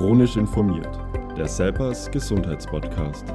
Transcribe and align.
Chronisch 0.00 0.36
informiert, 0.38 0.98
der 1.36 1.46
Selpers 1.46 2.10
Gesundheitspodcast. 2.10 3.26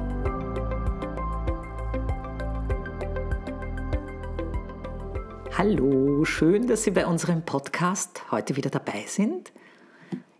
Hallo, 5.56 6.24
schön, 6.24 6.66
dass 6.66 6.82
Sie 6.82 6.90
bei 6.90 7.06
unserem 7.06 7.42
Podcast 7.42 8.32
heute 8.32 8.56
wieder 8.56 8.70
dabei 8.70 9.04
sind. 9.06 9.52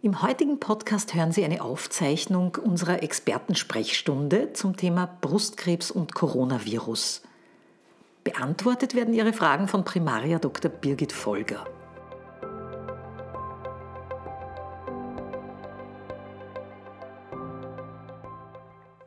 Im 0.02 0.20
heutigen 0.20 0.58
Podcast 0.58 1.14
hören 1.14 1.30
Sie 1.30 1.44
eine 1.44 1.62
Aufzeichnung 1.62 2.56
unserer 2.56 3.04
Expertensprechstunde 3.04 4.52
zum 4.52 4.76
Thema 4.76 5.08
Brustkrebs 5.20 5.92
und 5.92 6.16
Coronavirus. 6.16 7.22
Beantwortet 8.24 8.96
werden 8.96 9.14
Ihre 9.14 9.32
Fragen 9.32 9.68
von 9.68 9.84
Primaria 9.84 10.40
Dr. 10.40 10.72
Birgit 10.72 11.12
Folger. 11.12 11.64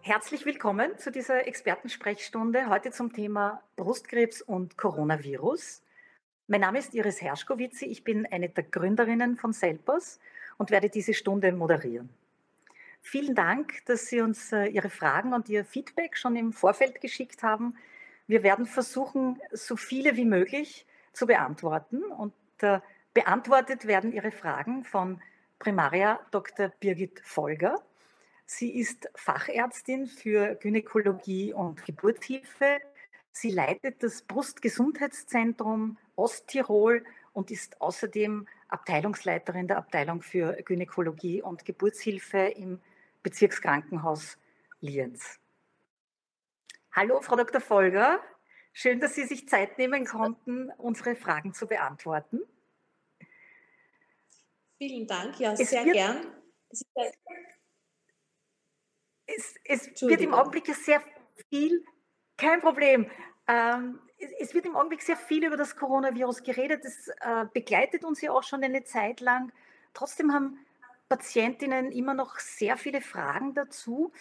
Herzlich 0.09 0.44
willkommen 0.44 0.98
zu 0.98 1.12
dieser 1.12 1.45
Expertensprechstunde 1.45 2.68
heute 2.68 2.90
zum 2.90 3.13
Thema 3.13 3.62
Brustkrebs 3.76 4.41
und 4.41 4.76
Coronavirus. 4.76 5.84
Mein 6.48 6.62
Name 6.62 6.80
ist 6.80 6.95
Iris 6.95 7.22
Herschkowitzi, 7.22 7.85
ich 7.85 8.04
bin 8.04 8.26
eine 8.26 8.49
der 8.49 8.63
Gründerinnen 8.63 9.38
von 9.38 9.54
Selpers 9.54 10.20
und 10.58 10.72
werde 10.72 10.90
diese 10.90 11.13
Stunde 11.13 11.52
moderieren. 11.52 12.09
Vielen 13.04 13.35
Dank, 13.35 13.85
dass 13.85 14.08
Sie 14.08 14.22
uns 14.22 14.52
äh, 14.52 14.66
Ihre 14.66 14.90
Fragen 14.90 15.32
und 15.32 15.48
Ihr 15.48 15.63
Feedback 15.63 16.18
schon 16.18 16.35
im 16.35 16.54
Vorfeld 16.54 17.02
geschickt 17.02 17.44
haben. 17.44 17.76
Wir 18.26 18.41
werden 18.41 18.66
versuchen, 18.66 19.40
so 19.52 19.76
viele 19.76 20.18
wie 20.18 20.26
möglich 20.26 20.88
zu 21.13 21.27
beantworten 21.27 22.02
und 22.02 22.34
äh, 22.62 22.80
beantwortet 23.13 23.85
werden 23.85 24.12
Ihre 24.12 24.32
Fragen 24.32 24.85
von 24.85 25.21
Primaria 25.60 26.20
Dr. 26.32 26.70
Birgit 26.80 27.21
Folger. 27.23 27.84
Sie 28.52 28.80
ist 28.80 29.08
Fachärztin 29.13 30.07
für 30.07 30.55
Gynäkologie 30.55 31.54
und 31.54 31.85
Geburtshilfe. 31.85 32.79
Sie 33.32 33.51
leitet 33.51 34.01
das 34.01 34.24
Brustgesundheitszentrum 34.24 35.99
Osttirol 36.15 37.05
und 37.34 37.51
ist 37.51 37.79
außerdem 37.79 38.48
Abteilungsleiterin 38.68 39.68
der 39.68 39.77
Abteilung 39.77 40.24
für 40.24 40.54
Gynäkologie 40.63 41.43
und 41.43 41.63
Geburtshilfe 41.63 42.40
im 42.40 42.82
Bezirkskrankenhaus 43.21 44.40
Lienz. 44.79 45.40
Hallo, 46.91 47.21
Frau 47.21 47.35
Dr. 47.35 47.62
Folger. 47.62 48.20
Schön, 48.74 48.99
dass 48.99 49.13
Sie 49.13 49.26
sich 49.26 49.48
Zeit 49.48 49.77
nehmen 49.77 50.05
konnten, 50.05 50.71
unsere 50.79 51.15
Fragen 51.15 51.54
zu 51.54 51.68
beantworten. 51.68 52.41
Vielen 54.79 55.05
Dank, 55.05 55.40
ja, 55.40 55.54
es 55.54 55.70
sehr 55.70 55.84
gern 55.84 56.26
es, 59.35 59.55
es 59.66 60.02
wird 60.02 60.22
im 60.22 60.34
Augenblick 60.34 60.74
sehr 60.76 61.02
viel, 61.49 61.84
kein 62.38 62.62
Problem. 62.62 63.10
Ähm, 63.48 63.99
es, 64.40 64.53
wird 64.53 64.66
im 64.66 64.75
Augenblick 64.75 65.02
sehr 65.02 65.18
viel 65.18 65.46
über 65.46 65.58
das 65.58 65.75
Coronavirus 65.75 66.44
geredet. 66.44 66.84
Das 66.84 67.08
äh, 67.08 67.46
begleitet 67.53 68.03
uns 68.03 68.22
ja 68.22 68.31
auch 68.31 68.44
schon 68.44 68.63
eine 68.63 68.84
Zeit 68.84 69.22
lang. 69.22 69.52
Trotzdem 69.94 70.34
haben 70.34 70.59
Patientinnen 71.08 71.91
immer 71.91 72.13
noch 72.13 72.38
sehr 72.40 72.78
viele 72.78 73.02
Fragen 73.02 73.53
dazu. 73.53 74.12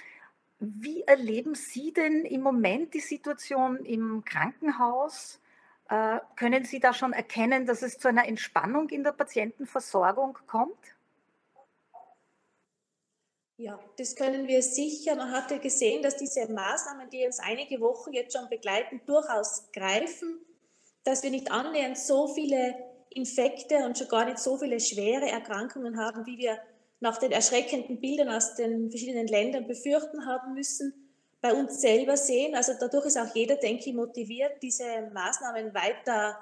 Wie 0.61 1.03
erleben 1.03 1.55
Sie 1.55 1.93
denn 1.93 2.25
im 2.25 2.43
Moment 2.43 2.95
die 2.95 3.01
Situation 3.01 3.85
im 3.85 4.25
Krankenhaus? 4.25 5.41
Äh, 5.89 6.21
können 6.37 6.65
Sie 6.65 6.81
da 6.81 6.93
schon 6.93 7.13
erkennen, 7.13 7.67
dass 7.67 7.83
es 7.83 7.99
zu 7.99 8.09
einer 8.09 8.27
Entspannung 8.27 8.89
in 8.89 9.05
der 9.05 9.13
Patientenversorgung 9.13 10.39
kommt? 10.47 10.98
Ja, 13.61 13.77
das 13.97 14.15
können 14.15 14.47
wir 14.47 14.63
sicher. 14.63 15.17
Man 15.17 15.33
hat 15.33 15.51
ja 15.51 15.59
gesehen, 15.59 16.01
dass 16.01 16.17
diese 16.17 16.47
Maßnahmen, 16.47 17.11
die 17.11 17.27
uns 17.27 17.41
einige 17.41 17.81
Wochen 17.81 18.13
jetzt 18.13 18.37
schon 18.37 18.49
begleiten, 18.49 19.01
durchaus 19.05 19.69
greifen, 19.73 20.39
dass 21.03 21.25
wir 21.25 21.31
nicht 21.31 21.51
annähernd 21.51 21.99
so 21.99 22.29
viele 22.29 22.77
Infekte 23.11 23.79
und 23.79 23.99
schon 23.99 24.07
gar 24.07 24.27
nicht 24.27 24.39
so 24.39 24.57
viele 24.59 24.79
schwere 24.79 25.29
Erkrankungen 25.29 25.99
haben, 25.99 26.25
wie 26.25 26.39
wir 26.39 26.57
nach 27.01 27.19
den 27.19 27.33
erschreckenden 27.33 28.01
Bildern 28.01 28.29
aus 28.29 28.55
den 28.55 28.91
verschiedenen 28.91 29.27
Ländern 29.27 29.67
befürchten 29.67 30.25
haben 30.25 30.55
müssen, 30.55 30.93
bei 31.41 31.53
uns 31.53 31.81
selber 31.81 32.17
sehen. 32.17 32.55
Also 32.55 32.75
dadurch 32.79 33.07
ist 33.07 33.19
auch 33.19 33.35
jeder, 33.35 33.57
denke 33.57 33.91
ich, 33.91 33.95
motiviert, 33.95 34.63
diese 34.63 35.11
Maßnahmen 35.13 35.75
weiter, 35.75 36.39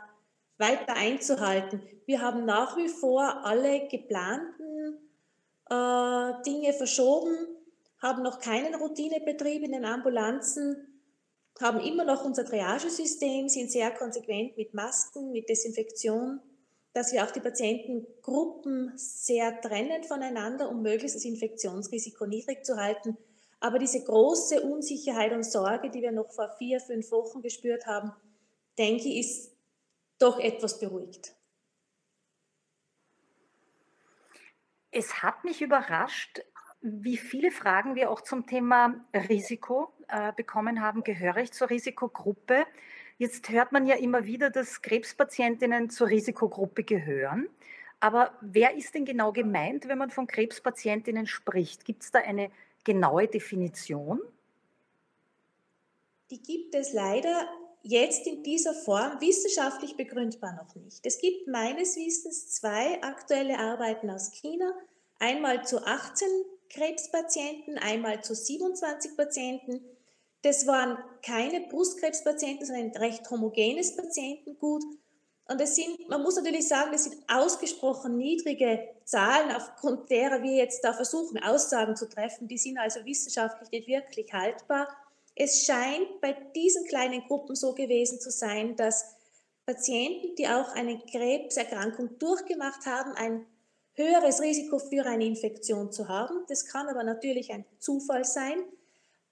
weiter 0.59 0.95
einzuhalten. 0.95 1.81
Wir 2.05 2.21
haben 2.21 2.45
nach 2.45 2.77
wie 2.77 2.89
vor 2.89 3.47
alle 3.47 3.89
geplanten 3.89 4.76
äh, 5.71 6.43
Dinge 6.45 6.73
verschoben, 6.73 7.37
haben 8.01 8.23
noch 8.23 8.41
keinen 8.41 8.75
Routinebetrieb 8.75 9.63
in 9.63 9.73
den 9.73 9.85
Ambulanzen, 9.85 11.03
haben 11.61 11.81
immer 11.81 12.05
noch 12.05 12.25
unser 12.25 12.45
Triagesystem, 12.45 13.49
sind 13.49 13.73
sehr 13.73 13.91
konsequent 13.91 14.57
mit 14.57 14.75
Masken, 14.75 15.33
mit 15.33 15.49
Desinfektion, 15.49 16.41
dass 16.93 17.13
wir 17.13 17.25
auch 17.25 17.31
die 17.31 17.41
Patientengruppen 17.41 18.93
sehr 18.97 19.61
trennen 19.61 20.05
voneinander, 20.05 20.69
um 20.69 20.83
möglichst 20.83 21.17
das 21.17 21.25
Infektionsrisiko 21.25 22.27
niedrig 22.27 22.65
zu 22.65 22.77
halten. 22.77 23.17
Aber 23.61 23.79
diese 23.79 24.05
große 24.05 24.61
Unsicherheit 24.63 25.33
und 25.33 25.45
Sorge, 25.45 25.91
die 25.91 26.03
wir 26.03 26.13
noch 26.13 26.31
vor 26.31 26.55
vier, 26.59 26.81
fünf 26.81 27.11
Wochen 27.11 27.43
gespürt 27.43 27.87
haben, 27.87 28.13
denke 28.79 29.09
ich, 29.09 29.21
ist 29.21 29.53
doch 30.19 30.39
etwas 30.39 30.79
beruhigt. 30.79 31.36
Es 34.99 35.23
hat 35.23 35.45
mich 35.45 35.61
überrascht, 35.61 36.41
wie 36.81 37.19
viele 37.19 37.51
Fragen 37.51 37.97
wir 37.97 38.11
auch 38.11 38.23
zum 38.23 38.47
Thema 38.47 38.95
Risiko 39.13 39.93
äh, 40.09 40.33
bekommen 40.33 40.81
haben. 40.81 41.05
Gehöre 41.05 41.37
ich 41.37 41.53
zur 41.53 41.69
Risikogruppe? 41.69 42.65
Jetzt 43.19 43.51
hört 43.51 43.73
man 43.73 43.85
ja 43.85 43.97
immer 43.97 44.25
wieder, 44.25 44.49
dass 44.49 44.81
Krebspatientinnen 44.81 45.91
zur 45.91 46.09
Risikogruppe 46.09 46.83
gehören. 46.83 47.47
Aber 48.01 48.33
wer 48.41 48.75
ist 48.75 48.95
denn 48.95 49.05
genau 49.05 49.33
gemeint, 49.33 49.87
wenn 49.87 49.99
man 49.99 50.11
von 50.11 50.27
Krebspatientinnen 50.27 51.27
spricht? 51.27 51.85
Gibt 51.85 52.03
es 52.03 52.11
da 52.11 52.21
eine 52.21 52.51
genaue 52.83 53.29
Definition? 53.29 54.23
Die 56.31 56.43
gibt 56.43 56.75
es 56.75 56.95
leider 56.95 57.47
jetzt 57.83 58.27
in 58.27 58.43
dieser 58.43 58.75
Form 58.75 59.21
wissenschaftlich 59.21 59.97
begründbar 59.97 60.55
noch 60.55 60.75
nicht. 60.75 61.05
Es 61.05 61.19
gibt 61.19 61.47
meines 61.49 61.97
Wissens 61.97 62.49
zwei 62.51 63.03
aktuelle 63.03 63.59
Arbeiten 63.59 64.11
aus 64.11 64.33
China, 64.33 64.73
einmal 65.19 65.65
zu 65.65 65.85
18 65.85 66.29
Krebspatienten, 66.71 67.79
einmal 67.79 68.23
zu 68.23 68.35
27 68.35 69.17
Patienten. 69.17 69.81
Das 70.43 70.67
waren 70.67 70.99
keine 71.23 71.61
Brustkrebspatienten, 71.69 72.67
sondern 72.67 72.87
ein 72.87 72.97
recht 72.97 73.29
homogenes 73.31 73.97
Patientengut. 73.97 74.85
Und 75.49 75.61
es 75.61 75.77
sind, 75.77 76.09
man 76.09 76.23
muss 76.23 76.37
natürlich 76.37 76.67
sagen, 76.67 76.91
das 76.91 77.05
sind 77.05 77.17
ausgesprochen 77.29 78.17
niedrige 78.17 78.89
Zahlen, 79.05 79.55
aufgrund 79.55 80.11
derer 80.11 80.43
wir 80.43 80.53
jetzt 80.53 80.83
da 80.83 80.93
versuchen, 80.93 81.41
Aussagen 81.43 81.95
zu 81.95 82.09
treffen. 82.09 82.49
Die 82.49 82.59
sind 82.59 82.79
also 82.79 83.05
wissenschaftlich 83.05 83.71
nicht 83.71 83.87
wirklich 83.87 84.33
haltbar. 84.33 84.89
Es 85.37 85.67
scheint 85.67 86.21
bei 86.23 86.33
diesen 86.55 86.87
kleinen 86.87 87.23
Gruppen 87.27 87.55
so 87.55 87.75
gewesen 87.75 88.19
zu 88.19 88.31
sein, 88.31 88.75
dass 88.75 89.15
Patienten, 89.67 90.35
die 90.37 90.49
auch 90.49 90.73
eine 90.75 90.99
Krebserkrankung 90.99 92.19
durchgemacht 92.19 92.87
haben, 92.87 93.13
ein 93.13 93.47
höheres 93.93 94.41
Risiko 94.41 94.79
für 94.79 95.05
eine 95.05 95.27
Infektion 95.27 95.93
zu 95.93 96.09
haben. 96.09 96.45
Das 96.49 96.67
kann 96.67 96.89
aber 96.89 97.05
natürlich 97.05 97.53
ein 97.53 97.67
Zufall 97.79 98.25
sein. 98.25 98.65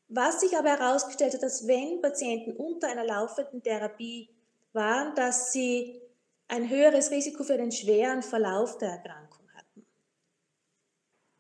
Was 0.09 0.41
sich 0.41 0.57
aber 0.57 0.77
herausgestellt 0.77 1.35
hat, 1.35 1.43
dass 1.43 1.67
wenn 1.67 2.03
Patienten 2.03 2.53
unter 2.53 2.89
einer 2.89 3.05
laufenden 3.05 3.63
Therapie 3.63 4.29
waren, 4.73 5.15
dass 5.15 5.53
sie 5.53 6.03
ein 6.49 6.69
höheres 6.69 7.11
Risiko 7.11 7.45
für 7.45 7.57
den 7.57 7.73
schweren 7.73 8.23
Verlauf 8.23 8.77
der 8.77 8.91
Erkrankung 8.91 9.49
hatten. 9.55 9.87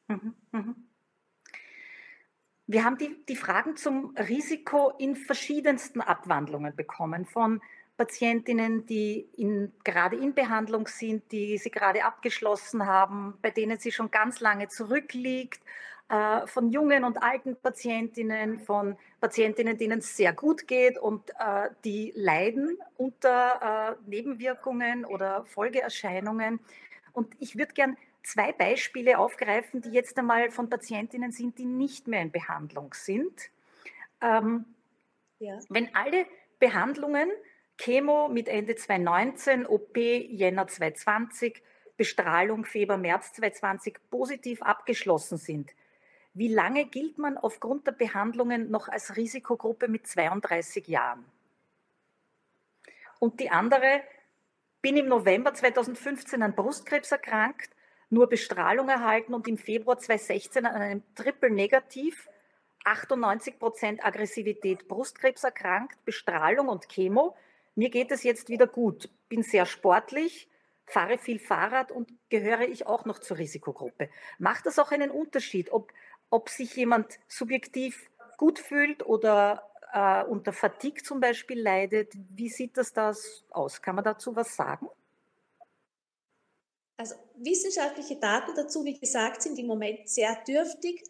Mhm, 0.09 0.35
mh. 0.53 0.84
Wir 2.66 2.84
haben 2.84 2.96
die, 2.96 3.14
die 3.28 3.37
Fragen 3.37 3.76
zum 3.76 4.14
Risiko 4.16 4.93
in 4.99 5.16
verschiedensten 5.16 6.00
Abwandlungen 6.00 6.75
bekommen, 6.75 7.26
von 7.26 7.61
Patientinnen, 7.96 8.87
die 8.87 9.28
in, 9.37 9.72
gerade 9.84 10.16
in 10.16 10.34
Behandlung 10.34 10.88
sind, 10.88 11.31
die 11.31 11.58
sie 11.58 11.70
gerade 11.70 12.05
abgeschlossen 12.05 12.87
haben, 12.87 13.34
bei 13.43 13.50
denen 13.50 13.78
sie 13.78 13.93
schon 13.93 14.11
ganz 14.11 14.40
lange 14.40 14.69
zurückliegt, 14.69 15.61
äh, 16.08 16.46
von 16.46 16.70
jungen 16.70 17.05
und 17.05 17.22
alten 17.22 17.56
Patientinnen, 17.56 18.58
von 18.58 18.96
Patientinnen, 19.20 19.78
denen 19.78 20.00
es 20.00 20.16
sehr 20.16 20.32
gut 20.32 20.66
geht 20.66 20.99
und 20.99 21.31
äh, 21.38 21.70
die 21.84 22.12
leiden 22.16 22.78
unter 22.96 23.96
äh, 24.06 24.11
Nebenwirkungen 24.11 25.05
oder 25.05 25.44
Folgeerscheinungen. 25.46 26.61
Und 27.12 27.34
ich 27.38 27.56
würde 27.56 27.75
gern 27.75 27.96
zwei 28.25 28.53
Beispiele 28.53 29.19
aufgreifen, 29.19 29.81
die 29.81 29.91
jetzt 29.91 30.19
einmal 30.19 30.50
von 30.50 30.69
Patientinnen 30.69 31.31
sind, 31.31 31.59
die 31.59 31.67
nicht 31.67 32.09
mehr 32.09 32.23
in 32.23 32.32
Behandlung 32.32 32.94
sind. 32.94 33.50
Ähm, 34.21 34.65
ja. 35.38 35.59
Wenn 35.69 35.94
alle 35.94 36.26
Behandlungen, 36.59 37.31
Chemo 37.79 38.29
mit 38.29 38.49
Ende 38.49 38.75
2019, 38.75 39.67
OP 39.67 39.97
Jänner 39.97 40.67
2020, 40.67 41.62
Bestrahlung 41.97 42.65
Februar, 42.65 42.99
März 42.99 43.35
2020 43.35 43.99
positiv 44.11 44.62
abgeschlossen 44.62 45.38
sind, 45.38 45.73
wie 46.32 46.49
lange 46.49 46.87
gilt 46.87 47.19
man 47.19 47.38
aufgrund 47.38 47.87
der 47.87 47.93
Behandlungen 47.93 48.71
noch 48.71 48.88
als 48.88 49.17
Risikogruppe 49.17 49.87
mit 49.87 50.06
32 50.06 50.88
Jahren? 50.88 51.25
Und 53.21 53.38
die 53.38 53.50
andere, 53.50 54.03
bin 54.82 54.97
im 54.97 55.06
November 55.06 55.55
2015 55.55 56.43
an 56.43 56.55
Brustkrebs 56.55 57.12
erkrankt, 57.12 57.71
nur 58.14 58.28
Bestrahlung 58.28 58.88
erhalten 58.88 59.34
und 59.34 59.46
im 59.46 59.58
Februar 59.58 59.99
2016 59.99 60.64
an 60.64 60.81
einem 60.81 61.02
Triple 61.14 61.50
Negativ, 61.50 62.28
98 62.84 63.58
Prozent 63.58 64.05
Aggressivität 64.05 64.88
Brustkrebs 64.88 65.44
erkrankt, 65.44 66.02
Bestrahlung 66.05 66.69
und 66.69 66.88
Chemo. 66.88 67.37
Mir 67.75 67.90
geht 67.90 68.11
es 68.12 68.22
jetzt 68.22 68.49
wieder 68.49 68.66
gut, 68.66 69.11
bin 69.28 69.43
sehr 69.43 69.66
sportlich, 69.66 70.49
fahre 70.87 71.19
viel 71.19 71.38
Fahrrad 71.38 71.90
und 71.90 72.11
gehöre 72.31 72.62
ich 72.62 72.87
auch 72.87 73.05
noch 73.05 73.19
zur 73.19 73.38
Risikogruppe. 73.38 74.08
Macht 74.38 74.66
das 74.66 74.78
auch 74.78 74.93
einen 74.93 75.11
Unterschied, 75.11 75.72
ob, 75.72 75.93
ob 76.31 76.49
sich 76.49 76.76
jemand 76.76 77.19
subjektiv 77.26 78.11
gut 78.37 78.58
fühlt 78.58 79.05
oder 79.05 79.69
äh, 79.93 80.22
unter 80.25 80.52
Fatigue 80.52 81.02
zum 81.02 81.20
Beispiel 81.20 81.61
leidet? 81.61 82.12
Wie 82.31 82.49
sieht 82.49 82.76
das, 82.76 82.93
das 82.93 83.44
aus? 83.50 83.82
Kann 83.82 83.96
man 83.96 84.05
dazu 84.05 84.37
was 84.37 84.55
sagen? 84.55 84.88
Also 86.96 87.14
wissenschaftliche 87.37 88.17
Daten 88.17 88.55
dazu, 88.55 88.85
wie 88.85 88.99
gesagt, 88.99 89.43
sind 89.43 89.58
im 89.58 89.67
Moment 89.67 90.08
sehr 90.08 90.37
dürftig. 90.46 91.02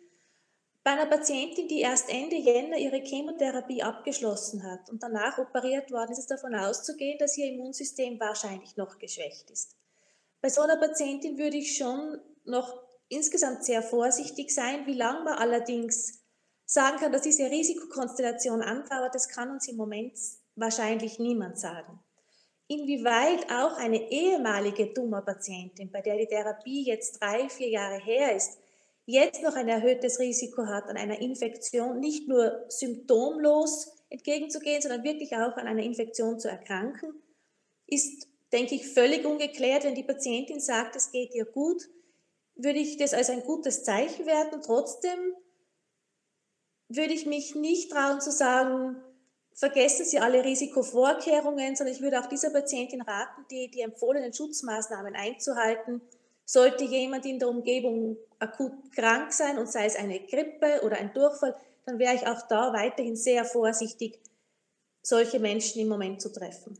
Bei 0.82 0.92
einer 0.92 1.06
Patientin, 1.06 1.69
die 1.69 1.81
erst 1.81 2.10
Ende 2.10 2.36
Jänner 2.36 2.76
ihre 2.76 3.00
Chemotherapie 3.00 3.82
abgeschlossen 3.82 4.62
hat 4.64 4.90
und 4.90 5.02
danach 5.02 5.38
operiert 5.38 5.90
worden 5.90 6.12
ist, 6.12 6.19
ist 6.19 6.31
davon 6.31 6.54
auszugehen, 6.54 7.19
dass 7.19 7.36
ihr 7.38 7.52
Immunsystem 7.52 8.20
wahrscheinlich 8.20 8.76
noch 8.76 8.98
geschwächt 8.98 9.50
ist. 9.50 9.76
Bei 10.40 10.50
so 10.50 10.60
einer 10.60 10.76
Patientin 10.76 11.38
würde 11.38 11.56
ich 11.56 11.76
schon 11.76 12.20
noch 12.44 12.82
insgesamt 13.08 13.64
sehr 13.64 13.82
vorsichtig 13.82 14.54
sein. 14.54 14.87
Wie 14.87 14.94
lange 14.94 15.25
man 15.25 15.38
allerdings 15.38 16.20
sagen 16.66 16.98
kann, 16.98 17.12
dass 17.12 17.22
diese 17.22 17.50
Risikokonstellation 17.50 18.60
andauert, 18.62 19.14
das 19.14 19.28
kann 19.28 19.50
uns 19.50 19.69
im 19.69 19.76
Moment 19.76 20.19
wahrscheinlich 20.54 21.19
niemand 21.19 21.58
sagen. 21.58 21.98
Inwieweit 22.66 23.50
auch 23.50 23.76
eine 23.76 24.11
ehemalige 24.11 24.93
Tumorpatientin, 24.94 25.90
bei 25.93 26.00
der 26.00 26.16
die 26.16 26.26
Therapie 26.26 26.84
jetzt 26.84 27.20
drei, 27.20 27.49
vier 27.49 27.69
Jahre 27.69 27.99
her 27.99 28.34
ist, 28.34 28.58
jetzt 29.06 29.43
noch 29.43 29.55
ein 29.55 29.69
erhöhtes 29.69 30.19
Risiko 30.19 30.66
hat, 30.66 30.88
an 30.88 30.96
einer 30.96 31.20
Infektion 31.20 32.00
nicht 32.00 32.26
nur 32.26 32.64
symptomlos 32.69 33.94
entgegenzugehen, 34.08 34.81
sondern 34.81 35.05
wirklich 35.05 35.37
auch 35.37 35.56
an 35.56 35.66
einer 35.66 35.82
Infektion 35.82 36.38
zu 36.38 36.49
erkranken, 36.49 37.12
ist, 37.87 38.28
denke 38.52 38.76
ich, 38.76 38.88
völlig 38.88 39.26
ungeklärt. 39.26 39.84
Wenn 39.84 39.94
die 39.94 40.02
Patientin 40.02 40.61
sagt, 40.61 40.96
es 40.96 41.12
geht 41.12 41.34
ihr 41.34 41.44
gut, 41.44 41.82
würde 42.55 42.78
ich 42.78 42.96
das 42.96 43.12
als 43.12 43.28
ein 43.28 43.43
gutes 43.43 43.84
Zeichen 43.84 44.25
werten. 44.25 44.62
Trotzdem 44.62 45.19
würde 46.88 47.12
ich 47.12 47.26
mich 47.26 47.55
nicht 47.55 47.90
trauen 47.90 48.20
zu 48.20 48.31
sagen, 48.31 49.02
vergessen 49.54 50.04
Sie 50.04 50.18
alle 50.18 50.44
Risikovorkehrungen, 50.44 51.76
sondern 51.76 51.94
ich 51.94 52.02
würde 52.02 52.20
auch 52.20 52.26
dieser 52.26 52.50
Patientin 52.50 53.00
raten, 53.00 53.44
die, 53.50 53.70
die 53.70 53.80
empfohlenen 53.80 54.32
Schutzmaßnahmen 54.32 55.14
einzuhalten. 55.14 56.02
Sollte 56.44 56.84
jemand 56.84 57.24
in 57.24 57.38
der 57.38 57.48
Umgebung 57.48 58.18
akut 58.38 58.92
krank 58.94 59.32
sein 59.32 59.56
und 59.58 59.70
sei 59.70 59.86
es 59.86 59.96
eine 59.96 60.20
Grippe 60.20 60.82
oder 60.84 60.98
ein 60.98 61.14
Durchfall, 61.14 61.56
dann 61.86 61.98
wäre 61.98 62.14
ich 62.14 62.26
auch 62.26 62.46
da 62.48 62.72
weiterhin 62.72 63.16
sehr 63.16 63.44
vorsichtig, 63.44 64.20
solche 65.02 65.38
Menschen 65.38 65.80
im 65.80 65.88
Moment 65.88 66.20
zu 66.20 66.30
treffen. 66.32 66.78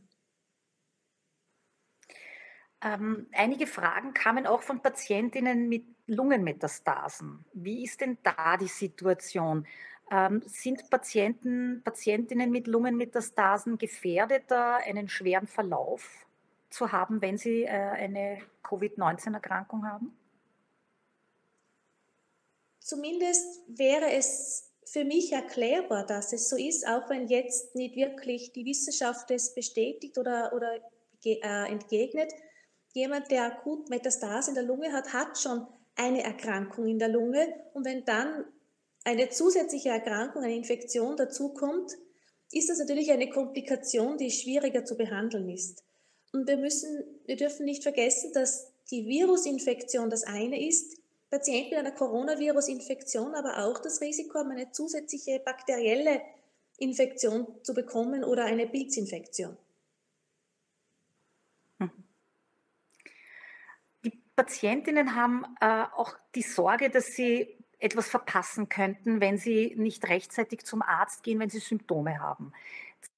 Ähm, 2.81 3.27
einige 3.31 3.65
Fragen 3.65 4.13
kamen 4.13 4.45
auch 4.45 4.61
von 4.61 4.81
Patientinnen 4.81 5.67
mit 5.67 5.85
Lungenmetastasen. 6.05 7.45
Wie 7.53 7.83
ist 7.83 8.01
denn 8.01 8.19
da 8.21 8.57
die 8.57 8.67
Situation? 8.67 9.65
Ähm, 10.11 10.43
sind 10.45 10.89
Patienten, 10.89 11.81
Patientinnen 11.83 12.51
mit 12.51 12.67
Lungenmetastasen 12.67 13.77
gefährdeter, 13.77 14.77
einen 14.77 15.09
schweren 15.09 15.47
Verlauf 15.47 16.25
zu 16.69 16.91
haben, 16.91 17.21
wenn 17.21 17.37
sie 17.37 17.63
äh, 17.63 17.69
eine 17.69 18.41
Covid-19-Erkrankung 18.63 19.85
haben? 19.87 20.15
Zumindest 22.79 23.61
wäre 23.67 24.11
es 24.11 24.71
für 24.85 25.03
mich 25.03 25.31
erklärbar, 25.31 26.05
dass 26.05 26.33
es 26.33 26.49
so 26.49 26.55
ist, 26.55 26.87
auch 26.87 27.09
wenn 27.09 27.27
jetzt 27.27 27.73
nicht 27.73 27.95
wirklich 27.95 28.51
die 28.53 28.65
Wissenschaft 28.65 29.31
es 29.31 29.55
bestätigt 29.55 30.17
oder, 30.19 30.53
oder 30.53 30.79
äh, 31.25 31.71
entgegnet. 31.71 32.31
Jemand, 32.93 33.31
der 33.31 33.45
akut 33.45 33.89
Metastase 33.89 34.51
in 34.51 34.55
der 34.55 34.63
Lunge 34.63 34.93
hat, 34.93 35.11
hat 35.11 35.37
schon 35.39 35.65
eine 35.95 36.23
Erkrankung 36.23 36.85
in 36.85 36.99
der 36.99 37.09
Lunge. 37.09 37.47
Und 37.73 37.85
wenn 37.85 38.05
dann 38.05 38.45
eine 39.05 39.29
zusätzliche 39.29 39.89
Erkrankung, 39.89 40.43
eine 40.43 40.55
Infektion 40.55 41.15
dazukommt, 41.15 41.93
ist 42.51 42.69
das 42.69 42.79
natürlich 42.79 43.11
eine 43.11 43.29
Komplikation, 43.29 44.17
die 44.17 44.31
schwieriger 44.31 44.83
zu 44.83 44.97
behandeln 44.97 45.49
ist. 45.49 45.83
Und 46.33 46.47
wir, 46.47 46.57
müssen, 46.57 47.03
wir 47.25 47.37
dürfen 47.37 47.65
nicht 47.65 47.83
vergessen, 47.83 48.33
dass 48.33 48.71
die 48.91 49.07
Virusinfektion 49.07 50.09
das 50.09 50.23
eine 50.23 50.67
ist, 50.67 50.97
Patienten 51.29 51.71
mit 51.71 51.79
einer 51.79 51.91
Coronavirus-Infektion 51.91 53.35
aber 53.35 53.65
auch 53.65 53.79
das 53.79 54.01
Risiko 54.01 54.39
haben, 54.39 54.51
eine 54.51 54.71
zusätzliche 54.71 55.39
bakterielle 55.39 56.21
Infektion 56.77 57.47
zu 57.63 57.73
bekommen 57.73 58.23
oder 58.23 58.45
eine 58.45 58.67
Pilzinfektion. 58.67 59.57
Hm. 61.79 61.91
Die 64.03 64.11
Patientinnen 64.35 65.15
haben 65.15 65.45
äh, 65.61 65.85
auch 65.95 66.15
die 66.35 66.41
Sorge, 66.41 66.89
dass 66.89 67.07
sie 67.07 67.54
etwas 67.79 68.07
verpassen 68.07 68.69
könnten, 68.69 69.21
wenn 69.21 69.37
sie 69.37 69.73
nicht 69.77 70.07
rechtzeitig 70.07 70.65
zum 70.65 70.81
Arzt 70.81 71.23
gehen, 71.23 71.39
wenn 71.39 71.49
sie 71.49 71.59
Symptome 71.59 72.19
haben. 72.19 72.51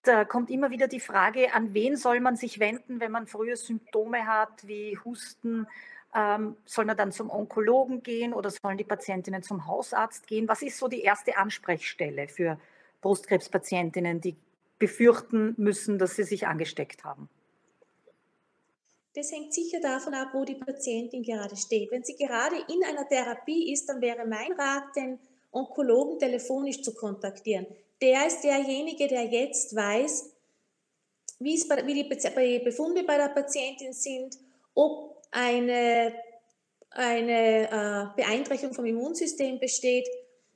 Da 0.03 0.25
kommt 0.25 0.49
immer 0.49 0.71
wieder 0.71 0.87
die 0.87 0.99
Frage, 0.99 1.53
an 1.53 1.73
wen 1.73 1.95
soll 1.95 2.19
man 2.19 2.35
sich 2.35 2.59
wenden, 2.59 2.99
wenn 2.99 3.11
man 3.11 3.27
frühe 3.27 3.55
Symptome 3.55 4.25
hat, 4.25 4.67
wie 4.67 4.97
Husten, 5.03 5.67
ähm, 6.15 6.57
soll 6.65 6.85
man 6.85 6.97
dann 6.97 7.11
zum 7.11 7.29
Onkologen 7.29 8.03
gehen 8.03 8.33
oder 8.33 8.49
sollen 8.49 8.77
die 8.77 8.83
Patientinnen 8.83 9.43
zum 9.43 9.67
Hausarzt 9.67 10.27
gehen? 10.27 10.47
Was 10.47 10.61
ist 10.61 10.77
so 10.77 10.87
die 10.87 11.01
erste 11.01 11.37
Ansprechstelle 11.37 12.27
für 12.27 12.59
Brustkrebspatientinnen, 13.01 14.21
die 14.21 14.35
befürchten 14.79 15.53
müssen, 15.57 15.99
dass 15.99 16.15
sie 16.15 16.23
sich 16.23 16.47
angesteckt 16.47 17.03
haben? 17.03 17.29
Das 19.17 19.31
hängt 19.31 19.51
sicher 19.51 19.79
davon 19.79 20.13
ab, 20.13 20.27
wo 20.33 20.45
die 20.45 20.53
Patientin 20.53 21.23
gerade 21.23 21.55
steht. 21.57 21.89
Wenn 21.89 22.03
sie 22.03 22.15
gerade 22.15 22.55
in 22.71 22.83
einer 22.83 23.09
Therapie 23.09 23.73
ist, 23.73 23.89
dann 23.89 23.99
wäre 23.99 24.27
mein 24.27 24.51
Rat, 24.51 24.95
den 24.95 25.17
Onkologen 25.51 26.19
telefonisch 26.19 26.83
zu 26.83 26.93
kontaktieren. 26.93 27.65
Der 27.99 28.27
ist 28.27 28.43
derjenige, 28.43 29.07
der 29.07 29.23
jetzt 29.23 29.75
weiß, 29.75 30.35
wie, 31.39 31.67
bei, 31.67 31.87
wie 31.87 31.95
die 31.95 32.59
Befunde 32.59 33.03
bei 33.05 33.17
der 33.17 33.29
Patientin 33.29 33.91
sind, 33.91 34.37
ob 34.75 35.23
eine, 35.31 36.13
eine 36.91 37.63
äh, 37.71 38.21
Beeinträchtigung 38.21 38.75
vom 38.75 38.85
Immunsystem 38.85 39.57
besteht. 39.57 40.07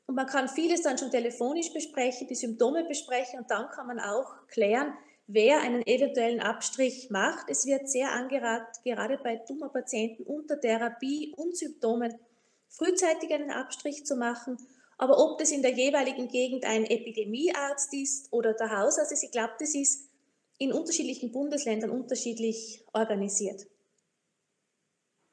Und 0.06 0.14
man 0.14 0.28
kann 0.28 0.48
vieles 0.48 0.84
dann 0.84 1.00
schon 1.00 1.10
telefonisch 1.10 1.74
besprechen, 1.74 2.28
die 2.28 2.36
Symptome 2.36 2.84
besprechen 2.84 3.40
und 3.40 3.50
dann 3.50 3.70
kann 3.70 3.88
man 3.88 4.00
auch 4.00 4.46
klären, 4.50 4.94
wer 5.34 5.62
einen 5.62 5.86
eventuellen 5.86 6.40
Abstrich 6.40 7.10
macht. 7.10 7.50
Es 7.50 7.66
wird 7.66 7.90
sehr 7.90 8.12
angeraten, 8.12 8.82
gerade 8.84 9.18
bei 9.18 9.38
Tumorpatienten 9.38 10.26
unter 10.26 10.60
Therapie 10.60 11.34
und 11.36 11.56
Symptomen 11.58 12.14
frühzeitig 12.70 13.34
einen 13.34 13.52
Abstrich 13.52 14.06
zu 14.06 14.16
machen. 14.16 14.58
Aber 14.98 15.18
ob 15.18 15.40
das 15.40 15.52
in 15.52 15.62
der 15.62 15.72
jeweiligen 15.72 16.28
Gegend 16.28 16.66
ein 16.66 16.86
Epidemiearzt 16.86 17.94
ist 17.94 18.32
oder 18.32 18.54
der 18.54 18.78
Hausarzt 18.78 19.12
ist, 19.12 19.24
ich 19.24 19.32
glaube, 19.32 19.54
das 19.60 19.74
ist 19.74 20.10
in 20.58 20.72
unterschiedlichen 20.72 21.32
Bundesländern 21.32 21.90
unterschiedlich 21.90 22.86
organisiert. 22.94 23.66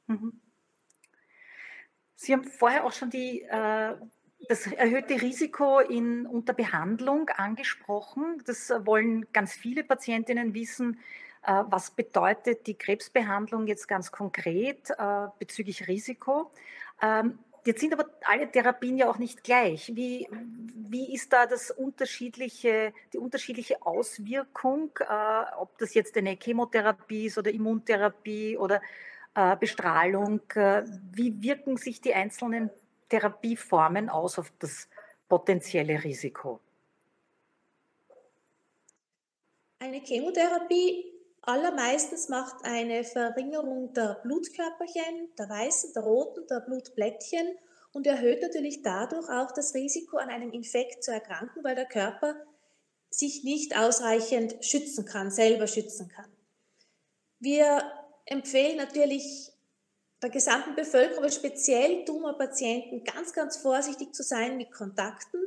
Mhm. 0.07 0.41
Sie 2.17 2.33
haben 2.33 2.45
vorher 2.45 2.85
auch 2.85 2.93
schon 2.93 3.11
die 3.11 3.43
äh, 3.43 3.95
das 4.47 4.67
erhöhte 4.67 5.21
Risiko 5.21 5.81
in, 5.81 6.27
unter 6.27 6.53
Behandlung 6.53 7.29
angesprochen. 7.31 8.43
Das 8.47 8.71
wollen 8.85 9.27
ganz 9.33 9.53
viele 9.53 9.83
Patientinnen 9.83 10.55
wissen. 10.55 10.99
Äh, 11.43 11.65
was 11.69 11.91
bedeutet 11.91 12.67
die 12.67 12.75
Krebsbehandlung 12.75 13.67
jetzt 13.67 13.89
ganz 13.89 14.13
konkret 14.13 14.91
äh, 14.91 15.27
bezüglich 15.39 15.89
Risiko? 15.89 16.51
Ähm, 17.03 17.39
jetzt 17.65 17.81
sind 17.81 17.93
aber 17.93 18.07
alle 18.25 18.51
Therapien 18.51 18.97
ja 18.97 19.11
auch 19.11 19.19
nicht 19.19 19.43
gleich. 19.45 19.93
Wie, 19.95 20.29
wie 20.31 21.15
ist 21.15 21.33
da 21.33 21.47
das 21.47 21.71
unterschiedliche, 21.71 22.93
die 23.13 23.19
unterschiedliche 23.19 23.85
Auswirkung, 23.85 24.91
äh, 25.01 25.57
ob 25.59 25.79
das 25.79 25.95
jetzt 25.95 26.17
eine 26.17 26.37
Chemotherapie 26.41 27.27
ist 27.27 27.39
oder 27.39 27.51
Immuntherapie 27.53 28.57
oder 28.57 28.81
Bestrahlung? 29.61 30.41
Wie 31.13 31.43
wirken 31.43 31.77
sich 31.77 32.01
die 32.01 32.13
einzelnen 32.13 32.71
Therapieformen 33.09 34.09
aus 34.09 34.39
auf 34.39 34.53
das 34.59 34.89
potenzielle 35.29 36.03
Risiko? 36.03 36.61
Eine 39.81 40.01
Chemotherapie 40.01 41.13
allermeistens 41.43 42.29
macht 42.29 42.65
eine 42.65 43.05
Verringerung 43.05 43.93
der 43.95 44.21
Blutkörperchen, 44.23 45.31
der 45.39 45.49
weißen, 45.49 45.93
der 45.95 46.03
roten, 46.03 46.47
der 46.49 46.61
Blutblättchen 46.61 47.57
und 47.93 48.07
erhöht 48.07 48.43
natürlich 48.43 48.83
dadurch 48.83 49.29
auch 49.29 49.53
das 49.53 49.75
Risiko, 49.75 50.19
an 50.19 50.31
einem 50.31 50.53
Infekt 50.53 51.05
zu 51.05 51.13
erkranken, 51.13 51.65
weil 51.65 51.75
der 51.75 51.87
Körper 51.87 52.35
sich 53.11 53.45
nicht 53.45 53.77
ausreichend 53.77 54.65
schützen 54.65 55.05
kann, 55.07 55.31
selber 55.31 55.67
schützen 55.67 56.09
kann. 56.09 56.31
Wir 57.39 57.83
empfehlen 58.27 58.77
natürlich 58.77 59.53
der 60.23 60.31
gesamten 60.31 60.75
Bevölkerung, 60.75 61.31
speziell 61.31 62.05
Tumorpatienten, 62.05 63.05
ganz, 63.05 63.33
ganz 63.33 63.57
vorsichtig 63.57 64.15
zu 64.15 64.23
sein 64.23 64.57
mit 64.57 64.73
Kontakten, 64.73 65.41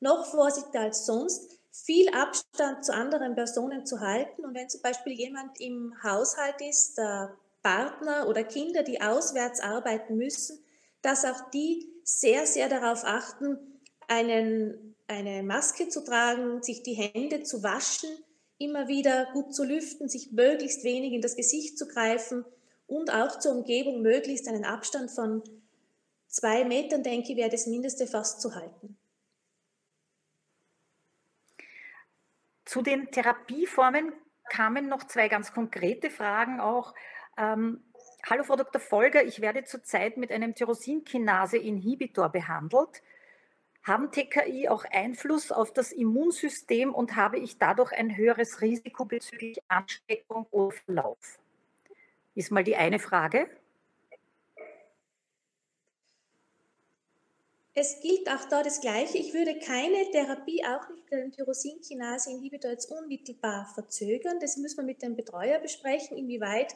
noch 0.00 0.26
vorsichtiger 0.26 0.80
als 0.80 1.06
sonst, 1.06 1.50
viel 1.70 2.08
Abstand 2.10 2.84
zu 2.84 2.92
anderen 2.92 3.34
Personen 3.34 3.84
zu 3.84 4.00
halten. 4.00 4.44
Und 4.44 4.54
wenn 4.54 4.68
zum 4.68 4.80
Beispiel 4.80 5.12
jemand 5.12 5.60
im 5.60 5.94
Haushalt 6.02 6.60
ist, 6.60 6.96
der 6.96 7.36
Partner 7.62 8.28
oder 8.28 8.44
Kinder, 8.44 8.82
die 8.82 9.00
auswärts 9.00 9.60
arbeiten 9.60 10.16
müssen, 10.16 10.58
dass 11.02 11.24
auch 11.24 11.50
die 11.50 11.90
sehr, 12.04 12.46
sehr 12.46 12.68
darauf 12.68 13.04
achten, 13.04 13.58
einen, 14.06 14.94
eine 15.06 15.42
Maske 15.42 15.88
zu 15.88 16.04
tragen, 16.04 16.62
sich 16.62 16.82
die 16.82 16.94
Hände 16.94 17.42
zu 17.42 17.62
waschen, 17.62 18.10
immer 18.58 18.86
wieder 18.86 19.28
gut 19.32 19.54
zu 19.54 19.64
lüften, 19.64 20.08
sich 20.08 20.32
möglichst 20.32 20.84
wenig 20.84 21.12
in 21.12 21.20
das 21.20 21.36
Gesicht 21.36 21.76
zu 21.76 21.88
greifen 21.88 22.44
und 22.86 23.12
auch 23.12 23.38
zur 23.38 23.52
Umgebung 23.52 24.02
möglichst 24.02 24.48
einen 24.48 24.64
Abstand 24.64 25.10
von 25.10 25.42
zwei 26.26 26.64
Metern, 26.64 27.02
denke 27.02 27.32
ich, 27.32 27.36
wäre 27.36 27.50
das 27.50 27.66
Mindeste 27.66 28.06
fast 28.06 28.40
zu 28.40 28.54
halten. 28.54 28.96
Zu 32.64 32.82
den 32.82 33.10
Therapieformen 33.10 34.12
kamen 34.50 34.88
noch 34.88 35.04
zwei 35.04 35.28
ganz 35.28 35.52
konkrete 35.52 36.10
Fragen 36.10 36.60
auch. 36.60 36.94
Ähm, 37.36 37.84
Hallo 38.26 38.42
Frau 38.42 38.56
Dr. 38.56 38.80
Folger, 38.80 39.22
ich 39.22 39.42
werde 39.42 39.64
zurzeit 39.64 40.16
mit 40.16 40.32
einem 40.32 40.54
Tyrosinkinase-Inhibitor 40.54 42.30
behandelt. 42.30 43.02
Haben 43.82 44.10
TKI 44.10 44.68
auch 44.70 44.86
Einfluss 44.90 45.52
auf 45.52 45.74
das 45.74 45.92
Immunsystem 45.92 46.94
und 46.94 47.16
habe 47.16 47.38
ich 47.38 47.58
dadurch 47.58 47.92
ein 47.92 48.16
höheres 48.16 48.62
Risiko 48.62 49.04
bezüglich 49.04 49.58
Ansteckung 49.68 50.46
oder 50.50 50.74
Verlauf? 50.74 51.38
Ist 52.34 52.50
mal 52.50 52.64
die 52.64 52.76
eine 52.76 52.98
Frage. 52.98 53.48
Es 57.76 58.00
gilt 58.00 58.28
auch 58.28 58.44
da 58.48 58.62
das 58.62 58.80
Gleiche. 58.80 59.18
Ich 59.18 59.34
würde 59.34 59.58
keine 59.58 60.08
Therapie, 60.12 60.64
auch 60.64 60.88
nicht 60.90 61.10
mit 61.10 61.12
einem 61.12 61.32
Tyrosinkinase-Inhibitor, 61.32 62.70
jetzt 62.70 62.90
unmittelbar 62.90 63.66
verzögern. 63.74 64.38
Das 64.40 64.56
müssen 64.56 64.76
wir 64.78 64.84
mit 64.84 65.02
dem 65.02 65.16
Betreuer 65.16 65.58
besprechen, 65.58 66.16
inwieweit 66.16 66.72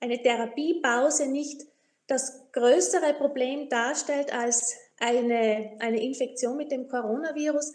eine 0.00 0.20
Therapiepause 0.20 1.26
nicht 1.26 1.62
das 2.08 2.50
größere 2.50 3.14
Problem 3.14 3.68
darstellt 3.68 4.32
als 4.32 4.74
eine, 4.98 5.76
eine 5.78 6.02
Infektion 6.02 6.56
mit 6.56 6.72
dem 6.72 6.88
Coronavirus. 6.88 7.74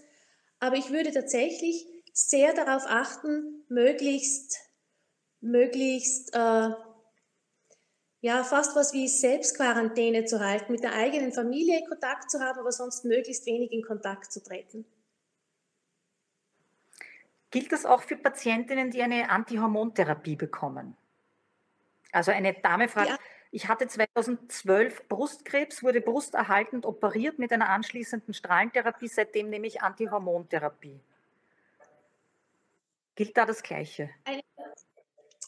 Aber 0.59 0.75
ich 0.75 0.89
würde 0.91 1.11
tatsächlich 1.11 1.87
sehr 2.11 2.53
darauf 2.53 2.83
achten, 2.87 3.63
möglichst, 3.69 4.57
möglichst 5.39 6.35
äh, 6.35 6.69
ja, 8.25 8.43
fast 8.43 8.75
was 8.75 8.91
wie 8.91 9.07
Selbstquarantäne 9.07 10.25
zu 10.25 10.39
halten, 10.39 10.71
mit 10.71 10.83
der 10.83 10.93
eigenen 10.93 11.31
Familie 11.31 11.85
Kontakt 11.87 12.31
zu 12.31 12.39
haben, 12.39 12.59
aber 12.59 12.71
sonst 12.71 13.05
möglichst 13.05 13.45
wenig 13.45 13.71
in 13.71 13.83
Kontakt 13.83 14.31
zu 14.31 14.41
treten. 14.41 14.83
Gilt 17.51 17.71
das 17.71 17.85
auch 17.85 18.01
für 18.01 18.17
Patientinnen, 18.17 18.89
die 18.89 19.03
eine 19.03 19.29
Antihormontherapie 19.29 20.37
bekommen? 20.37 20.97
Also 22.11 22.31
eine 22.31 22.55
Dame 22.55 22.87
fragt, 22.87 23.09
ja. 23.09 23.17
ich 23.51 23.67
hatte 23.67 23.87
2012 23.87 25.07
Brustkrebs, 25.07 25.83
wurde 25.83 26.01
brusterhaltend 26.01 26.87
operiert 26.87 27.37
mit 27.37 27.51
einer 27.51 27.69
anschließenden 27.69 28.33
Strahlentherapie, 28.33 29.07
seitdem 29.07 29.51
nehme 29.51 29.67
ich 29.67 29.83
Antihormontherapie. 29.83 30.99
Gilt 33.13 33.37
da 33.37 33.45
das 33.45 33.61
Gleiche? 33.61 34.09
Eine, 34.23 34.41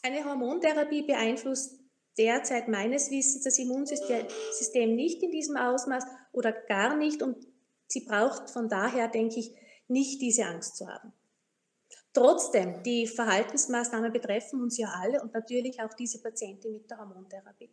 eine 0.04 0.24
Hormontherapie 0.24 1.02
beeinflusst 1.02 1.80
derzeit 2.18 2.68
meines 2.68 3.10
Wissens 3.10 3.44
das 3.44 3.58
Immunsystem 3.58 4.94
nicht 4.94 5.22
in 5.22 5.30
diesem 5.30 5.56
Ausmaß 5.56 6.04
oder 6.32 6.52
gar 6.52 6.96
nicht 6.96 7.22
und 7.22 7.46
sie 7.86 8.00
braucht 8.00 8.50
von 8.50 8.68
daher, 8.68 9.08
denke 9.08 9.38
ich, 9.38 9.54
nicht 9.86 10.20
diese 10.20 10.44
Angst 10.44 10.76
zu 10.76 10.88
haben. 10.88 11.12
Trotzdem, 12.12 12.82
die 12.82 13.06
Verhaltensmaßnahmen 13.06 14.12
betreffen 14.12 14.62
uns 14.62 14.76
ja 14.76 14.88
alle 14.88 15.22
und 15.22 15.32
natürlich 15.34 15.80
auch 15.80 15.94
diese 15.94 16.20
Patientin 16.20 16.72
mit 16.72 16.90
der 16.90 16.98
Hormontherapie. 16.98 17.70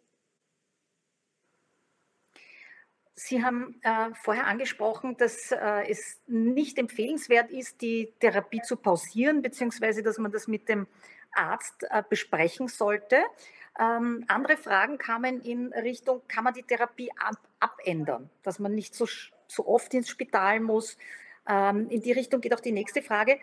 Sie 3.17 3.41
haben 3.41 3.79
äh, 3.81 4.09
vorher 4.23 4.45
angesprochen, 4.45 5.15
dass 5.17 5.51
äh, 5.51 5.89
es 5.89 6.19
nicht 6.27 6.77
empfehlenswert 6.77 7.49
ist, 7.49 7.81
die 7.81 8.13
Therapie 8.19 8.61
zu 8.61 8.75
pausieren, 8.75 9.41
beziehungsweise 9.41 10.03
dass 10.03 10.17
man 10.17 10.33
das 10.33 10.47
mit 10.47 10.67
dem 10.67 10.85
Arzt 11.31 11.85
äh, 11.89 12.03
besprechen 12.07 12.67
sollte. 12.67 13.23
Ähm, 13.77 14.24
andere 14.27 14.58
Fragen 14.58 14.98
kamen 14.98 15.41
in 15.41 15.74
Richtung, 15.74 16.22
kann 16.27 16.44
man 16.44 16.53
die 16.53 16.63
Therapie 16.63 17.12
ab 17.17 17.38
abändern, 17.60 18.29
dass 18.44 18.60
man 18.60 18.74
nicht 18.75 18.96
so, 18.96 19.08
so 19.48 19.67
oft 19.67 19.94
ins 19.94 20.10
Spital 20.10 20.60
muss. 20.60 20.98
Ähm, 21.48 21.89
in 21.89 22.01
die 22.01 22.12
Richtung 22.12 22.41
geht 22.41 22.53
auch 22.53 22.60
die 22.60 22.72
nächste 22.72 23.01
Frage. 23.01 23.39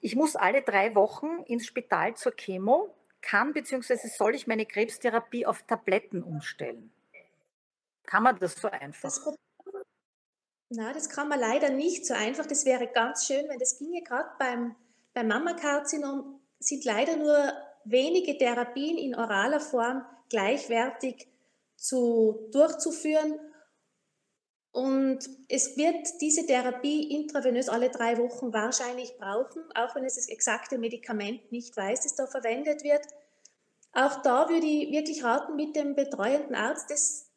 Ich 0.00 0.16
muss 0.16 0.36
alle 0.36 0.62
drei 0.62 0.94
Wochen 0.94 1.42
ins 1.46 1.66
Spital 1.66 2.14
zur 2.14 2.32
Chemo. 2.32 2.94
Kann 3.20 3.52
bzw. 3.52 4.08
soll 4.08 4.34
ich 4.34 4.46
meine 4.46 4.66
Krebstherapie 4.66 5.46
auf 5.46 5.62
Tabletten 5.62 6.22
umstellen? 6.22 6.90
Kann 8.06 8.22
man 8.22 8.38
das 8.38 8.54
so 8.54 8.68
einfach? 8.68 9.02
Das 9.02 9.20
na, 10.72 10.92
das 10.92 11.08
kann 11.08 11.28
man 11.28 11.40
leider 11.40 11.70
nicht 11.70 12.06
so 12.06 12.14
einfach. 12.14 12.46
Das 12.46 12.64
wäre 12.64 12.86
ganz 12.86 13.26
schön, 13.26 13.48
wenn 13.48 13.58
das 13.58 13.78
ginge. 13.78 14.02
Gerade 14.02 14.30
beim, 14.38 14.76
beim 15.14 15.26
Mammakarzinom 15.26 16.40
sind 16.60 16.84
leider 16.84 17.16
nur 17.16 17.52
wenige 17.84 18.36
Therapien 18.36 18.98
in 18.98 19.14
oraler 19.14 19.60
Form 19.60 20.04
gleichwertig 20.28 21.28
zu, 21.76 22.48
durchzuführen. 22.52 23.38
Und 24.72 25.28
es 25.48 25.76
wird 25.76 26.06
diese 26.20 26.46
Therapie 26.46 27.12
intravenös 27.12 27.68
alle 27.68 27.90
drei 27.90 28.18
Wochen 28.18 28.52
wahrscheinlich 28.52 29.16
brauchen, 29.18 29.64
auch 29.74 29.96
wenn 29.96 30.04
es 30.04 30.14
das 30.14 30.28
exakte 30.28 30.78
Medikament 30.78 31.50
nicht 31.50 31.76
weiß, 31.76 32.02
das 32.02 32.14
da 32.14 32.26
verwendet 32.26 32.84
wird. 32.84 33.04
Auch 33.92 34.22
da 34.22 34.48
würde 34.48 34.66
ich 34.66 34.92
wirklich 34.92 35.24
raten, 35.24 35.56
mit 35.56 35.74
dem 35.74 35.96
betreuenden 35.96 36.54
Arzt 36.54 36.90
das, 36.90 37.32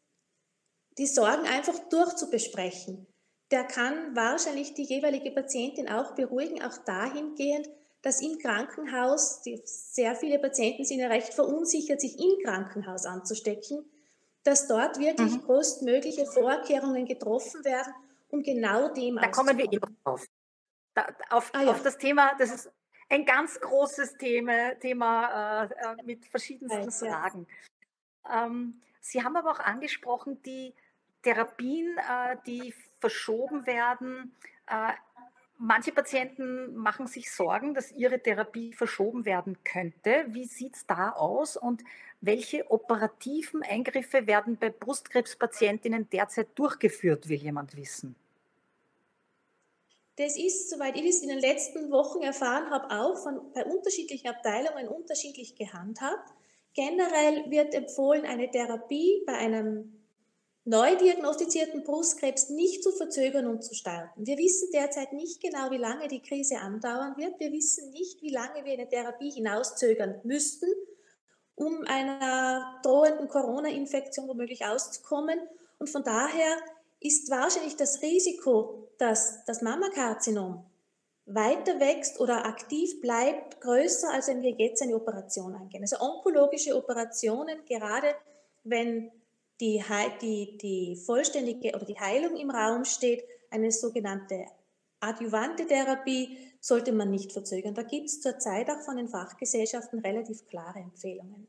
die 0.99 1.07
Sorgen 1.07 1.47
einfach 1.47 1.79
durchzubesprechen. 1.89 3.07
Der 3.49 3.63
kann 3.63 4.15
wahrscheinlich 4.15 4.75
die 4.75 4.83
jeweilige 4.83 5.31
Patientin 5.31 5.89
auch 5.89 6.13
beruhigen, 6.13 6.61
auch 6.61 6.77
dahingehend, 6.85 7.67
dass 8.03 8.21
im 8.21 8.37
Krankenhaus, 8.37 9.41
die, 9.41 9.61
sehr 9.63 10.15
viele 10.15 10.37
Patienten 10.37 10.83
sind 10.83 10.99
ja 10.99 11.07
recht 11.07 11.33
verunsichert, 11.33 12.01
sich 12.01 12.19
im 12.19 12.43
Krankenhaus 12.43 13.05
anzustecken, 13.05 13.89
dass 14.43 14.67
dort 14.67 14.99
wirklich 14.99 15.31
mhm. 15.31 15.41
größtmögliche 15.41 16.25
Vorkehrungen 16.25 17.05
getroffen 17.05 17.63
werden, 17.63 17.93
um 18.29 18.43
genau 18.43 18.89
dem 18.89 19.15
Da 19.15 19.29
kommen 19.29 19.57
wir 19.57 19.71
immer 19.71 19.87
drauf. 20.03 20.27
Da, 20.93 21.07
auf, 21.29 21.49
ah, 21.53 21.63
ja. 21.63 21.71
auf, 21.71 21.81
das 21.81 21.97
Thema, 21.97 22.33
das 22.37 22.53
ist 22.53 22.71
ein 23.09 23.25
ganz 23.25 23.59
großes 23.59 24.17
Thema, 24.17 24.75
Thema 24.75 25.63
äh, 25.63 25.73
äh 25.73 26.03
mit 26.03 26.25
verschiedensten 26.27 26.87
Weiß, 26.87 26.99
Fragen. 26.99 27.47
Ja. 28.25 28.45
Ähm, 28.45 28.81
Sie 28.99 29.23
haben 29.23 29.35
aber 29.37 29.51
auch 29.51 29.59
angesprochen, 29.59 30.41
die 30.43 30.73
Therapien, 31.23 31.97
äh, 31.97 32.35
die 32.45 32.73
verschoben 32.99 33.65
werden. 33.65 34.35
Äh, 34.67 34.93
manche 35.57 35.91
Patienten 35.91 36.75
machen 36.75 37.07
sich 37.07 37.31
Sorgen, 37.31 37.73
dass 37.73 37.91
ihre 37.91 38.21
Therapie 38.21 38.73
verschoben 38.73 39.25
werden 39.25 39.57
könnte. 39.63 40.25
Wie 40.29 40.45
sieht 40.45 40.75
es 40.75 40.85
da 40.85 41.11
aus 41.11 41.57
und 41.57 41.83
welche 42.21 42.69
operativen 42.71 43.63
Eingriffe 43.63 44.27
werden 44.27 44.57
bei 44.57 44.69
Brustkrebspatientinnen 44.69 46.09
derzeit 46.09 46.47
durchgeführt, 46.55 47.27
will 47.29 47.37
jemand 47.37 47.75
wissen? 47.75 48.15
Das 50.15 50.37
ist, 50.37 50.69
soweit 50.69 50.95
ich 50.95 51.05
es 51.05 51.23
in 51.23 51.29
den 51.29 51.39
letzten 51.39 51.89
Wochen 51.89 52.21
erfahren 52.21 52.69
habe, 52.69 52.93
auch 52.95 53.17
von, 53.17 53.51
bei 53.53 53.65
unterschiedlichen 53.65 54.27
Abteilungen 54.27 54.87
unterschiedlich 54.87 55.55
gehandhabt. 55.55 56.31
Generell 56.75 57.49
wird 57.49 57.73
empfohlen, 57.73 58.25
eine 58.25 58.49
Therapie 58.49 59.23
bei 59.25 59.33
einem 59.33 60.02
neu 60.65 60.95
diagnostizierten 60.95 61.83
Brustkrebs 61.83 62.49
nicht 62.49 62.83
zu 62.83 62.91
verzögern 62.91 63.47
und 63.47 63.63
zu 63.63 63.73
starten. 63.73 64.25
Wir 64.25 64.37
wissen 64.37 64.69
derzeit 64.73 65.13
nicht 65.13 65.41
genau, 65.41 65.71
wie 65.71 65.77
lange 65.77 66.07
die 66.07 66.21
Krise 66.21 66.57
andauern 66.59 67.17
wird. 67.17 67.39
Wir 67.39 67.51
wissen 67.51 67.91
nicht, 67.91 68.21
wie 68.21 68.31
lange 68.31 68.63
wir 68.63 68.73
eine 68.73 68.87
Therapie 68.87 69.31
hinauszögern 69.31 70.21
müssten 70.23 70.67
um 71.55 71.83
einer 71.85 72.79
drohenden 72.83 73.27
Corona-Infektion 73.27 74.27
womöglich 74.27 74.65
auszukommen. 74.65 75.39
Und 75.79 75.89
von 75.89 76.03
daher 76.03 76.57
ist 76.99 77.29
wahrscheinlich 77.29 77.75
das 77.75 78.01
Risiko, 78.01 78.89
dass 78.97 79.43
das 79.45 79.61
Mammakarzinom 79.61 80.65
weiter 81.25 81.79
wächst 81.79 82.19
oder 82.19 82.45
aktiv 82.45 82.99
bleibt, 83.01 83.61
größer, 83.61 84.11
als 84.11 84.27
wenn 84.27 84.41
wir 84.41 84.51
jetzt 84.51 84.81
eine 84.81 84.95
Operation 84.95 85.55
angehen. 85.55 85.83
Also 85.83 85.99
onkologische 85.99 86.75
Operationen, 86.75 87.63
gerade 87.65 88.13
wenn 88.63 89.11
die, 89.63 89.81
die, 90.21 90.57
die 90.57 90.95
vollständige 90.97 91.73
oder 91.73 91.85
die 91.85 91.97
Heilung 91.97 92.35
im 92.35 92.49
Raum 92.49 92.83
steht, 92.83 93.23
eine 93.49 93.71
sogenannte 93.71 94.45
adjuvante 94.99 95.65
Therapie, 95.65 96.37
sollte 96.59 96.91
man 96.91 97.09
nicht 97.09 97.31
verzögern. 97.31 97.73
Da 97.73 97.83
gibt 97.83 98.07
es 98.07 98.21
zurzeit 98.21 98.69
auch 98.69 98.81
von 98.81 98.97
den 98.97 99.07
Fachgesellschaften 99.07 99.99
relativ 99.99 100.45
klare 100.47 100.79
Empfehlungen. 100.79 101.47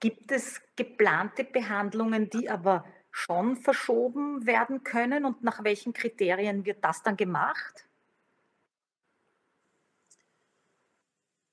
Gibt 0.00 0.32
es 0.32 0.60
geplante 0.74 1.44
Behandlungen, 1.44 2.28
die 2.28 2.50
aber 2.50 2.84
schon 3.12 3.56
verschoben 3.56 4.46
werden 4.46 4.82
können 4.82 5.24
und 5.24 5.44
nach 5.44 5.62
welchen 5.62 5.92
Kriterien 5.92 6.66
wird 6.66 6.84
das 6.84 7.02
dann 7.02 7.16
gemacht? 7.16 7.88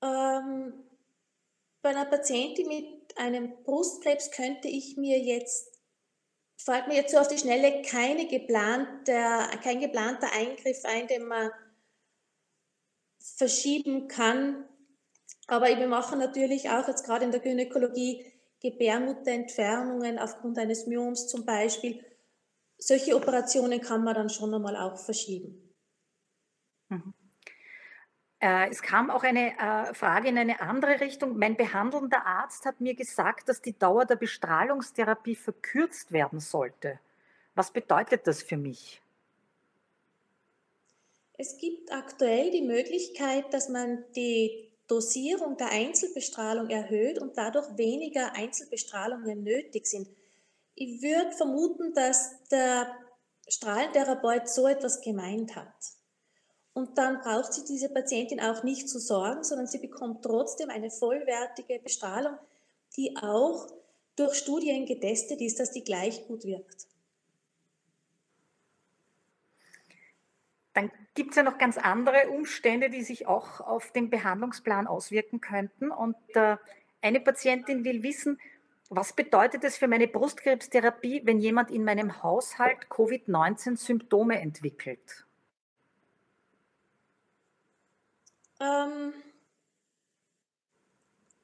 Ähm, 0.02 0.74
bei 1.80 1.90
einer 1.90 2.04
Patientin 2.04 2.68
mit 2.68 2.93
einem 3.16 3.62
Brustkrebs 3.64 4.30
könnte 4.30 4.68
ich 4.68 4.96
mir 4.96 5.18
jetzt, 5.18 5.80
fällt 6.56 6.88
mir 6.88 6.94
jetzt 6.94 7.12
so 7.12 7.18
auf 7.18 7.28
die 7.28 7.38
Schnelle 7.38 7.82
keine 7.82 8.26
geplante, 8.26 9.12
kein 9.62 9.80
geplanter 9.80 10.32
Eingriff 10.32 10.84
ein, 10.84 11.06
den 11.06 11.26
man 11.26 11.50
verschieben 13.18 14.08
kann. 14.08 14.68
Aber 15.46 15.66
wir 15.66 15.88
machen 15.88 16.18
natürlich 16.18 16.70
auch 16.70 16.88
jetzt 16.88 17.04
gerade 17.04 17.24
in 17.24 17.30
der 17.30 17.40
Gynäkologie 17.40 18.24
Gebärmutterentfernungen 18.60 20.18
aufgrund 20.18 20.58
eines 20.58 20.86
Myoms 20.86 21.28
zum 21.28 21.44
Beispiel. 21.44 22.02
Solche 22.78 23.14
Operationen 23.14 23.80
kann 23.80 24.02
man 24.02 24.14
dann 24.14 24.30
schon 24.30 24.54
einmal 24.54 24.76
auch 24.76 24.96
verschieben. 24.96 25.74
Mhm. 26.88 27.14
Äh, 28.44 28.68
es 28.68 28.82
kam 28.82 29.10
auch 29.10 29.22
eine 29.22 29.56
äh, 29.58 29.94
Frage 29.94 30.28
in 30.28 30.36
eine 30.36 30.60
andere 30.60 31.00
Richtung. 31.00 31.38
Mein 31.38 31.56
behandelnder 31.56 32.26
Arzt 32.26 32.66
hat 32.66 32.78
mir 32.78 32.94
gesagt, 32.94 33.48
dass 33.48 33.62
die 33.62 33.72
Dauer 33.72 34.04
der 34.04 34.16
Bestrahlungstherapie 34.16 35.34
verkürzt 35.34 36.12
werden 36.12 36.40
sollte. 36.40 37.00
Was 37.54 37.70
bedeutet 37.70 38.26
das 38.26 38.42
für 38.42 38.58
mich? 38.58 39.00
Es 41.38 41.56
gibt 41.56 41.90
aktuell 41.90 42.50
die 42.50 42.60
Möglichkeit, 42.60 43.54
dass 43.54 43.70
man 43.70 44.04
die 44.14 44.68
Dosierung 44.88 45.56
der 45.56 45.70
Einzelbestrahlung 45.70 46.68
erhöht 46.68 47.18
und 47.18 47.38
dadurch 47.38 47.78
weniger 47.78 48.34
Einzelbestrahlungen 48.34 49.42
nötig 49.42 49.86
sind. 49.86 50.06
Ich 50.74 51.00
würde 51.00 51.32
vermuten, 51.32 51.94
dass 51.94 52.46
der 52.50 52.94
Strahlentherapeut 53.48 54.50
so 54.50 54.68
etwas 54.68 55.00
gemeint 55.00 55.56
hat. 55.56 55.72
Und 56.74 56.98
dann 56.98 57.20
braucht 57.20 57.54
sich 57.54 57.64
diese 57.64 57.88
Patientin 57.88 58.40
auch 58.40 58.64
nicht 58.64 58.88
zu 58.88 58.98
sorgen, 58.98 59.44
sondern 59.44 59.68
sie 59.68 59.78
bekommt 59.78 60.22
trotzdem 60.22 60.70
eine 60.70 60.90
vollwertige 60.90 61.78
Bestrahlung, 61.78 62.36
die 62.96 63.16
auch 63.16 63.68
durch 64.16 64.34
Studien 64.34 64.84
getestet 64.84 65.40
ist, 65.40 65.60
dass 65.60 65.70
die 65.70 65.84
gleich 65.84 66.26
gut 66.26 66.44
wirkt. 66.44 66.88
Dann 70.72 70.90
gibt 71.14 71.30
es 71.30 71.36
ja 71.36 71.44
noch 71.44 71.58
ganz 71.58 71.78
andere 71.78 72.28
Umstände, 72.30 72.90
die 72.90 73.02
sich 73.02 73.28
auch 73.28 73.60
auf 73.60 73.92
den 73.92 74.10
Behandlungsplan 74.10 74.88
auswirken 74.88 75.40
könnten. 75.40 75.92
Und 75.92 76.16
äh, 76.34 76.56
eine 77.00 77.20
Patientin 77.20 77.84
will 77.84 78.02
wissen, 78.02 78.40
was 78.90 79.12
bedeutet 79.12 79.62
es 79.62 79.76
für 79.76 79.86
meine 79.86 80.08
Brustkrebstherapie, 80.08 81.22
wenn 81.24 81.38
jemand 81.38 81.70
in 81.70 81.84
meinem 81.84 82.22
Haushalt 82.22 82.90
Covid-19-Symptome 82.90 84.40
entwickelt? 84.40 85.23
Ähm, 88.64 89.12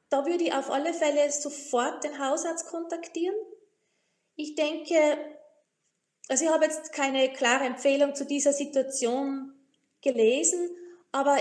da 0.09 0.27
würde 0.27 0.45
ich 0.45 0.53
auf 0.53 0.71
alle 0.71 0.93
Fälle 0.95 1.31
sofort 1.31 2.03
den 2.05 2.19
Hausarzt 2.19 2.67
kontaktieren. 2.67 3.35
Ich 4.37 4.55
denke, 4.55 5.19
also 6.29 6.45
ich 6.45 6.51
habe 6.51 6.65
jetzt 6.65 6.93
keine 6.93 7.33
klare 7.33 7.65
Empfehlung 7.65 8.15
zu 8.15 8.25
dieser 8.25 8.53
Situation 8.53 9.53
gelesen, 10.03 10.71
aber 11.13 11.37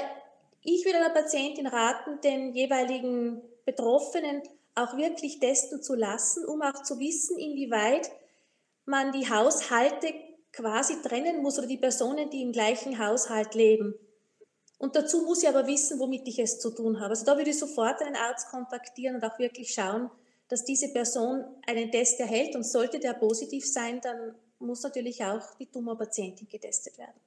ich 0.61 0.85
würde 0.85 0.97
einer 0.97 1.13
Patientin 1.13 1.67
raten, 1.67 2.19
den 2.21 2.53
jeweiligen 2.53 3.41
Betroffenen 3.65 4.41
auch 4.75 4.97
wirklich 4.97 5.39
testen 5.39 5.81
zu 5.81 5.95
lassen, 5.95 6.45
um 6.45 6.61
auch 6.61 6.83
zu 6.83 6.99
wissen, 6.99 7.37
inwieweit 7.37 8.11
man 8.85 9.11
die 9.11 9.29
Haushalte 9.29 10.13
quasi 10.51 11.01
trennen 11.01 11.41
muss 11.41 11.57
oder 11.57 11.67
die 11.67 11.77
Personen, 11.77 12.29
die 12.29 12.41
im 12.41 12.51
gleichen 12.51 12.99
Haushalt 12.99 13.55
leben. 13.55 13.93
Und 14.79 14.95
dazu 14.95 15.21
muss 15.23 15.43
ich 15.43 15.49
aber 15.49 15.67
wissen, 15.67 15.99
womit 15.99 16.27
ich 16.27 16.39
es 16.39 16.57
zu 16.57 16.71
tun 16.71 16.99
habe. 16.99 17.09
Also 17.09 17.25
da 17.25 17.37
würde 17.37 17.49
ich 17.49 17.59
sofort 17.59 18.01
einen 18.01 18.15
Arzt 18.15 18.47
kontaktieren 18.49 19.17
und 19.17 19.23
auch 19.25 19.37
wirklich 19.37 19.73
schauen, 19.73 20.09
dass 20.47 20.63
diese 20.63 20.87
Person 20.89 21.43
einen 21.67 21.91
Test 21.91 22.19
erhält. 22.19 22.55
Und 22.55 22.63
sollte 22.63 22.97
der 22.97 23.13
positiv 23.13 23.69
sein, 23.69 23.99
dann 24.01 24.35
muss 24.57 24.81
natürlich 24.81 25.23
auch 25.23 25.53
die 25.55 25.67
Tumorpatientin 25.67 26.47
getestet 26.47 26.97
werden. 26.97 27.19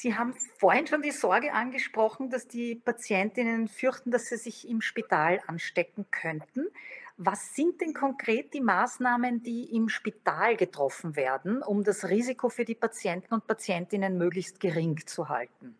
Sie 0.00 0.14
haben 0.14 0.32
vorhin 0.58 0.86
schon 0.86 1.02
die 1.02 1.10
Sorge 1.10 1.52
angesprochen, 1.52 2.30
dass 2.30 2.46
die 2.46 2.76
Patientinnen 2.76 3.66
fürchten, 3.66 4.12
dass 4.12 4.26
sie 4.26 4.36
sich 4.36 4.68
im 4.68 4.80
Spital 4.80 5.40
anstecken 5.48 6.06
könnten. 6.12 6.68
Was 7.16 7.56
sind 7.56 7.80
denn 7.80 7.94
konkret 7.94 8.54
die 8.54 8.60
Maßnahmen, 8.60 9.42
die 9.42 9.74
im 9.74 9.88
Spital 9.88 10.56
getroffen 10.56 11.16
werden, 11.16 11.64
um 11.64 11.82
das 11.82 12.08
Risiko 12.08 12.48
für 12.48 12.64
die 12.64 12.76
Patienten 12.76 13.34
und 13.34 13.48
Patientinnen 13.48 14.16
möglichst 14.16 14.60
gering 14.60 15.04
zu 15.04 15.28
halten? 15.28 15.76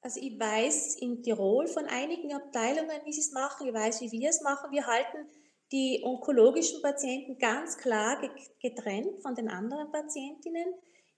Also 0.00 0.20
ich 0.20 0.38
weiß 0.38 0.98
in 1.00 1.24
Tirol 1.24 1.66
von 1.66 1.86
einigen 1.86 2.32
Abteilungen, 2.34 3.00
wie 3.04 3.12
sie 3.12 3.20
es 3.20 3.32
machen. 3.32 3.66
Ich 3.66 3.74
weiß, 3.74 4.00
wie 4.00 4.12
wir 4.12 4.30
es 4.30 4.42
machen. 4.42 4.70
Wir 4.70 4.86
halten 4.86 5.26
die 5.72 6.02
onkologischen 6.04 6.82
Patienten 6.82 7.36
ganz 7.38 7.78
klar 7.78 8.22
getrennt 8.60 9.20
von 9.22 9.34
den 9.34 9.48
anderen 9.48 9.90
Patientinnen 9.90 10.72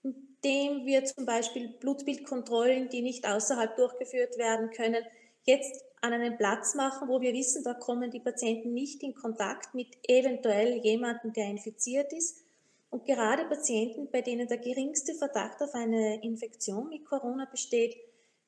indem 0.05 0.85
wir 0.85 1.05
zum 1.05 1.25
Beispiel 1.25 1.69
Blutbildkontrollen, 1.79 2.89
die 2.89 3.01
nicht 3.01 3.27
außerhalb 3.27 3.75
durchgeführt 3.75 4.37
werden 4.37 4.69
können, 4.69 5.03
jetzt 5.43 5.83
an 6.01 6.13
einen 6.13 6.37
Platz 6.37 6.75
machen, 6.75 7.07
wo 7.07 7.19
wir 7.19 7.33
wissen, 7.33 7.63
da 7.63 7.73
kommen 7.73 8.11
die 8.11 8.19
Patienten 8.19 8.73
nicht 8.73 9.01
in 9.01 9.15
Kontakt 9.15 9.73
mit 9.73 9.87
eventuell 10.07 10.77
jemandem, 10.83 11.33
der 11.33 11.47
infiziert 11.47 12.13
ist. 12.13 12.43
Und 12.91 13.05
gerade 13.05 13.45
Patienten, 13.45 14.09
bei 14.11 14.21
denen 14.21 14.47
der 14.47 14.59
geringste 14.59 15.15
Verdacht 15.15 15.61
auf 15.61 15.73
eine 15.73 16.23
Infektion 16.23 16.89
mit 16.89 17.05
Corona 17.05 17.45
besteht, 17.45 17.97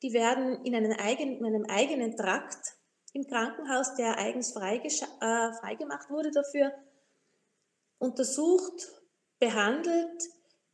die 0.04 0.14
werden 0.14 0.64
in, 0.64 0.76
einen 0.76 0.94
eigenen, 0.94 1.38
in 1.38 1.46
einem 1.46 1.66
eigenen 1.66 2.16
Trakt 2.16 2.78
im 3.14 3.26
Krankenhaus, 3.26 3.96
der 3.96 4.20
eigens 4.20 4.56
äh, 4.56 5.54
freigemacht 5.54 6.12
wurde 6.12 6.30
dafür, 6.30 6.72
untersucht, 7.98 8.92
behandelt, 9.40 10.22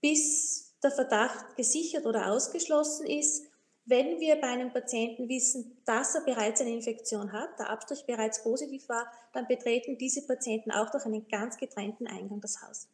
bis 0.01 0.72
der 0.83 0.91
Verdacht 0.91 1.55
gesichert 1.55 2.05
oder 2.05 2.31
ausgeschlossen 2.31 3.07
ist. 3.07 3.45
Wenn 3.85 4.19
wir 4.19 4.39
bei 4.39 4.47
einem 4.47 4.71
Patienten 4.71 5.27
wissen, 5.27 5.77
dass 5.85 6.15
er 6.15 6.21
bereits 6.21 6.61
eine 6.61 6.71
Infektion 6.71 7.33
hat, 7.33 7.59
der 7.59 7.69
Abstrich 7.69 8.05
bereits 8.05 8.41
positiv 8.43 8.87
war, 8.87 9.11
dann 9.33 9.47
betreten 9.47 9.97
diese 9.97 10.25
Patienten 10.25 10.71
auch 10.71 10.89
durch 10.89 11.05
einen 11.05 11.27
ganz 11.27 11.57
getrennten 11.57 12.07
Eingang 12.07 12.39
das 12.39 12.61
Haus. 12.61 12.87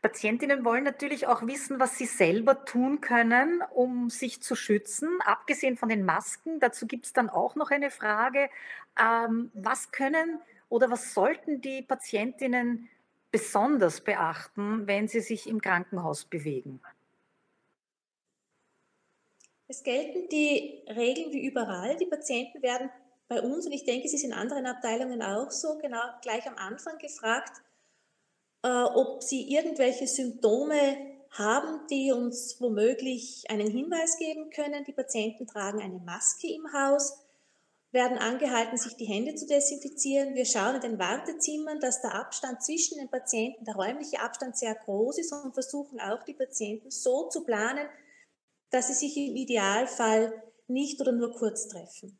Patientinnen 0.00 0.64
wollen 0.64 0.84
natürlich 0.84 1.26
auch 1.26 1.46
wissen, 1.46 1.80
was 1.80 1.98
sie 1.98 2.06
selber 2.06 2.64
tun 2.64 3.00
können, 3.00 3.62
um 3.74 4.10
sich 4.10 4.40
zu 4.40 4.54
schützen. 4.54 5.08
Abgesehen 5.24 5.76
von 5.76 5.88
den 5.88 6.04
Masken, 6.04 6.60
dazu 6.60 6.86
gibt 6.86 7.06
es 7.06 7.12
dann 7.12 7.28
auch 7.28 7.56
noch 7.56 7.70
eine 7.70 7.90
Frage, 7.90 8.48
ähm, 8.98 9.50
was 9.54 9.90
können 9.90 10.40
oder 10.68 10.90
was 10.90 11.14
sollten 11.14 11.60
die 11.60 11.82
Patientinnen 11.82 12.88
besonders 13.30 14.00
beachten, 14.00 14.86
wenn 14.86 15.08
sie 15.08 15.20
sich 15.20 15.46
im 15.46 15.60
Krankenhaus 15.60 16.24
bewegen? 16.24 16.80
Es 19.68 19.82
gelten 19.82 20.28
die 20.30 20.82
Regeln 20.88 21.32
wie 21.32 21.46
überall. 21.46 21.96
Die 21.96 22.06
Patienten 22.06 22.62
werden 22.62 22.90
bei 23.28 23.42
uns, 23.42 23.66
und 23.66 23.72
ich 23.72 23.84
denke, 23.84 24.06
es 24.06 24.14
ist 24.14 24.24
in 24.24 24.32
anderen 24.32 24.66
Abteilungen 24.66 25.22
auch 25.22 25.50
so, 25.50 25.76
genau 25.76 26.00
gleich 26.22 26.46
am 26.46 26.56
Anfang 26.56 26.96
gefragt, 26.98 27.52
äh, 28.62 28.68
ob 28.68 29.22
sie 29.22 29.52
irgendwelche 29.54 30.06
Symptome 30.06 30.96
haben, 31.32 31.86
die 31.88 32.12
uns 32.12 32.58
womöglich 32.60 33.44
einen 33.50 33.70
Hinweis 33.70 34.16
geben 34.16 34.48
können. 34.48 34.84
Die 34.84 34.92
Patienten 34.92 35.46
tragen 35.46 35.82
eine 35.82 35.98
Maske 35.98 36.50
im 36.50 36.72
Haus 36.72 37.27
werden 37.90 38.18
angehalten, 38.18 38.76
sich 38.76 38.96
die 38.96 39.06
Hände 39.06 39.34
zu 39.34 39.46
desinfizieren. 39.46 40.34
Wir 40.34 40.44
schauen 40.44 40.76
in 40.76 40.80
den 40.82 40.98
Wartezimmern, 40.98 41.80
dass 41.80 42.02
der 42.02 42.14
Abstand 42.14 42.62
zwischen 42.62 42.98
den 42.98 43.08
Patienten, 43.08 43.64
der 43.64 43.76
räumliche 43.76 44.20
Abstand 44.20 44.58
sehr 44.58 44.74
groß 44.74 45.18
ist 45.18 45.32
und 45.32 45.54
versuchen 45.54 45.98
auch 46.00 46.22
die 46.24 46.34
Patienten 46.34 46.90
so 46.90 47.28
zu 47.28 47.44
planen, 47.44 47.88
dass 48.70 48.88
sie 48.88 48.94
sich 48.94 49.16
im 49.16 49.36
Idealfall 49.36 50.42
nicht 50.66 51.00
oder 51.00 51.12
nur 51.12 51.32
kurz 51.34 51.68
treffen. 51.68 52.18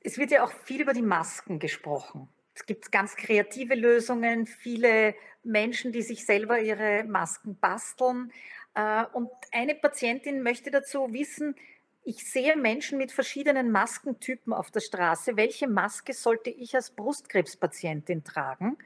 Es 0.00 0.18
wird 0.18 0.32
ja 0.32 0.44
auch 0.44 0.52
viel 0.52 0.82
über 0.82 0.92
die 0.92 1.02
Masken 1.02 1.58
gesprochen. 1.58 2.28
Es 2.54 2.66
gibt 2.66 2.92
ganz 2.92 3.16
kreative 3.16 3.74
Lösungen, 3.74 4.46
viele 4.46 5.14
Menschen, 5.42 5.92
die 5.92 6.02
sich 6.02 6.26
selber 6.26 6.60
ihre 6.60 7.04
Masken 7.04 7.56
basteln. 7.56 8.32
Äh, 8.74 9.04
und 9.12 9.30
eine 9.52 9.74
Patientin 9.74 10.42
möchte 10.42 10.70
dazu 10.70 11.12
wissen, 11.12 11.54
ich 12.06 12.30
sehe 12.30 12.54
Menschen 12.56 12.98
mit 12.98 13.12
verschiedenen 13.12 13.70
Maskentypen 13.70 14.52
auf 14.52 14.70
der 14.70 14.80
Straße. 14.80 15.36
Welche 15.36 15.66
Maske 15.66 16.12
sollte 16.12 16.50
ich 16.50 16.74
als 16.74 16.90
Brustkrebspatientin 16.90 18.24
tragen? 18.24 18.76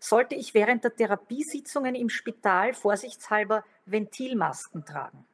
Sollte 0.00 0.34
ich 0.34 0.54
während 0.54 0.82
der 0.82 0.94
Therapiesitzungen 0.94 1.94
im 1.94 2.08
Spital 2.08 2.74
vorsichtshalber 2.74 3.64
Ventilmasken 3.86 4.84
tragen? 4.84 5.24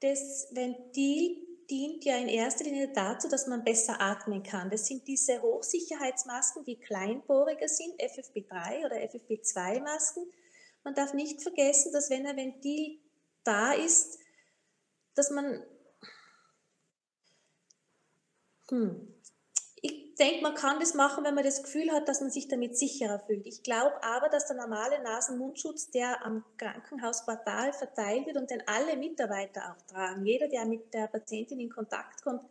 Das 0.00 0.48
Ventil 0.50 1.36
dient 1.70 2.04
ja 2.04 2.16
in 2.16 2.28
erster 2.28 2.64
Linie 2.64 2.88
dazu, 2.88 3.28
dass 3.28 3.46
man 3.46 3.62
besser 3.62 4.00
atmen 4.00 4.42
kann. 4.42 4.70
Das 4.70 4.86
sind 4.86 5.06
diese 5.06 5.40
Hochsicherheitsmasken, 5.42 6.64
die 6.64 6.76
kleinporiger 6.76 7.68
sind, 7.68 8.00
FFP3 8.00 8.86
oder 8.86 8.96
FFP2-Masken. 8.96 10.26
Man 10.84 10.94
darf 10.94 11.14
nicht 11.14 11.42
vergessen, 11.42 11.92
dass 11.92 12.10
wenn 12.10 12.26
ein 12.26 12.36
Ventil 12.36 13.00
da 13.44 13.72
ist, 13.72 14.18
dass 15.14 15.30
man 15.30 15.62
hm, 18.68 19.12
ich 20.14 20.14
denke, 20.14 20.42
man 20.42 20.54
kann 20.54 20.78
das 20.78 20.94
machen, 20.94 21.24
wenn 21.24 21.34
man 21.34 21.42
das 21.42 21.62
Gefühl 21.62 21.90
hat, 21.90 22.06
dass 22.06 22.20
man 22.20 22.30
sich 22.30 22.46
damit 22.46 22.76
sicherer 22.78 23.18
fühlt. 23.18 23.46
Ich 23.46 23.62
glaube 23.62 24.02
aber, 24.04 24.28
dass 24.28 24.46
der 24.46 24.56
normale 24.56 25.02
Nasen-Mundschutz, 25.02 25.90
der 25.90 26.24
am 26.24 26.44
Krankenhausportal 26.58 27.72
verteilt 27.72 28.26
wird 28.26 28.36
und 28.36 28.50
den 28.50 28.62
alle 28.68 28.96
Mitarbeiter 28.96 29.72
auch 29.72 29.82
tragen, 29.86 30.24
jeder, 30.24 30.48
der 30.48 30.66
mit 30.66 30.94
der 30.94 31.08
Patientin 31.08 31.58
in 31.58 31.70
Kontakt 31.70 32.22
kommt, 32.22 32.42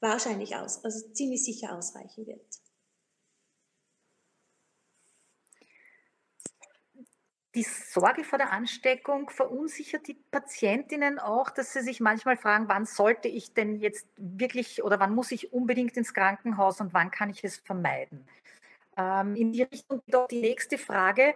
wahrscheinlich 0.00 0.54
aus, 0.54 0.84
also 0.84 1.08
ziemlich 1.12 1.44
sicher 1.44 1.76
ausreichen 1.76 2.26
wird. 2.26 2.44
Die 7.58 7.64
Sorge 7.64 8.22
vor 8.22 8.38
der 8.38 8.52
Ansteckung 8.52 9.30
verunsichert 9.30 10.06
die 10.06 10.14
Patientinnen 10.14 11.18
auch, 11.18 11.50
dass 11.50 11.72
sie 11.72 11.80
sich 11.80 11.98
manchmal 11.98 12.36
fragen, 12.36 12.68
wann 12.68 12.86
sollte 12.86 13.26
ich 13.26 13.52
denn 13.52 13.80
jetzt 13.80 14.06
wirklich 14.16 14.84
oder 14.84 15.00
wann 15.00 15.12
muss 15.12 15.32
ich 15.32 15.52
unbedingt 15.52 15.96
ins 15.96 16.14
Krankenhaus 16.14 16.80
und 16.80 16.94
wann 16.94 17.10
kann 17.10 17.30
ich 17.30 17.42
es 17.42 17.56
vermeiden? 17.56 18.28
Ähm, 18.96 19.34
in 19.34 19.52
die 19.52 19.64
Richtung 19.64 20.00
geht 20.06 20.30
die 20.30 20.40
nächste 20.40 20.78
Frage. 20.78 21.34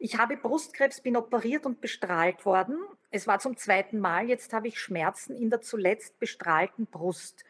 Ich 0.00 0.18
habe 0.18 0.36
Brustkrebs, 0.36 1.00
bin 1.00 1.16
operiert 1.16 1.64
und 1.64 1.80
bestrahlt 1.80 2.44
worden. 2.44 2.76
Es 3.12 3.28
war 3.28 3.38
zum 3.38 3.56
zweiten 3.56 4.00
Mal. 4.00 4.28
Jetzt 4.28 4.52
habe 4.52 4.66
ich 4.66 4.80
Schmerzen 4.80 5.36
in 5.36 5.50
der 5.50 5.60
zuletzt 5.60 6.18
bestrahlten 6.18 6.86
Brust. 6.86 7.44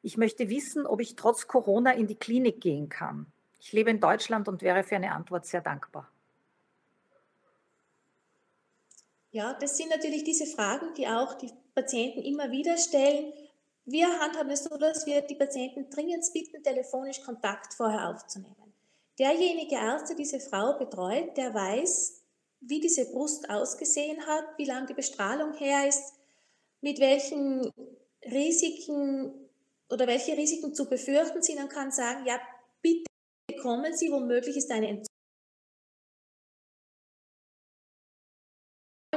Ich 0.00 0.16
möchte 0.16 0.48
wissen, 0.48 0.86
ob 0.86 1.02
ich 1.02 1.16
trotz 1.16 1.48
Corona 1.48 1.92
in 1.92 2.06
die 2.06 2.16
Klinik 2.16 2.62
gehen 2.62 2.88
kann. 2.88 3.26
Ich 3.60 3.74
lebe 3.74 3.90
in 3.90 4.00
Deutschland 4.00 4.48
und 4.48 4.62
wäre 4.62 4.84
für 4.84 4.96
eine 4.96 5.12
Antwort 5.12 5.44
sehr 5.44 5.60
dankbar. 5.60 6.11
Ja, 9.32 9.54
das 9.54 9.78
sind 9.78 9.88
natürlich 9.88 10.24
diese 10.24 10.46
Fragen, 10.46 10.92
die 10.94 11.08
auch 11.08 11.34
die 11.34 11.50
Patienten 11.74 12.20
immer 12.20 12.50
wieder 12.50 12.76
stellen. 12.76 13.32
Wir 13.86 14.06
handhaben 14.20 14.50
es 14.50 14.64
so, 14.64 14.76
dass 14.76 15.06
wir 15.06 15.22
die 15.22 15.34
Patienten 15.34 15.88
dringend 15.88 16.24
bitten, 16.34 16.62
telefonisch 16.62 17.22
Kontakt 17.22 17.72
vorher 17.72 18.10
aufzunehmen. 18.10 18.74
Derjenige 19.18 19.78
Arzt, 19.78 20.10
der 20.10 20.16
diese 20.16 20.38
Frau 20.38 20.78
betreut, 20.78 21.36
der 21.38 21.54
weiß, 21.54 22.22
wie 22.60 22.80
diese 22.80 23.10
Brust 23.10 23.48
ausgesehen 23.48 24.24
hat, 24.26 24.44
wie 24.58 24.66
lange 24.66 24.86
die 24.86 24.94
Bestrahlung 24.94 25.54
her 25.54 25.88
ist, 25.88 26.12
mit 26.82 27.00
welchen 27.00 27.72
Risiken 28.24 29.32
oder 29.88 30.06
welche 30.06 30.36
Risiken 30.36 30.74
zu 30.74 30.88
befürchten 30.88 31.42
sind 31.42 31.58
und 31.58 31.70
kann 31.70 31.90
sagen, 31.90 32.26
ja, 32.26 32.38
bitte 32.82 33.06
kommen 33.62 33.96
Sie, 33.96 34.10
womöglich 34.12 34.56
ist 34.56 34.70
eine 34.70 34.88
Entzündung 34.88 35.11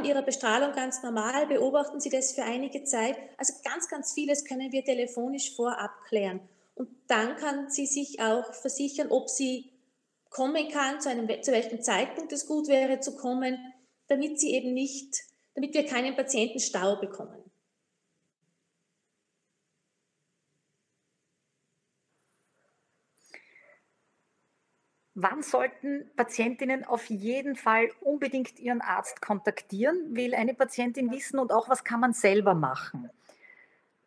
Ihrer 0.05 0.21
Bestrahlung 0.21 0.73
ganz 0.73 1.03
normal, 1.03 1.47
beobachten 1.47 1.99
Sie 1.99 2.09
das 2.09 2.33
für 2.33 2.43
einige 2.43 2.83
Zeit. 2.83 3.17
Also 3.37 3.53
ganz, 3.63 3.89
ganz 3.89 4.13
vieles 4.13 4.45
können 4.45 4.71
wir 4.71 4.83
telefonisch 4.83 5.55
vorab 5.55 5.91
klären. 6.07 6.39
Und 6.75 6.89
dann 7.07 7.35
kann 7.37 7.69
sie 7.69 7.85
sich 7.85 8.19
auch 8.19 8.53
versichern, 8.53 9.09
ob 9.09 9.29
sie 9.29 9.71
kommen 10.29 10.69
kann, 10.69 10.99
zu, 10.99 11.09
einem, 11.09 11.27
zu 11.41 11.51
welchem 11.51 11.81
Zeitpunkt 11.81 12.33
es 12.33 12.45
gut 12.45 12.67
wäre 12.67 12.99
zu 12.99 13.15
kommen, 13.15 13.57
damit 14.07 14.39
sie 14.39 14.53
eben 14.53 14.73
nicht, 14.73 15.23
damit 15.55 15.73
wir 15.73 15.85
keinen 15.85 16.15
Patientenstau 16.15 16.97
bekommen. 16.97 17.41
Wann 25.17 25.41
sollten 25.41 26.11
Patientinnen 26.17 26.83
auf 26.83 27.05
jeden 27.05 27.55
Fall 27.55 27.89
unbedingt 28.01 28.59
ihren 28.59 28.81
Arzt 28.81 29.21
kontaktieren? 29.21 30.13
Will 30.13 30.35
eine 30.35 30.53
Patientin 30.53 31.09
wissen 31.09 31.39
und 31.39 31.53
auch, 31.53 31.69
was 31.69 31.85
kann 31.85 32.01
man 32.01 32.11
selber 32.11 32.53
machen? 32.53 33.09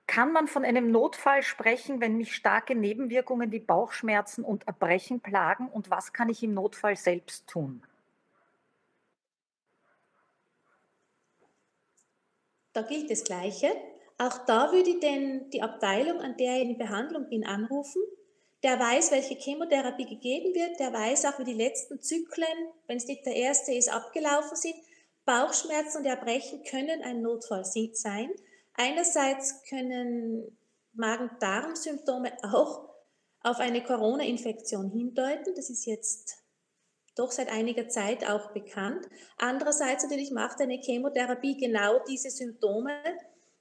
Kann 0.06 0.32
man 0.32 0.48
von 0.48 0.66
einem 0.66 0.90
Notfall 0.90 1.42
sprechen, 1.42 2.02
wenn 2.02 2.18
mich 2.18 2.34
starke 2.34 2.74
Nebenwirkungen 2.74 3.50
wie 3.52 3.58
Bauchschmerzen 3.58 4.44
und 4.44 4.66
Erbrechen 4.66 5.20
plagen? 5.20 5.68
Und 5.68 5.90
was 5.90 6.12
kann 6.12 6.28
ich 6.28 6.42
im 6.42 6.52
Notfall 6.52 6.96
selbst 6.96 7.48
tun? 7.48 7.82
Da 12.74 12.82
gilt 12.82 13.10
das 13.10 13.24
Gleiche. 13.24 13.68
Auch 14.18 14.44
da 14.44 14.72
würde 14.72 14.90
ich 14.90 15.00
denn 15.00 15.48
die 15.48 15.62
Abteilung, 15.62 16.20
an 16.20 16.36
der 16.36 16.56
ich 16.56 16.68
in 16.68 16.76
Behandlung 16.76 17.30
bin, 17.30 17.46
anrufen 17.46 18.02
der 18.62 18.78
weiß, 18.78 19.12
welche 19.12 19.34
Chemotherapie 19.34 20.06
gegeben 20.06 20.54
wird, 20.54 20.80
der 20.80 20.92
weiß 20.92 21.26
auch, 21.26 21.38
wie 21.38 21.44
die 21.44 21.54
letzten 21.54 22.00
Zyklen, 22.00 22.72
wenn 22.86 22.96
es 22.96 23.06
nicht 23.06 23.24
der 23.24 23.36
erste 23.36 23.72
ist, 23.72 23.88
abgelaufen 23.88 24.56
sind. 24.56 24.74
Bauchschmerzen 25.24 25.98
und 25.98 26.06
Erbrechen 26.06 26.64
können 26.64 27.02
ein 27.02 27.22
Notfall 27.22 27.64
sein. 27.64 28.30
Einerseits 28.74 29.62
können 29.68 30.58
Magen-Darm-Symptome 30.94 32.32
auch 32.42 32.88
auf 33.42 33.58
eine 33.60 33.82
Corona-Infektion 33.84 34.90
hindeuten. 34.90 35.54
Das 35.54 35.70
ist 35.70 35.86
jetzt 35.86 36.38
doch 37.14 37.30
seit 37.30 37.50
einiger 37.50 37.88
Zeit 37.88 38.28
auch 38.28 38.52
bekannt. 38.52 39.08
Andererseits 39.36 40.04
natürlich 40.04 40.30
macht 40.30 40.60
eine 40.60 40.80
Chemotherapie 40.80 41.56
genau 41.56 41.98
diese 42.08 42.30
Symptome 42.30 42.92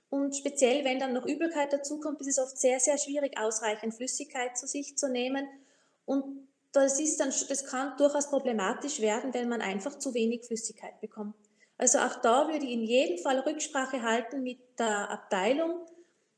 und 0.09 0.35
speziell, 0.35 0.85
wenn 0.85 0.99
dann 0.99 1.13
noch 1.13 1.25
Übelkeit 1.25 1.73
dazukommt, 1.73 2.21
ist 2.21 2.27
es 2.27 2.39
oft 2.39 2.57
sehr, 2.57 2.79
sehr 2.79 2.97
schwierig, 2.97 3.37
ausreichend 3.37 3.93
Flüssigkeit 3.93 4.57
zu 4.57 4.65
sich 4.65 4.97
zu 4.97 5.09
nehmen. 5.09 5.47
Und 6.05 6.47
das, 6.71 6.99
ist 6.99 7.19
dann, 7.19 7.29
das 7.29 7.65
kann 7.65 7.97
durchaus 7.97 8.29
problematisch 8.29 9.01
werden, 9.01 9.33
wenn 9.33 9.49
man 9.49 9.61
einfach 9.61 9.99
zu 9.99 10.13
wenig 10.13 10.45
Flüssigkeit 10.45 10.99
bekommt. 11.01 11.35
Also 11.77 11.99
auch 11.99 12.15
da 12.21 12.47
würde 12.47 12.65
ich 12.65 12.71
in 12.71 12.83
jedem 12.83 13.17
Fall 13.17 13.39
Rücksprache 13.39 14.01
halten 14.01 14.43
mit 14.43 14.59
der 14.79 15.11
Abteilung 15.11 15.85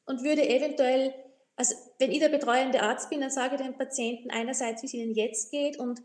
und 0.06 0.24
würde 0.24 0.50
eventuell, 0.50 1.14
also 1.56 1.76
wenn 2.00 2.12
ich 2.12 2.20
der 2.20 2.30
betreuende 2.30 2.82
Arzt 2.82 3.10
bin, 3.10 3.22
dann 3.22 3.30
sage 3.30 3.56
ich 3.56 3.62
dem 3.62 3.78
Patienten 3.78 4.32
einerseits, 4.32 4.82
wie 4.82 4.88
es 4.88 4.94
ihnen 4.94 5.14
jetzt 5.14 5.52
geht 5.52 5.78
und 5.78 6.02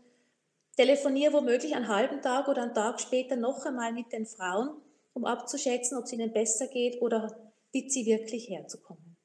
telefoniere 0.77 1.33
womöglich 1.33 1.75
einen 1.75 1.87
halben 1.87 2.21
Tag 2.21 2.47
oder 2.47 2.63
einen 2.63 2.73
Tag 2.73 3.01
später 3.01 3.35
noch 3.35 3.65
einmal 3.65 3.91
mit 3.91 4.11
den 4.11 4.25
Frauen, 4.25 4.69
um 5.13 5.25
abzuschätzen, 5.25 5.97
ob 5.97 6.05
es 6.05 6.13
ihnen 6.13 6.31
besser 6.31 6.67
geht 6.67 7.01
oder 7.01 7.44
bitte 7.75 7.89
sie 7.89 8.05
wirklich 8.05 8.49
herzukommen. 8.49 9.17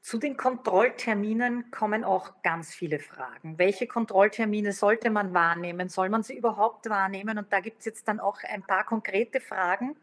Zu 0.00 0.16
den 0.16 0.38
Kontrollterminen 0.38 1.70
kommen 1.70 2.02
auch 2.02 2.40
ganz 2.42 2.72
viele 2.74 2.98
Fragen. 2.98 3.58
Welche 3.58 3.86
Kontrolltermine 3.86 4.72
sollte 4.72 5.10
man 5.10 5.34
wahrnehmen? 5.34 5.90
Soll 5.90 6.08
man 6.08 6.22
sie 6.22 6.34
überhaupt 6.34 6.88
wahrnehmen? 6.88 7.36
Und 7.36 7.52
da 7.52 7.60
gibt 7.60 7.80
es 7.80 7.84
jetzt 7.84 8.08
dann 8.08 8.20
auch 8.20 8.38
ein 8.42 8.62
paar 8.62 8.86
konkrete 8.86 9.38
Fragen. 9.38 9.96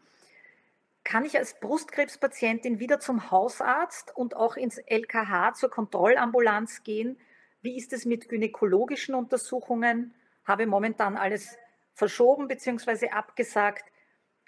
Kann 1.04 1.26
ich 1.26 1.40
als 1.40 1.60
Brustkrebspatientin 1.60 2.78
wieder 2.80 3.00
zum 3.00 3.32
Hausarzt 3.32 4.16
und 4.16 4.36
auch 4.36 4.58
ins 4.58 4.78
LKH 4.78 5.54
zur 5.56 5.72
Kontrollambulanz 5.72 6.84
gehen? 6.84 7.18
Wie 7.64 7.78
ist 7.78 7.94
es 7.94 8.06
mit 8.06 8.30
gynäkologischen 8.30 9.16
Untersuchungen? 9.16 10.14
Habe 10.44 10.68
momentan 10.68 11.18
alles 11.18 11.58
verschoben 11.96 12.48
bzw. 12.48 13.10
abgesagt. 13.10 13.92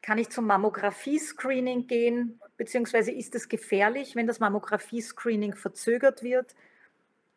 Kann 0.07 0.19
ich 0.19 0.29
zum 0.29 0.45
Mammographie-Screening 0.45 1.85
gehen, 1.85 2.39
beziehungsweise 2.55 3.11
ist 3.11 3.35
es 3.35 3.49
gefährlich, 3.49 4.15
wenn 4.15 4.25
das 4.25 4.39
Mammographie-Screening 4.39 5.53
verzögert 5.53 6.23
wird? 6.23 6.55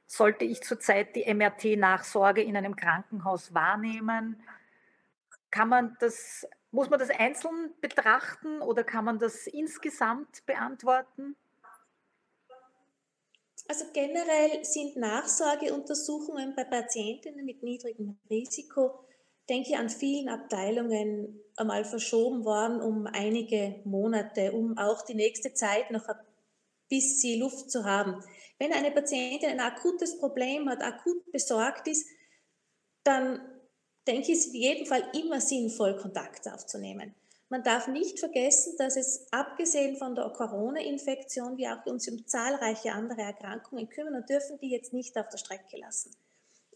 Sollte 0.07 0.45
ich 0.45 0.63
zurzeit 0.63 1.17
die 1.17 1.25
MRT-Nachsorge 1.35 2.45
in 2.45 2.57
einem 2.57 2.77
Krankenhaus 2.77 3.53
wahrnehmen? 3.53 4.41
Kann 5.51 5.69
man 5.69 5.97
das, 5.99 6.47
muss 6.71 6.89
man 6.89 7.01
das 7.01 7.11
einzeln 7.11 7.73
betrachten 7.81 8.63
oder 8.63 8.85
kann 8.85 9.05
man 9.05 9.19
das 9.19 9.49
insgesamt 9.49 10.47
beantworten? 10.47 11.35
Also 13.67 13.87
generell 13.93 14.65
sind 14.65 14.95
Nachsorgeuntersuchungen 14.95 16.55
bei 16.55 16.63
Patientinnen 16.63 17.45
mit 17.45 17.65
niedrigem 17.65 18.17
Risiko 18.31 19.10
denke 19.51 19.71
ich, 19.71 19.77
an 19.77 19.91
vielen 19.91 20.29
Abteilungen 20.29 21.43
einmal 21.57 21.85
verschoben 21.85 22.45
worden 22.45 22.81
um 22.81 23.07
einige 23.07 23.81
Monate, 23.85 24.53
um 24.53 24.79
auch 24.79 25.03
die 25.03 25.15
nächste 25.15 25.53
Zeit 25.53 25.91
noch 25.91 26.09
ein 26.09 26.17
bisschen 26.89 27.41
Luft 27.41 27.71
zu 27.71 27.85
haben. 27.85 28.23
Wenn 28.59 28.73
eine 28.73 28.93
Patientin 28.93 29.51
ein 29.51 29.61
akutes 29.61 30.19
Problem 30.19 30.69
hat, 30.69 30.83
akut 30.83 31.31
besorgt 31.33 31.89
ist, 31.89 32.07
dann 33.05 33.41
denke 34.07 34.33
ich, 34.33 34.39
ist 34.39 34.47
es 34.49 34.55
in 34.55 34.61
jedem 34.61 34.87
Fall 34.87 35.03
immer 35.13 35.41
sinnvoll, 35.41 35.97
Kontakt 35.97 36.49
aufzunehmen. 36.49 37.15
Man 37.49 37.65
darf 37.65 37.89
nicht 37.89 38.21
vergessen, 38.21 38.75
dass 38.79 38.97
es 38.97 39.27
abgesehen 39.33 39.97
von 39.97 40.15
der 40.15 40.29
Corona-Infektion 40.31 41.57
wir 41.57 41.75
auch 41.75 41.87
uns 41.87 42.09
um 42.09 42.25
zahlreiche 42.25 42.93
andere 42.93 43.23
Erkrankungen 43.23 43.89
kümmern 43.89 44.15
und 44.15 44.31
dürfen 44.31 44.59
die 44.61 44.71
jetzt 44.71 44.93
nicht 44.93 45.19
auf 45.19 45.29
der 45.29 45.39
Strecke 45.39 45.77
lassen. 45.79 46.11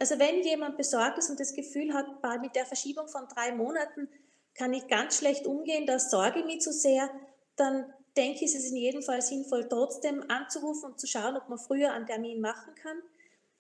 Also 0.00 0.18
wenn 0.18 0.42
jemand 0.42 0.76
besorgt 0.76 1.18
ist 1.18 1.30
und 1.30 1.38
das 1.38 1.54
Gefühl 1.54 1.94
hat, 1.94 2.06
mit 2.40 2.56
der 2.56 2.66
Verschiebung 2.66 3.08
von 3.08 3.28
drei 3.28 3.52
Monaten 3.52 4.08
kann 4.54 4.72
ich 4.72 4.86
ganz 4.88 5.18
schlecht 5.18 5.46
umgehen, 5.46 5.86
da 5.86 5.98
sorge 5.98 6.40
ich 6.40 6.44
mich 6.44 6.60
zu 6.60 6.72
sehr, 6.72 7.10
dann 7.56 7.92
denke 8.16 8.44
ich, 8.44 8.54
ist 8.54 8.56
es 8.56 8.70
in 8.70 8.76
jedem 8.76 9.02
Fall 9.02 9.22
sinnvoll, 9.22 9.68
trotzdem 9.68 10.24
anzurufen 10.28 10.92
und 10.92 11.00
zu 11.00 11.06
schauen, 11.06 11.36
ob 11.36 11.48
man 11.48 11.58
früher 11.58 11.92
einen 11.92 12.06
Termin 12.06 12.40
machen 12.40 12.74
kann. 12.74 12.96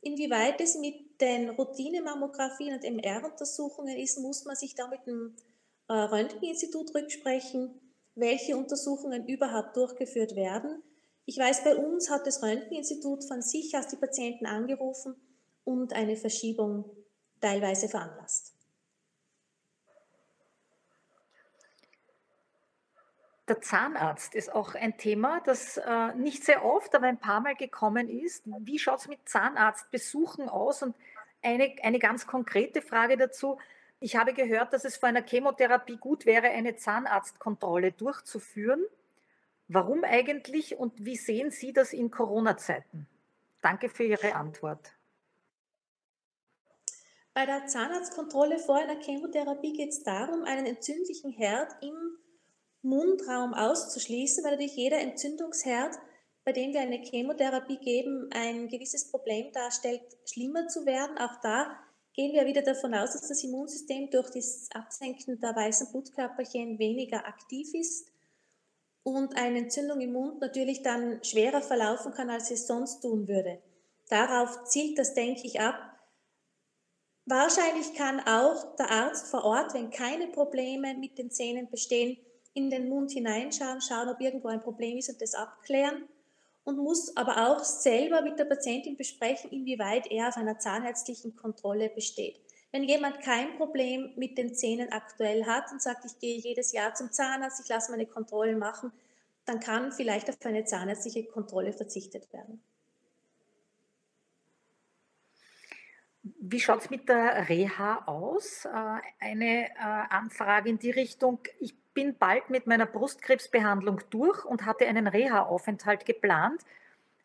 Inwieweit 0.00 0.60
es 0.60 0.76
mit 0.76 1.20
den 1.20 1.50
Routinemammographien 1.50 2.74
und 2.74 2.84
MR-Untersuchungen 2.84 3.96
ist, 3.96 4.18
muss 4.18 4.44
man 4.44 4.54
sich 4.54 4.74
da 4.74 4.86
mit 4.88 5.06
dem 5.06 5.34
äh, 5.88 5.94
Röntgeninstitut 5.94 6.94
rücksprechen, 6.94 7.80
welche 8.14 8.56
Untersuchungen 8.56 9.26
überhaupt 9.26 9.76
durchgeführt 9.76 10.36
werden. 10.36 10.82
Ich 11.24 11.38
weiß, 11.38 11.64
bei 11.64 11.74
uns 11.74 12.10
hat 12.10 12.26
das 12.26 12.42
Röntgeninstitut 12.42 13.24
von 13.24 13.40
sich 13.40 13.76
aus 13.76 13.88
die 13.88 13.96
Patienten 13.96 14.46
angerufen 14.46 15.16
und 15.64 15.92
eine 15.92 16.16
Verschiebung 16.16 16.84
teilweise 17.40 17.88
veranlasst. 17.88 18.54
Der 23.46 23.60
Zahnarzt 23.60 24.34
ist 24.34 24.54
auch 24.54 24.74
ein 24.74 24.96
Thema, 24.96 25.42
das 25.44 25.76
äh, 25.76 26.14
nicht 26.14 26.44
sehr 26.44 26.64
oft, 26.64 26.94
aber 26.94 27.08
ein 27.08 27.18
paar 27.18 27.40
Mal 27.40 27.54
gekommen 27.54 28.08
ist. 28.08 28.44
Wie 28.60 28.78
schaut 28.78 29.00
es 29.00 29.08
mit 29.08 29.28
Zahnarztbesuchen 29.28 30.48
aus? 30.48 30.82
Und 30.82 30.96
eine, 31.42 31.76
eine 31.82 31.98
ganz 31.98 32.26
konkrete 32.26 32.80
Frage 32.80 33.18
dazu. 33.18 33.58
Ich 34.00 34.16
habe 34.16 34.32
gehört, 34.32 34.72
dass 34.72 34.86
es 34.86 34.96
vor 34.96 35.10
einer 35.10 35.22
Chemotherapie 35.22 35.98
gut 35.98 36.24
wäre, 36.24 36.48
eine 36.48 36.76
Zahnarztkontrolle 36.76 37.92
durchzuführen. 37.92 38.82
Warum 39.68 40.04
eigentlich 40.04 40.76
und 40.76 41.04
wie 41.04 41.16
sehen 41.16 41.50
Sie 41.50 41.74
das 41.74 41.92
in 41.92 42.10
Corona-Zeiten? 42.10 43.06
Danke 43.60 43.90
für 43.90 44.04
Ihre 44.04 44.34
Antwort. 44.34 44.92
Bei 47.34 47.46
der 47.46 47.66
Zahnarztkontrolle 47.66 48.60
vor 48.60 48.76
einer 48.76 49.00
Chemotherapie 49.00 49.72
geht 49.72 49.88
es 49.88 50.04
darum, 50.04 50.44
einen 50.44 50.66
entzündlichen 50.66 51.32
Herd 51.32 51.72
im 51.82 52.16
Mundraum 52.82 53.54
auszuschließen, 53.54 54.44
weil 54.44 54.52
natürlich 54.52 54.76
jeder 54.76 54.98
Entzündungsherd, 54.98 55.98
bei 56.44 56.52
dem 56.52 56.72
wir 56.72 56.80
eine 56.80 57.02
Chemotherapie 57.02 57.78
geben, 57.78 58.30
ein 58.32 58.68
gewisses 58.68 59.10
Problem 59.10 59.50
darstellt, 59.52 60.02
schlimmer 60.26 60.68
zu 60.68 60.86
werden. 60.86 61.18
Auch 61.18 61.40
da 61.42 61.76
gehen 62.12 62.32
wir 62.34 62.46
wieder 62.46 62.62
davon 62.62 62.94
aus, 62.94 63.14
dass 63.14 63.26
das 63.26 63.42
Immunsystem 63.42 64.10
durch 64.10 64.30
das 64.30 64.68
Absenken 64.72 65.40
der 65.40 65.56
weißen 65.56 65.90
Blutkörperchen 65.90 66.78
weniger 66.78 67.26
aktiv 67.26 67.74
ist 67.74 68.12
und 69.02 69.36
eine 69.36 69.58
Entzündung 69.58 70.00
im 70.00 70.12
Mund 70.12 70.40
natürlich 70.40 70.82
dann 70.82 71.22
schwerer 71.24 71.62
verlaufen 71.62 72.12
kann, 72.12 72.30
als 72.30 72.52
es 72.52 72.68
sonst 72.68 73.00
tun 73.00 73.26
würde. 73.26 73.60
Darauf 74.08 74.64
zielt 74.66 74.98
das, 74.98 75.14
denke 75.14 75.46
ich, 75.46 75.60
ab. 75.60 75.93
Wahrscheinlich 77.26 77.94
kann 77.94 78.20
auch 78.20 78.76
der 78.76 78.90
Arzt 78.90 79.28
vor 79.28 79.44
Ort, 79.44 79.72
wenn 79.72 79.90
keine 79.90 80.26
Probleme 80.28 80.94
mit 80.94 81.16
den 81.16 81.30
Zähnen 81.30 81.70
bestehen, 81.70 82.18
in 82.52 82.68
den 82.68 82.88
Mund 82.88 83.12
hineinschauen, 83.12 83.80
schauen, 83.80 84.10
ob 84.10 84.20
irgendwo 84.20 84.48
ein 84.48 84.60
Problem 84.60 84.98
ist 84.98 85.08
und 85.08 85.22
das 85.22 85.34
abklären 85.34 86.06
und 86.64 86.78
muss 86.78 87.16
aber 87.16 87.48
auch 87.48 87.64
selber 87.64 88.22
mit 88.22 88.38
der 88.38 88.44
Patientin 88.44 88.96
besprechen, 88.96 89.50
inwieweit 89.50 90.10
er 90.10 90.28
auf 90.28 90.36
einer 90.36 90.58
zahnärztlichen 90.58 91.34
Kontrolle 91.34 91.88
besteht. 91.88 92.40
Wenn 92.72 92.84
jemand 92.84 93.20
kein 93.20 93.56
Problem 93.56 94.12
mit 94.16 94.36
den 94.36 94.54
Zähnen 94.54 94.92
aktuell 94.92 95.46
hat 95.46 95.70
und 95.70 95.80
sagt, 95.80 96.04
ich 96.04 96.18
gehe 96.18 96.38
jedes 96.38 96.72
Jahr 96.72 96.94
zum 96.94 97.12
Zahnarzt, 97.12 97.60
ich 97.62 97.68
lasse 97.68 97.90
meine 97.90 98.06
Kontrolle 98.06 98.56
machen, 98.56 98.92
dann 99.46 99.60
kann 99.60 99.92
vielleicht 99.92 100.28
auf 100.28 100.36
eine 100.44 100.64
zahnärztliche 100.64 101.24
Kontrolle 101.24 101.72
verzichtet 101.72 102.32
werden. 102.32 102.62
Wie 106.24 106.58
schaut 106.58 106.80
es 106.80 106.90
mit 106.90 107.08
der 107.08 107.48
Reha 107.48 108.04
aus? 108.06 108.64
Äh, 108.64 108.70
eine 109.20 109.68
äh, 109.68 109.74
Anfrage 109.78 110.70
in 110.70 110.78
die 110.78 110.90
Richtung, 110.90 111.38
ich 111.60 111.76
bin 111.92 112.16
bald 112.16 112.50
mit 112.50 112.66
meiner 112.66 112.86
Brustkrebsbehandlung 112.86 114.00
durch 114.10 114.44
und 114.44 114.64
hatte 114.64 114.86
einen 114.86 115.06
Reha-Aufenthalt 115.06 116.06
geplant. 116.06 116.62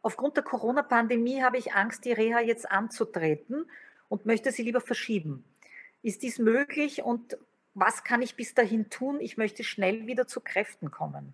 Aufgrund 0.01 0.37
der 0.37 0.43
Corona-Pandemie 0.43 1.41
habe 1.41 1.57
ich 1.57 1.73
Angst, 1.73 2.05
die 2.05 2.11
Reha 2.11 2.39
jetzt 2.41 2.69
anzutreten 2.69 3.69
und 4.09 4.25
möchte 4.25 4.51
sie 4.51 4.63
lieber 4.63 4.81
verschieben. 4.81 5.43
Ist 6.01 6.21
dies 6.21 6.37
möglich 6.37 7.01
und 7.01 7.37
was 7.73 8.03
kann 8.03 8.21
ich 8.21 8.35
bis 8.35 8.53
dahin 8.53 8.89
tun? 8.89 9.19
Ich 9.21 9.37
möchte 9.37 9.63
schnell 9.63 10.07
wieder 10.07 10.27
zu 10.27 10.41
Kräften 10.41 10.91
kommen. 10.91 11.33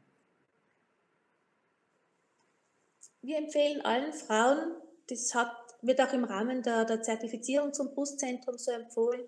Wir 3.22 3.38
empfehlen 3.38 3.82
allen 3.84 4.14
Frauen, 4.14 4.76
das 5.10 5.34
hat, 5.34 5.56
wird 5.88 6.02
auch 6.02 6.14
im 6.14 6.24
Rahmen 6.24 6.64
der, 6.64 6.86
der 6.86 7.02
Zertifizierung 7.02 7.74
zum 7.74 7.94
Brustzentrum 7.94 8.58
so 8.58 8.72
empfohlen, 8.72 9.22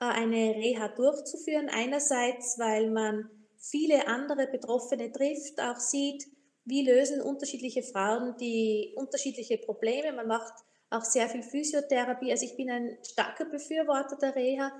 äh, 0.00 0.04
eine 0.04 0.54
Reha 0.54 0.88
durchzuführen. 0.88 1.68
Einerseits, 1.68 2.58
weil 2.58 2.90
man 2.90 3.30
viele 3.58 4.08
andere 4.08 4.46
Betroffene 4.48 5.12
trifft, 5.12 5.60
auch 5.60 5.78
sieht, 5.78 6.26
wie 6.64 6.86
lösen 6.86 7.20
unterschiedliche 7.20 7.82
Frauen 7.82 8.36
die 8.38 8.94
unterschiedliche 8.96 9.58
Probleme. 9.58 10.12
Man 10.12 10.28
macht 10.28 10.54
auch 10.90 11.04
sehr 11.04 11.28
viel 11.28 11.42
Physiotherapie. 11.42 12.30
Also 12.30 12.44
ich 12.44 12.56
bin 12.56 12.70
ein 12.70 12.98
starker 13.02 13.46
Befürworter 13.46 14.16
der 14.16 14.36
Reha. 14.36 14.72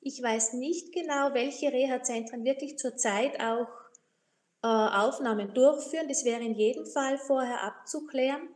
Ich 0.00 0.22
weiß 0.22 0.54
nicht 0.54 0.92
genau, 0.92 1.34
welche 1.34 1.72
Reha-Zentren 1.72 2.44
wirklich 2.44 2.78
zurzeit 2.78 3.40
auch 3.40 3.68
äh, 4.62 4.68
Aufnahmen 4.68 5.52
durchführen. 5.52 6.08
Das 6.08 6.24
wäre 6.24 6.42
in 6.42 6.54
jedem 6.54 6.86
Fall 6.86 7.18
vorher 7.18 7.62
abzuklären. 7.64 8.48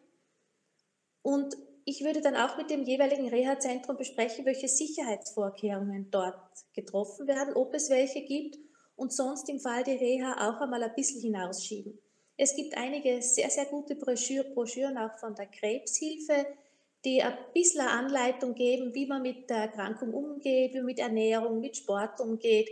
Und 1.22 1.56
ich 1.90 2.04
würde 2.04 2.20
dann 2.20 2.36
auch 2.36 2.56
mit 2.56 2.70
dem 2.70 2.84
jeweiligen 2.84 3.28
Reha-Zentrum 3.28 3.96
besprechen, 3.96 4.46
welche 4.46 4.68
Sicherheitsvorkehrungen 4.68 6.08
dort 6.12 6.36
getroffen 6.72 7.26
werden, 7.26 7.54
ob 7.54 7.74
es 7.74 7.90
welche 7.90 8.22
gibt 8.22 8.58
und 8.94 9.12
sonst 9.12 9.48
im 9.48 9.58
Fall 9.58 9.82
der 9.82 10.00
Reha 10.00 10.48
auch 10.48 10.60
einmal 10.60 10.84
ein 10.84 10.94
bisschen 10.94 11.20
hinausschieben. 11.20 11.98
Es 12.36 12.54
gibt 12.54 12.76
einige 12.76 13.20
sehr, 13.22 13.50
sehr 13.50 13.64
gute 13.64 13.96
Broschüren 13.96 14.98
auch 14.98 15.18
von 15.18 15.34
der 15.34 15.46
Krebshilfe, 15.46 16.46
die 17.04 17.22
ein 17.22 17.36
bisschen 17.54 17.80
eine 17.80 17.90
Anleitung 17.90 18.54
geben, 18.54 18.94
wie 18.94 19.06
man 19.06 19.22
mit 19.22 19.50
der 19.50 19.56
Erkrankung 19.56 20.14
umgeht, 20.14 20.72
wie 20.72 20.76
man 20.76 20.86
mit 20.86 21.00
Ernährung, 21.00 21.58
mit 21.58 21.76
Sport 21.76 22.20
umgeht, 22.20 22.70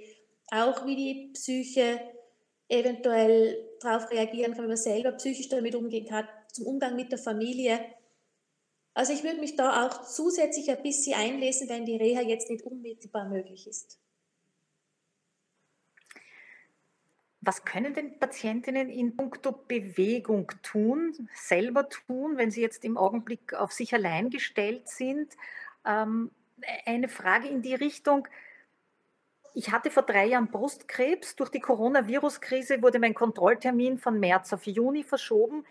auch 0.53 0.87
wie 0.87 0.95
die 0.95 1.31
Psyche 1.35 2.01
eventuell 2.69 3.69
darauf 3.81 4.09
reagieren 4.13 4.55
kann, 4.55 4.65
wie 4.65 4.69
man 4.69 4.77
selber 4.77 5.11
psychisch 5.13 5.49
damit 5.49 5.75
umgehen 5.75 6.07
kann, 6.07 6.29
zum 6.53 6.67
Umgang 6.67 6.95
mit 6.95 7.11
der 7.11 7.19
Familie. 7.19 7.81
Also 8.99 9.13
ich 9.13 9.23
würde 9.23 9.39
mich 9.39 9.55
da 9.55 9.87
auch 9.87 10.03
zusätzlich 10.03 10.69
ein 10.73 10.83
bisschen 10.83 11.15
einlesen, 11.15 11.69
wenn 11.69 11.85
die 11.85 11.97
Reha 11.97 12.21
jetzt 12.21 12.51
nicht 12.51 12.65
unmittelbar 12.65 13.29
möglich 13.29 13.69
ist. 13.69 13.97
Was 17.41 17.65
können 17.65 17.95
denn 17.95 18.19
Patientinnen 18.19 18.91
in 18.91 19.17
puncto 19.17 19.53
Bewegung 19.53 20.51
tun, 20.65 21.29
selber 21.33 21.89
tun, 21.89 22.39
wenn 22.39 22.51
sie 22.51 22.61
jetzt 22.61 22.85
im 22.85 22.97
Augenblick 22.97 23.55
auf 23.55 23.71
sich 23.71 23.95
allein 23.95 24.31
gestellt 24.31 24.89
sind? 24.89 25.33
Ähm, 25.87 26.33
eine 26.85 27.09
Frage 27.09 27.47
in 27.47 27.63
die 27.63 27.77
Richtung. 27.77 28.27
Ich 29.55 29.71
hatte 29.71 29.93
vor 29.93 30.03
drei 30.03 30.27
Jahren 30.27 30.51
Brustkrebs. 30.51 31.37
Durch 31.37 31.51
die 31.51 31.61
Coronavirus-Krise 31.61 32.83
wurde 32.83 32.99
mein 32.99 33.15
Kontrolltermin 33.15 33.97
von 33.97 34.19
März 34.19 34.53
auf 34.53 34.67
Juni 34.67 35.05
verschoben. 35.05 35.65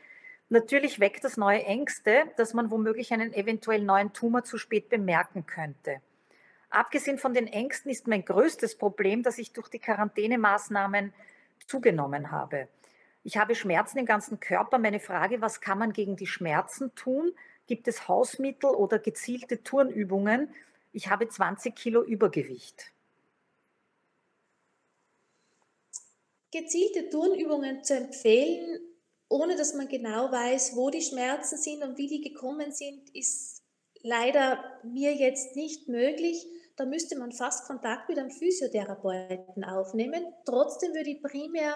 Natürlich 0.49 0.99
weckt 0.99 1.23
das 1.23 1.35
neue 1.35 1.63
Ängste, 1.63 2.23
dass 2.37 2.53
man 2.53 2.71
womöglich 2.71 3.11
einen 3.11 3.33
eventuell 3.33 3.81
neuen 3.81 4.13
Tumor 4.13 4.43
zu 4.43 4.57
spät 4.57 4.87
bemerken 4.87 5.45
könnte. 5.45 6.01
Abgesehen 6.69 7.17
von 7.17 7.33
den 7.33 7.47
Ängsten 7.47 7.91
ist 7.91 8.07
mein 8.07 8.23
größtes 8.23 8.75
Problem, 8.77 9.23
dass 9.23 9.37
ich 9.37 9.51
durch 9.51 9.67
die 9.67 9.79
Quarantänemaßnahmen 9.79 11.13
zugenommen 11.65 12.31
habe. 12.31 12.67
Ich 13.23 13.37
habe 13.37 13.55
Schmerzen 13.55 13.97
im 13.97 14.05
ganzen 14.05 14.39
Körper. 14.39 14.77
Meine 14.77 15.01
Frage, 15.01 15.41
was 15.41 15.59
kann 15.59 15.79
man 15.79 15.91
gegen 15.91 16.15
die 16.15 16.27
Schmerzen 16.27 16.95
tun? 16.95 17.33
Gibt 17.67 17.89
es 17.89 18.07
Hausmittel 18.07 18.69
oder 18.69 18.99
gezielte 18.99 19.63
Turnübungen? 19.63 20.49
Ich 20.93 21.09
habe 21.09 21.27
20 21.27 21.75
Kilo 21.75 22.03
Übergewicht. 22.03 22.93
Gezielte 26.51 27.09
Turnübungen 27.09 27.83
zu 27.83 27.97
empfehlen, 27.97 28.79
ohne 29.29 29.55
dass 29.55 29.73
man 29.73 29.87
genau 29.87 30.31
weiß, 30.31 30.75
wo 30.75 30.89
die 30.89 31.01
Schmerzen 31.01 31.57
sind 31.57 31.83
und 31.83 31.97
wie 31.97 32.07
die 32.07 32.21
gekommen 32.21 32.71
sind, 32.71 33.13
ist 33.15 33.61
leider 34.01 34.63
mir 34.83 35.13
jetzt 35.13 35.55
nicht 35.55 35.87
möglich. 35.87 36.45
da 36.75 36.85
müsste 36.85 37.17
man 37.17 37.31
fast 37.31 37.65
Kontakt 37.65 38.07
mit 38.07 38.19
einem 38.19 38.29
Physiotherapeuten 38.29 39.63
aufnehmen. 39.63 40.23
Trotzdem 40.45 40.93
würde 40.93 41.09
ich 41.09 41.23
primär 41.23 41.75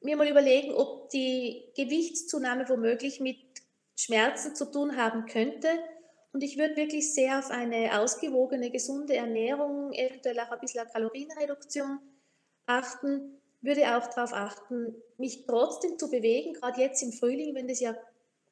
mir 0.00 0.16
mal 0.16 0.28
überlegen, 0.28 0.72
ob 0.74 1.10
die 1.10 1.72
Gewichtszunahme 1.76 2.68
womöglich 2.68 3.20
mit 3.20 3.38
Schmerzen 3.96 4.54
zu 4.54 4.70
tun 4.70 4.96
haben 4.96 5.26
könnte. 5.26 5.68
Und 6.32 6.42
ich 6.42 6.58
würde 6.58 6.76
wirklich 6.76 7.14
sehr 7.14 7.38
auf 7.38 7.50
eine 7.50 8.00
ausgewogene, 8.00 8.70
gesunde 8.70 9.14
Ernährung, 9.14 9.92
eventuell 9.92 10.40
auch 10.40 10.50
ein 10.50 10.58
bisschen 10.58 10.86
Kalorienreduktion 10.88 12.00
achten, 12.66 13.40
würde 13.64 13.96
auch 13.96 14.06
darauf 14.08 14.32
achten, 14.32 14.94
mich 15.18 15.46
trotzdem 15.46 15.98
zu 15.98 16.10
bewegen, 16.10 16.54
gerade 16.54 16.80
jetzt 16.80 17.02
im 17.02 17.12
Frühling, 17.12 17.54
wenn 17.54 17.68
das 17.68 17.80
ja 17.80 17.94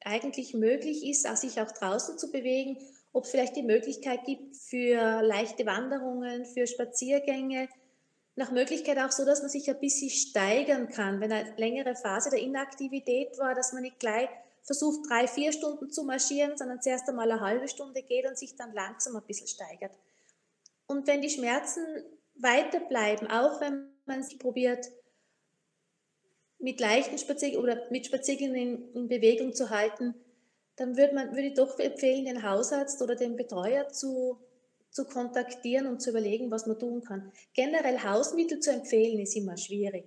eigentlich 0.03 0.53
möglich 0.53 1.07
ist, 1.07 1.23
sich 1.37 1.61
auch 1.61 1.71
draußen 1.71 2.17
zu 2.17 2.31
bewegen, 2.31 2.77
ob 3.13 3.25
es 3.25 3.31
vielleicht 3.31 3.55
die 3.55 3.63
Möglichkeit 3.63 4.25
gibt 4.25 4.57
für 4.57 5.21
leichte 5.21 5.65
Wanderungen, 5.65 6.45
für 6.45 6.67
Spaziergänge, 6.67 7.69
nach 8.35 8.51
Möglichkeit 8.51 8.97
auch 8.97 9.11
so, 9.11 9.25
dass 9.25 9.41
man 9.41 9.49
sich 9.49 9.69
ein 9.69 9.79
bisschen 9.79 10.09
steigern 10.09 10.89
kann. 10.89 11.21
Wenn 11.21 11.31
eine 11.31 11.53
längere 11.57 11.95
Phase 11.95 12.31
der 12.31 12.39
Inaktivität 12.39 13.37
war, 13.37 13.53
dass 13.53 13.73
man 13.73 13.83
nicht 13.83 13.99
gleich 13.99 14.27
versucht, 14.63 15.07
drei, 15.07 15.27
vier 15.27 15.51
Stunden 15.51 15.91
zu 15.91 16.03
marschieren, 16.03 16.57
sondern 16.57 16.81
zuerst 16.81 17.07
einmal 17.07 17.31
eine 17.31 17.41
halbe 17.41 17.67
Stunde 17.67 18.01
geht 18.01 18.25
und 18.25 18.37
sich 18.37 18.55
dann 18.55 18.73
langsam 18.73 19.15
ein 19.15 19.23
bisschen 19.23 19.47
steigert. 19.47 19.91
Und 20.87 21.05
wenn 21.05 21.21
die 21.21 21.29
Schmerzen 21.29 21.85
weiter 22.35 22.79
bleiben, 22.79 23.27
auch 23.27 23.61
wenn 23.61 23.91
man 24.05 24.23
sich 24.23 24.39
probiert, 24.39 24.87
mit 26.63 26.79
leichten 26.79 27.17
Spaziergängen 27.17 27.63
oder 27.63 27.81
mit 27.91 28.05
Spaziergängen 28.05 28.55
in, 28.55 28.93
in, 28.93 29.07
Bewegung 29.07 29.53
zu 29.53 29.69
halten, 29.69 30.15
dann 30.77 30.97
würde, 30.97 31.13
man, 31.13 31.37
ich 31.37 31.53
doch 31.53 31.77
empfehlen, 31.77 32.25
den 32.25 32.41
Hausarzt 32.41 33.01
oder 33.01 33.15
den 33.15 33.35
Betreuer 33.35 33.89
zu 33.89 34.39
zu 34.93 35.05
kontaktieren 35.05 35.87
und 35.87 36.01
zu 36.01 36.11
überlegen, 36.11 36.51
was 36.51 36.67
man 36.67 36.77
tun 36.77 37.03
kann. 37.03 37.31
Generell 37.53 38.03
Hausmittel 38.03 38.59
zu 38.59 38.71
empfehlen 38.71 39.19
ist 39.19 39.35
immer 39.35 39.57
schwierig. 39.57 40.05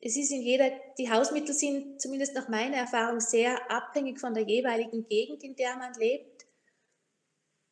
Es 0.00 0.16
ist 0.16 0.32
in 0.32 0.42
jeder, 0.42 0.70
die 0.98 1.10
Hausmittel 1.10 1.54
sind 1.54 2.00
zumindest 2.00 2.34
nach 2.34 2.48
meiner 2.48 2.78
Erfahrung 2.78 3.20
sehr 3.20 3.70
abhängig 3.70 4.18
von 4.18 4.34
der 4.34 4.42
jeweiligen 4.42 5.06
Gegend, 5.06 5.44
in 5.44 5.54
der 5.54 5.76
man 5.76 5.94
lebt 5.94 6.46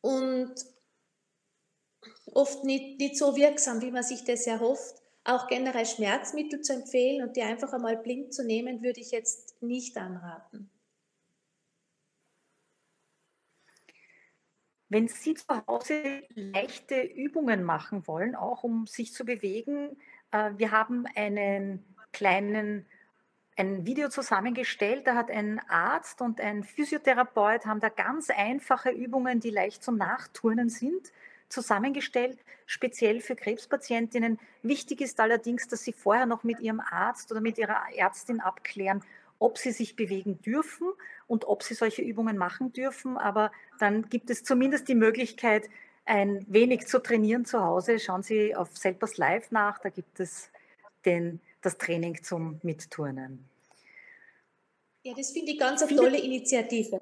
und 0.01 0.53
oft 2.27 2.63
nicht, 2.63 2.99
nicht 2.99 3.17
so 3.17 3.35
wirksam, 3.35 3.81
wie 3.81 3.91
man 3.91 4.03
sich 4.03 4.23
das 4.23 4.47
erhofft. 4.47 5.01
Auch 5.29 5.45
generell 5.45 5.85
Schmerzmittel 5.85 6.61
zu 6.61 6.73
empfehlen 6.73 7.21
und 7.21 7.35
die 7.35 7.43
einfach 7.43 7.71
einmal 7.71 7.97
blind 7.97 8.33
zu 8.33 8.43
nehmen, 8.43 8.81
würde 8.81 8.99
ich 8.99 9.11
jetzt 9.11 9.61
nicht 9.61 9.95
anraten. 9.95 10.71
Wenn 14.87 15.07
Sie 15.07 15.35
zu 15.35 15.45
Hause 15.67 16.23
leichte 16.33 16.99
Übungen 17.01 17.61
machen 17.61 18.07
wollen, 18.07 18.33
auch 18.33 18.63
um 18.63 18.87
sich 18.87 19.13
zu 19.13 19.23
bewegen, 19.23 19.95
äh, 20.31 20.49
wir 20.57 20.71
haben 20.71 21.05
einen 21.13 21.85
kleinen 22.11 22.87
ein 23.55 23.85
Video 23.85 24.09
zusammengestellt, 24.09 25.05
da 25.05 25.13
hat 25.13 25.29
ein 25.29 25.59
Arzt 25.67 26.21
und 26.21 26.41
ein 26.41 26.63
Physiotherapeut 26.63 27.67
haben 27.67 27.81
da 27.81 27.89
ganz 27.89 28.31
einfache 28.31 28.89
Übungen, 28.89 29.41
die 29.41 29.51
leicht 29.51 29.83
zum 29.83 29.97
Nachturnen 29.97 30.69
sind, 30.69 31.11
zusammengestellt, 31.49 32.39
speziell 32.65 33.21
für 33.21 33.35
Krebspatientinnen. 33.35 34.39
Wichtig 34.63 35.01
ist 35.01 35.19
allerdings, 35.19 35.67
dass 35.67 35.83
Sie 35.83 35.93
vorher 35.93 36.25
noch 36.25 36.43
mit 36.43 36.59
Ihrem 36.59 36.79
Arzt 36.79 37.31
oder 37.31 37.41
mit 37.41 37.57
Ihrer 37.57 37.81
Ärztin 37.95 38.39
abklären, 38.39 39.03
ob 39.39 39.57
sie 39.57 39.71
sich 39.71 39.95
bewegen 39.95 40.41
dürfen 40.41 40.91
und 41.25 41.45
ob 41.45 41.63
sie 41.63 41.73
solche 41.73 42.01
Übungen 42.01 42.37
machen 42.37 42.73
dürfen. 42.73 43.17
Aber 43.17 43.51
dann 43.79 44.09
gibt 44.09 44.29
es 44.29 44.43
zumindest 44.43 44.87
die 44.87 44.95
Möglichkeit, 44.95 45.69
ein 46.05 46.45
wenig 46.49 46.87
zu 46.87 47.01
trainieren 47.01 47.45
zu 47.45 47.63
Hause. 47.63 47.99
Schauen 47.99 48.23
Sie 48.23 48.55
auf 48.55 48.75
Selpers 48.77 49.17
Live 49.17 49.51
nach, 49.51 49.79
da 49.79 49.89
gibt 49.89 50.19
es 50.19 50.49
den, 51.05 51.39
das 51.61 51.77
Training 51.77 52.21
zum 52.23 52.59
Mitturnen. 52.63 53.47
Ja, 55.03 55.13
das 55.15 55.31
finde 55.31 55.53
ich 55.53 55.59
ganz 55.59 55.81
eine 55.81 55.95
tolle 55.95 56.19
Initiative. 56.19 57.01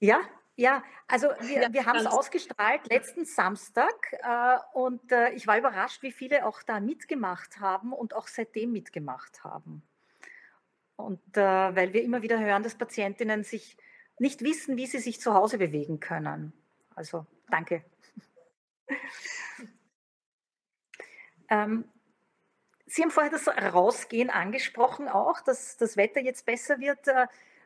Ja, 0.00 0.20
ja, 0.62 0.84
also 1.08 1.26
wir, 1.40 1.62
ja, 1.62 1.72
wir 1.72 1.86
haben 1.86 1.98
es 1.98 2.06
ausgestrahlt 2.06 2.88
letzten 2.88 3.24
Samstag 3.24 4.12
äh, 4.12 4.58
und 4.74 5.10
äh, 5.10 5.30
ich 5.32 5.48
war 5.48 5.58
überrascht, 5.58 6.04
wie 6.04 6.12
viele 6.12 6.46
auch 6.46 6.62
da 6.62 6.78
mitgemacht 6.78 7.58
haben 7.58 7.92
und 7.92 8.14
auch 8.14 8.28
seitdem 8.28 8.70
mitgemacht 8.70 9.42
haben. 9.42 9.82
Und 10.94 11.36
äh, 11.36 11.40
weil 11.40 11.92
wir 11.92 12.04
immer 12.04 12.22
wieder 12.22 12.38
hören, 12.38 12.62
dass 12.62 12.76
Patientinnen 12.76 13.42
sich 13.42 13.76
nicht 14.20 14.42
wissen, 14.42 14.76
wie 14.76 14.86
sie 14.86 15.00
sich 15.00 15.20
zu 15.20 15.34
Hause 15.34 15.58
bewegen 15.58 15.98
können. 15.98 16.52
Also 16.94 17.26
danke. 17.50 17.84
ähm, 21.50 21.84
Sie 22.86 23.02
haben 23.02 23.10
vorher 23.10 23.32
das 23.32 23.48
Rausgehen 23.48 24.30
angesprochen, 24.30 25.08
auch, 25.08 25.40
dass 25.40 25.76
das 25.76 25.96
Wetter 25.96 26.20
jetzt 26.20 26.46
besser 26.46 26.78
wird. 26.78 27.08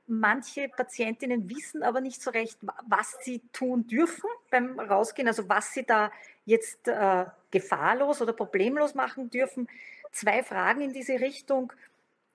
Manche 0.06 0.68
Patientinnen 0.68 1.50
wissen 1.50 1.82
aber 1.82 2.00
nicht 2.00 2.22
so 2.22 2.30
recht, 2.30 2.58
was 2.86 3.16
sie 3.22 3.40
tun 3.52 3.86
dürfen 3.86 4.28
beim 4.50 4.78
Rausgehen, 4.78 5.26
also 5.26 5.48
was 5.48 5.72
sie 5.72 5.82
da 5.82 6.12
jetzt 6.44 6.86
äh, 6.86 7.24
gefahrlos 7.50 8.22
oder 8.22 8.32
problemlos 8.32 8.94
machen 8.94 9.30
dürfen. 9.30 9.68
Zwei 10.12 10.42
Fragen 10.42 10.80
in 10.80 10.92
diese 10.92 11.20
Richtung 11.20 11.72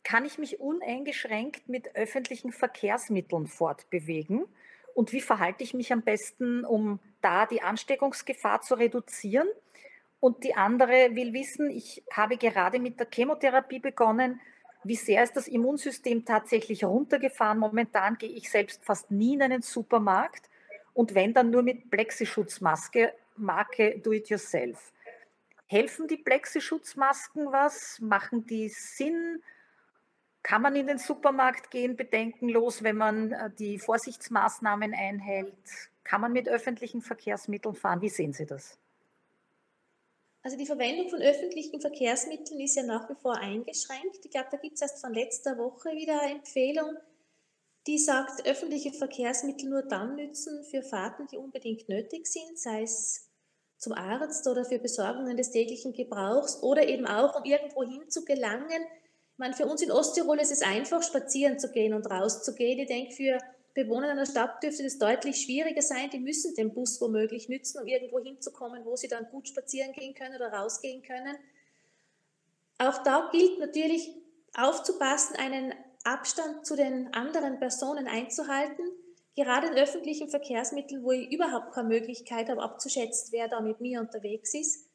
kann 0.03 0.25
ich 0.25 0.37
mich 0.37 0.59
uneingeschränkt 0.59 1.69
mit 1.69 1.95
öffentlichen 1.95 2.51
Verkehrsmitteln 2.51 3.47
fortbewegen? 3.47 4.45
Und 4.93 5.13
wie 5.13 5.21
verhalte 5.21 5.63
ich 5.63 5.73
mich 5.73 5.93
am 5.93 6.01
besten, 6.01 6.65
um 6.65 6.99
da 7.21 7.45
die 7.45 7.61
Ansteckungsgefahr 7.61 8.61
zu 8.61 8.75
reduzieren? 8.75 9.47
Und 10.19 10.43
die 10.43 10.55
andere 10.55 11.15
will 11.15 11.33
wissen, 11.33 11.69
ich 11.69 12.03
habe 12.11 12.37
gerade 12.37 12.79
mit 12.79 12.99
der 12.99 13.07
Chemotherapie 13.11 13.79
begonnen. 13.79 14.41
Wie 14.83 14.95
sehr 14.95 15.23
ist 15.23 15.35
das 15.35 15.47
Immunsystem 15.47 16.25
tatsächlich 16.25 16.83
runtergefahren? 16.83 17.59
Momentan 17.59 18.17
gehe 18.17 18.31
ich 18.31 18.49
selbst 18.49 18.83
fast 18.83 19.11
nie 19.11 19.35
in 19.35 19.43
einen 19.43 19.61
Supermarkt 19.61 20.49
und 20.93 21.13
wenn 21.13 21.33
dann 21.33 21.51
nur 21.51 21.61
mit 21.61 21.89
Plexischutzmaske, 21.91 23.13
Marke 23.37 23.99
Do 23.99 24.11
It 24.11 24.29
Yourself. 24.29 24.91
Helfen 25.67 26.07
die 26.07 26.17
Plexischutzmasken 26.17 27.51
was? 27.51 27.99
Machen 28.01 28.45
die 28.45 28.69
Sinn? 28.69 29.41
Kann 30.43 30.63
man 30.63 30.75
in 30.75 30.87
den 30.87 30.97
Supermarkt 30.97 31.69
gehen, 31.71 31.95
bedenkenlos, 31.95 32.83
wenn 32.83 32.97
man 32.97 33.31
äh, 33.31 33.49
die 33.57 33.77
Vorsichtsmaßnahmen 33.77 34.93
einhält? 34.93 35.53
Kann 36.03 36.21
man 36.21 36.33
mit 36.33 36.49
öffentlichen 36.49 37.01
Verkehrsmitteln 37.01 37.75
fahren? 37.75 38.01
Wie 38.01 38.09
sehen 38.09 38.33
Sie 38.33 38.45
das? 38.45 38.77
Also 40.43 40.57
die 40.57 40.65
Verwendung 40.65 41.09
von 41.09 41.21
öffentlichen 41.21 41.81
Verkehrsmitteln 41.81 42.59
ist 42.59 42.75
ja 42.75 42.83
nach 42.83 43.09
wie 43.09 43.15
vor 43.15 43.37
eingeschränkt. 43.37 44.25
Ich 44.25 44.31
glaube, 44.31 44.49
da 44.51 44.57
gibt 44.57 44.75
es 44.75 44.81
erst 44.81 44.99
von 44.99 45.13
letzter 45.13 45.57
Woche 45.57 45.89
wieder 45.91 46.19
eine 46.21 46.35
Empfehlung, 46.35 46.97
die 47.87 47.97
sagt, 47.97 48.47
öffentliche 48.47 48.91
Verkehrsmittel 48.91 49.69
nur 49.69 49.83
dann 49.83 50.15
nützen 50.15 50.63
für 50.63 50.81
Fahrten, 50.81 51.27
die 51.27 51.37
unbedingt 51.37 51.87
nötig 51.89 52.27
sind, 52.27 52.57
sei 52.57 52.83
es 52.83 53.29
zum 53.77 53.93
Arzt 53.93 54.47
oder 54.47 54.65
für 54.65 54.79
Besorgungen 54.79 55.37
des 55.37 55.51
täglichen 55.51 55.93
Gebrauchs 55.93 56.61
oder 56.61 56.87
eben 56.87 57.07
auch, 57.07 57.35
um 57.35 57.45
irgendwo 57.45 57.83
hin 57.83 58.09
zu 58.09 58.25
gelangen, 58.25 58.83
meine, 59.41 59.55
für 59.55 59.65
uns 59.65 59.81
in 59.81 59.91
Osttirol 59.91 60.39
ist 60.39 60.51
es 60.51 60.61
einfach, 60.61 61.01
spazieren 61.01 61.57
zu 61.57 61.71
gehen 61.71 61.95
und 61.95 62.05
rauszugehen. 62.05 62.77
Ich 62.77 62.87
denke, 62.87 63.11
für 63.11 63.39
Bewohner 63.73 64.09
einer 64.09 64.25
Stadt 64.25 64.61
dürfte 64.61 64.83
das 64.83 64.97
deutlich 64.97 65.41
schwieriger 65.41 65.81
sein. 65.81 66.09
Die 66.09 66.19
müssen 66.19 66.53
den 66.55 66.73
Bus 66.73 66.99
womöglich 66.99 67.47
nützen, 67.47 67.81
um 67.81 67.87
irgendwo 67.87 68.19
hinzukommen, 68.19 68.83
wo 68.85 68.95
sie 68.95 69.07
dann 69.07 69.29
gut 69.29 69.47
spazieren 69.47 69.93
gehen 69.93 70.13
können 70.13 70.35
oder 70.35 70.51
rausgehen 70.51 71.01
können. 71.03 71.37
Auch 72.77 73.03
da 73.03 73.29
gilt 73.31 73.59
natürlich 73.59 74.11
aufzupassen, 74.55 75.35
einen 75.37 75.73
Abstand 76.03 76.65
zu 76.65 76.75
den 76.75 77.13
anderen 77.13 77.59
Personen 77.59 78.07
einzuhalten. 78.07 78.85
Gerade 79.35 79.67
in 79.67 79.73
öffentlichen 79.73 80.29
Verkehrsmitteln, 80.29 81.03
wo 81.03 81.11
ich 81.11 81.31
überhaupt 81.31 81.73
keine 81.73 81.87
Möglichkeit 81.87 82.49
habe, 82.49 82.61
abzuschätzen, 82.61 83.29
wer 83.31 83.47
da 83.47 83.61
mit 83.61 83.79
mir 83.79 84.01
unterwegs 84.01 84.53
ist. 84.53 84.89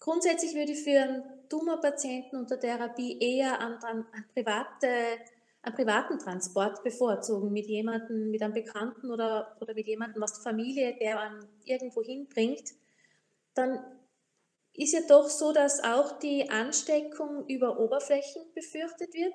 Grundsätzlich 0.00 0.54
würde 0.54 0.72
ich 0.72 0.82
für 0.84 1.00
einen 1.00 1.24
Tumorpatienten 1.48 2.38
unter 2.38 2.58
Therapie 2.58 3.18
eher 3.18 3.60
an, 3.60 3.74
an, 3.82 4.06
an 4.12 4.24
private, 4.32 5.18
einen 5.62 5.74
privaten 5.74 6.18
Transport 6.18 6.82
bevorzugen, 6.82 7.52
mit 7.52 7.66
jemandem, 7.66 8.30
mit 8.30 8.42
einem 8.42 8.54
Bekannten 8.54 9.10
oder, 9.10 9.56
oder 9.60 9.74
mit 9.74 9.86
jemandem 9.86 10.22
aus 10.22 10.34
der 10.34 10.42
Familie, 10.42 10.96
der 10.98 11.20
einen 11.20 11.46
irgendwo 11.64 12.02
hinbringt. 12.02 12.74
Dann 13.54 13.84
ist 14.72 14.92
ja 14.92 15.00
doch 15.08 15.28
so, 15.28 15.52
dass 15.52 15.82
auch 15.82 16.18
die 16.20 16.48
Ansteckung 16.50 17.46
über 17.48 17.80
Oberflächen 17.80 18.42
befürchtet 18.54 19.12
wird. 19.14 19.34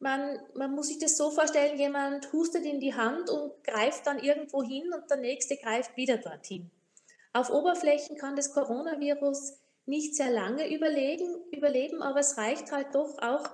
Man, 0.00 0.38
man 0.54 0.74
muss 0.74 0.88
sich 0.88 0.98
das 0.98 1.16
so 1.16 1.30
vorstellen, 1.30 1.78
jemand 1.78 2.32
hustet 2.32 2.64
in 2.64 2.80
die 2.80 2.94
Hand 2.94 3.30
und 3.30 3.52
greift 3.64 4.06
dann 4.06 4.18
irgendwo 4.18 4.62
hin 4.62 4.92
und 4.92 5.10
der 5.10 5.18
nächste 5.18 5.56
greift 5.56 5.96
wieder 5.96 6.18
dorthin. 6.18 6.70
Auf 7.32 7.50
Oberflächen 7.50 8.16
kann 8.16 8.36
das 8.36 8.52
Coronavirus 8.52 9.58
nicht 9.86 10.14
sehr 10.14 10.30
lange 10.30 10.72
überlegen, 10.72 11.42
überleben, 11.52 12.02
aber 12.02 12.20
es 12.20 12.36
reicht 12.36 12.72
halt 12.72 12.94
doch 12.94 13.18
auch 13.18 13.48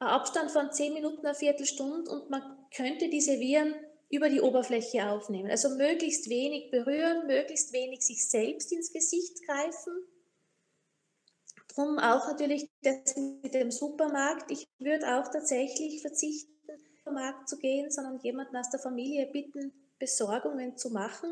ein 0.00 0.08
Abstand 0.08 0.50
von 0.50 0.72
10 0.72 0.94
Minuten, 0.94 1.24
eine 1.26 1.34
Viertelstunde 1.34 2.10
und 2.10 2.30
man 2.30 2.42
könnte 2.74 3.08
diese 3.08 3.38
Viren 3.38 3.74
über 4.08 4.28
die 4.28 4.40
Oberfläche 4.40 5.08
aufnehmen. 5.08 5.50
Also 5.50 5.68
möglichst 5.76 6.28
wenig 6.28 6.70
berühren, 6.70 7.26
möglichst 7.26 7.72
wenig 7.72 8.04
sich 8.04 8.28
selbst 8.28 8.72
ins 8.72 8.92
Gesicht 8.92 9.46
greifen. 9.46 9.92
Drum 11.68 11.98
auch 11.98 12.26
natürlich 12.26 12.68
das 12.82 13.14
mit 13.16 13.54
dem 13.54 13.70
Supermarkt. 13.70 14.50
Ich 14.50 14.66
würde 14.78 15.06
auch 15.16 15.28
tatsächlich 15.30 16.00
verzichten, 16.00 16.50
Supermarkt 16.98 17.48
zu 17.48 17.58
gehen, 17.58 17.90
sondern 17.90 18.18
jemanden 18.20 18.56
aus 18.56 18.70
der 18.70 18.80
Familie 18.80 19.26
bitten, 19.26 19.72
Besorgungen 19.98 20.76
zu 20.76 20.90
machen, 20.90 21.30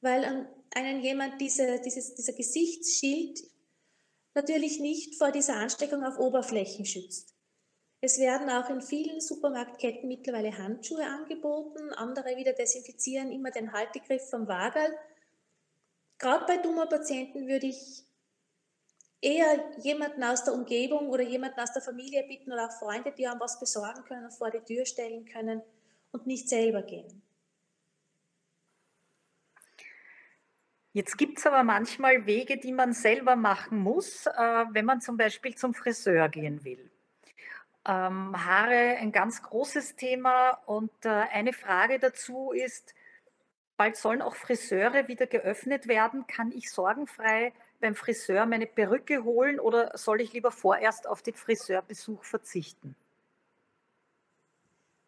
weil 0.00 0.48
einen 0.74 1.00
jemand 1.00 1.40
diese, 1.40 1.80
dieses, 1.80 2.14
dieser 2.14 2.32
Gesichtsschild 2.32 3.40
natürlich 4.34 4.80
nicht 4.80 5.16
vor 5.16 5.30
dieser 5.30 5.54
Ansteckung 5.56 6.04
auf 6.04 6.18
Oberflächen 6.18 6.84
schützt. 6.84 7.32
Es 8.04 8.18
werden 8.18 8.50
auch 8.50 8.68
in 8.68 8.82
vielen 8.82 9.20
Supermarktketten 9.20 10.08
mittlerweile 10.08 10.58
Handschuhe 10.58 11.06
angeboten, 11.06 11.92
andere 11.92 12.36
wieder 12.36 12.52
desinfizieren 12.52 13.30
immer 13.30 13.52
den 13.52 13.72
Haltegriff 13.72 14.28
vom 14.28 14.48
Wagel. 14.48 14.92
Gerade 16.18 16.44
bei 16.46 16.56
Tumorpatienten 16.56 17.46
würde 17.46 17.68
ich 17.68 18.02
eher 19.20 19.70
jemanden 19.78 20.24
aus 20.24 20.42
der 20.42 20.54
Umgebung 20.54 21.10
oder 21.10 21.22
jemanden 21.22 21.60
aus 21.60 21.72
der 21.72 21.80
Familie 21.80 22.24
bitten 22.24 22.52
oder 22.52 22.66
auch 22.66 22.72
Freunde, 22.72 23.12
die 23.12 23.24
einem 23.24 23.38
was 23.38 23.60
besorgen 23.60 24.02
können 24.02 24.24
und 24.24 24.34
vor 24.34 24.50
die 24.50 24.58
Tür 24.58 24.84
stellen 24.84 25.24
können 25.24 25.62
und 26.10 26.26
nicht 26.26 26.48
selber 26.48 26.82
gehen. 26.82 27.22
Jetzt 30.92 31.16
gibt 31.16 31.38
es 31.38 31.46
aber 31.46 31.62
manchmal 31.62 32.26
Wege, 32.26 32.58
die 32.58 32.72
man 32.72 32.94
selber 32.94 33.36
machen 33.36 33.78
muss, 33.78 34.26
äh, 34.26 34.64
wenn 34.72 34.86
man 34.86 35.00
zum 35.00 35.16
Beispiel 35.16 35.54
zum 35.54 35.72
Friseur 35.72 36.28
gehen 36.28 36.64
will. 36.64 36.91
Ähm, 37.84 38.46
Haare 38.46 38.96
ein 38.98 39.10
ganz 39.10 39.42
großes 39.42 39.96
Thema 39.96 40.50
und 40.66 40.92
äh, 41.04 41.08
eine 41.08 41.52
Frage 41.52 41.98
dazu 41.98 42.52
ist, 42.52 42.94
bald 43.76 43.96
sollen 43.96 44.22
auch 44.22 44.36
Friseure 44.36 45.08
wieder 45.08 45.26
geöffnet 45.26 45.88
werden. 45.88 46.26
Kann 46.26 46.52
ich 46.52 46.70
sorgenfrei 46.70 47.52
beim 47.80 47.96
Friseur 47.96 48.46
meine 48.46 48.66
Perücke 48.66 49.24
holen 49.24 49.58
oder 49.58 49.96
soll 49.98 50.20
ich 50.20 50.32
lieber 50.32 50.52
vorerst 50.52 51.06
auf 51.06 51.22
den 51.22 51.34
Friseurbesuch 51.34 52.22
verzichten? 52.22 52.94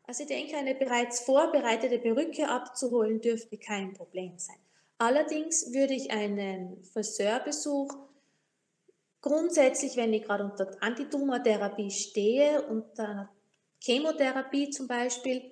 Also 0.07 0.25
ich 0.25 0.29
denke, 0.29 0.57
eine 0.57 0.75
bereits 0.75 1.21
vorbereitete 1.21 1.99
Perücke 1.99 2.49
abzuholen 2.49 3.21
dürfte 3.21 3.57
kein 3.57 3.95
Problem 3.95 4.37
sein. 4.37 4.59
Allerdings 4.99 5.73
würde 5.73 5.95
ich 5.95 6.11
einen 6.11 6.83
Friseurbesuch 6.83 7.97
grundsätzlich, 9.25 9.97
wenn 9.97 10.13
ich 10.13 10.25
gerade 10.25 10.45
unter 10.45 10.71
Antitumortherapie 10.81 11.91
stehe, 11.91 12.61
unter 12.61 13.09
einer 13.09 13.31
Chemotherapie 13.81 14.69
zum 14.69 14.87
Beispiel, 14.87 15.51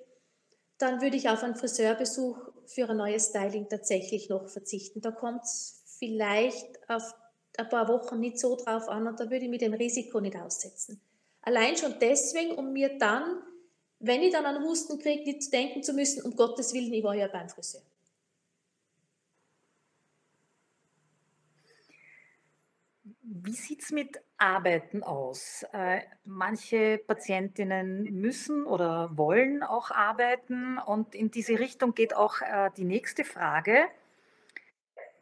dann 0.77 1.01
würde 1.01 1.17
ich 1.17 1.27
auf 1.27 1.41
einen 1.41 1.55
Friseurbesuch 1.55 2.37
für 2.67 2.87
ein 2.87 2.97
neues 2.97 3.29
Styling 3.29 3.67
tatsächlich 3.67 4.29
noch 4.29 4.47
verzichten. 4.47 5.01
Da 5.01 5.09
kommt 5.09 5.43
es 5.45 5.81
vielleicht 5.97 6.87
auf 6.87 7.15
ein 7.57 7.67
paar 7.67 7.87
Wochen 7.87 8.19
nicht 8.19 8.37
so 8.37 8.55
drauf 8.55 8.87
an 8.89 9.07
und 9.07 9.19
da 9.19 9.31
würde 9.31 9.45
ich 9.45 9.49
mir 9.49 9.57
dem 9.57 9.73
Risiko 9.73 10.19
nicht 10.19 10.35
aussetzen. 10.35 11.01
Allein 11.41 11.75
schon 11.75 11.95
deswegen, 11.99 12.51
um 12.51 12.73
mir 12.73 12.99
dann, 12.99 13.41
wenn 13.97 14.21
ich 14.21 14.33
dann 14.33 14.45
einen 14.45 14.63
Husten 14.63 14.99
kriege, 14.99 15.23
nicht 15.23 15.51
denken 15.51 15.81
zu 15.81 15.93
müssen, 15.93 16.21
um 16.21 16.35
Gottes 16.35 16.75
Willen, 16.75 16.93
ich 16.93 17.03
war 17.03 17.15
ja 17.15 17.27
beim 17.27 17.49
Friseur. 17.49 17.81
Wie 23.45 23.51
sieht 23.51 23.81
es 23.81 23.91
mit 23.91 24.21
Arbeiten 24.37 25.03
aus? 25.03 25.65
Äh, 25.73 25.99
manche 26.23 26.97
Patientinnen 26.97 28.03
müssen 28.03 28.63
oder 28.63 29.17
wollen 29.17 29.63
auch 29.63 29.91
arbeiten 29.91 30.77
und 30.77 31.13
in 31.13 31.29
diese 31.29 31.59
Richtung 31.59 31.93
geht 31.93 32.15
auch 32.15 32.39
äh, 32.39 32.69
die 32.77 32.85
nächste 32.85 33.25
Frage. 33.25 33.87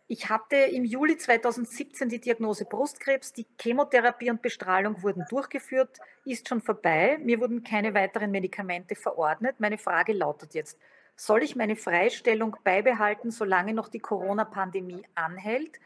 Ich 0.08 0.30
hatte 0.30 0.56
im 0.56 0.86
Juli 0.86 1.18
2017 1.18 2.10
die 2.10 2.22
Diagnose 2.22 2.66
Brustkrebs. 2.66 3.34
Die 3.34 3.48
Chemotherapie 3.60 4.30
und 4.30 4.44
Bestrahlung 4.44 5.02
wurden 5.02 5.26
durchgeführt, 5.28 5.98
ist 6.24 6.48
schon 6.48 6.62
vorbei. 6.62 7.18
Mir 7.24 7.40
wurden 7.40 7.64
keine 7.64 7.96
weiteren 7.96 8.30
Medikamente 8.30 8.94
verordnet. 8.94 9.56
Meine 9.60 9.80
Frage 9.80 10.14
lautet 10.14 10.54
jetzt, 10.54 10.78
soll 11.16 11.42
ich 11.42 11.56
meine 11.56 11.76
Freistellung 11.76 12.56
beibehalten, 12.64 13.32
solange 13.32 13.74
noch 13.74 13.88
die 13.88 14.00
Corona-Pandemie 14.00 15.08
anhält? 15.16 15.80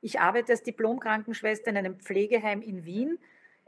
Ich 0.00 0.20
arbeite 0.20 0.52
als 0.52 0.62
Diplomkrankenschwester 0.62 1.70
in 1.70 1.76
einem 1.76 1.98
Pflegeheim 1.98 2.62
in 2.62 2.84
Wien. 2.84 3.18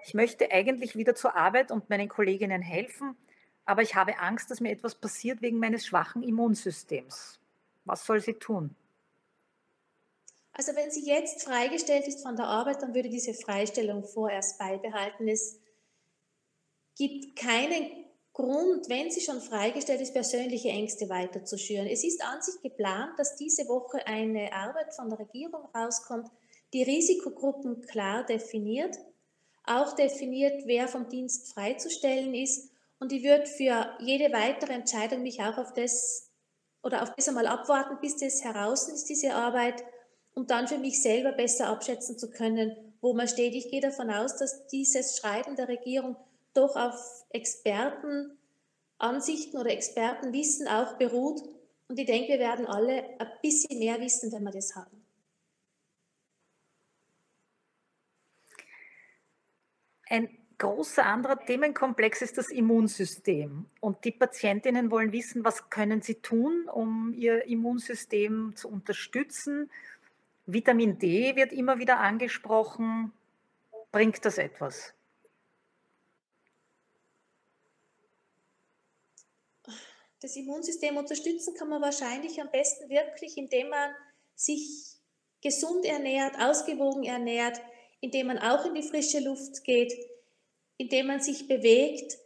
Ich 0.05 0.15
möchte 0.15 0.51
eigentlich 0.51 0.97
wieder 0.97 1.15
zur 1.15 1.37
Arbeit 1.37 1.71
und 1.71 1.91
meinen 1.91 2.09
Kolleginnen 2.09 2.63
helfen, 2.63 3.17
aber 3.65 3.83
ich 3.83 3.95
habe 3.95 4.19
Angst, 4.19 4.51
dass 4.51 4.61
mir 4.61 4.71
etwas 4.71 4.95
passiert 4.95 5.43
wegen 5.43 5.59
meines 5.59 5.87
schwachen 5.87 6.23
Immunsystems. 6.23 7.39
Was 7.85 8.07
soll 8.07 8.21
sie 8.21 8.35
tun? 8.35 8.75
Also 10.53 10.75
wenn 10.75 10.91
sie 10.91 11.07
jetzt 11.07 11.45
freigestellt 11.45 12.07
ist 12.07 12.23
von 12.23 12.37
der 12.37 12.47
Arbeit, 12.47 12.83
dann 12.83 12.95
würde 12.95 13.09
diese 13.09 13.35
Freistellung 13.35 14.05
vorerst 14.05 14.59
beibehalten. 14.59 15.29
Es 15.29 15.61
gibt 16.97 17.37
keinen 17.37 18.05
Grund, 18.41 18.89
wenn 18.89 19.11
sie 19.11 19.21
schon 19.21 19.41
freigestellt 19.41 20.01
ist, 20.01 20.15
persönliche 20.15 20.69
Ängste 20.69 21.09
weiter 21.09 21.45
zu 21.45 21.59
schüren. 21.59 21.87
Es 21.87 22.05
ist 22.05 22.25
an 22.25 22.41
sich 22.41 22.61
geplant, 22.63 23.19
dass 23.19 23.37
diese 23.37 23.69
Woche 23.69 24.07
eine 24.07 24.53
Arbeit 24.53 24.95
von 24.95 25.11
der 25.11 25.19
Regierung 25.19 25.69
rauskommt, 25.75 26.29
die 26.73 26.83
Risikogruppen 26.83 27.83
klar 27.83 28.25
definiert, 28.25 28.97
auch 29.65 29.95
definiert, 29.95 30.63
wer 30.65 30.89
vom 30.89 31.09
Dienst 31.09 31.53
freizustellen 31.53 32.35
ist 32.35 32.71
und 32.99 33.13
die 33.13 33.23
wird 33.23 33.47
für 33.47 33.95
jede 34.01 34.33
weitere 34.33 34.73
Entscheidung 34.73 35.23
mich 35.23 35.41
auch 35.43 35.59
auf 35.59 35.75
das 35.75 36.31
oder 36.83 37.03
auf 37.03 37.15
das 37.15 37.29
einmal 37.29 37.47
abwarten, 37.47 37.99
bis 38.01 38.17
das 38.17 38.43
heraus 38.43 38.89
ist, 38.89 39.05
diese 39.05 39.35
Arbeit 39.35 39.85
um 40.35 40.47
dann 40.47 40.69
für 40.69 40.79
mich 40.79 41.03
selber 41.03 41.33
besser 41.33 41.69
abschätzen 41.69 42.17
zu 42.17 42.31
können, 42.31 42.75
wo 43.01 43.13
man 43.13 43.29
steht. 43.29 43.55
Ich 43.55 43.71
gehe 43.71 43.81
davon 43.81 44.11
aus, 44.11 44.37
dass 44.37 44.67
dieses 44.69 45.19
Schreiben 45.19 45.57
der 45.57 45.69
Regierung 45.69 46.17
doch 46.55 46.77
auf 46.77 47.25
Expertenansichten 47.31 49.59
oder 49.59 49.71
Expertenwissen 49.71 50.69
auch 50.69 50.99
beruht. 50.99 51.41
Und 51.89 51.99
ich 51.99 52.07
denke, 52.07 52.33
wir 52.33 52.39
werden 52.39 52.67
alle 52.67 53.19
ein 53.19 53.31
bisschen 53.43 53.79
mehr 53.79 53.99
wissen, 54.01 54.31
wenn 54.33 54.45
wir 54.45 54.53
das 54.53 54.77
haben. 54.77 55.05
Ein 60.09 60.29
großer 60.59 61.07
anderer 61.07 61.39
Themenkomplex 61.39 62.23
ist 62.23 62.37
das 62.37 62.51
Immunsystem. 62.51 63.67
Und 63.81 64.05
die 64.05 64.13
Patientinnen 64.13 64.91
wollen 64.91 65.13
wissen, 65.13 65.45
was 65.45 65.71
können 65.71 66.03
sie 66.03 66.17
tun, 66.17 66.69
um 66.69 67.15
ihr 67.15 67.47
Immunsystem 67.47 68.55
zu 68.57 68.69
unterstützen 68.69 69.71
Vitamin 70.53 70.99
D 70.99 71.37
wird 71.37 71.53
immer 71.53 71.79
wieder 71.79 72.01
angesprochen. 72.01 73.13
Bringt 73.93 74.25
das 74.25 74.39
etwas? 74.39 74.95
Das 80.21 80.37
Immunsystem 80.37 80.97
unterstützen 80.97 81.55
kann 81.55 81.69
man 81.69 81.81
wahrscheinlich 81.81 82.41
am 82.41 82.51
besten 82.51 82.89
wirklich, 82.91 83.37
indem 83.39 83.71
man 83.71 83.95
sich 84.35 84.99
gesund 85.43 85.85
ernährt, 85.85 86.39
ausgewogen 86.39 87.05
ernährt, 87.05 87.61
indem 88.01 88.29
man 88.29 88.39
auch 88.39 88.67
in 88.67 88.75
die 88.75 88.83
frische 88.83 89.21
Luft 89.21 89.65
geht, 89.65 89.93
indem 90.77 91.07
man 91.07 91.21
sich 91.21 91.49
bewegt. 91.49 92.19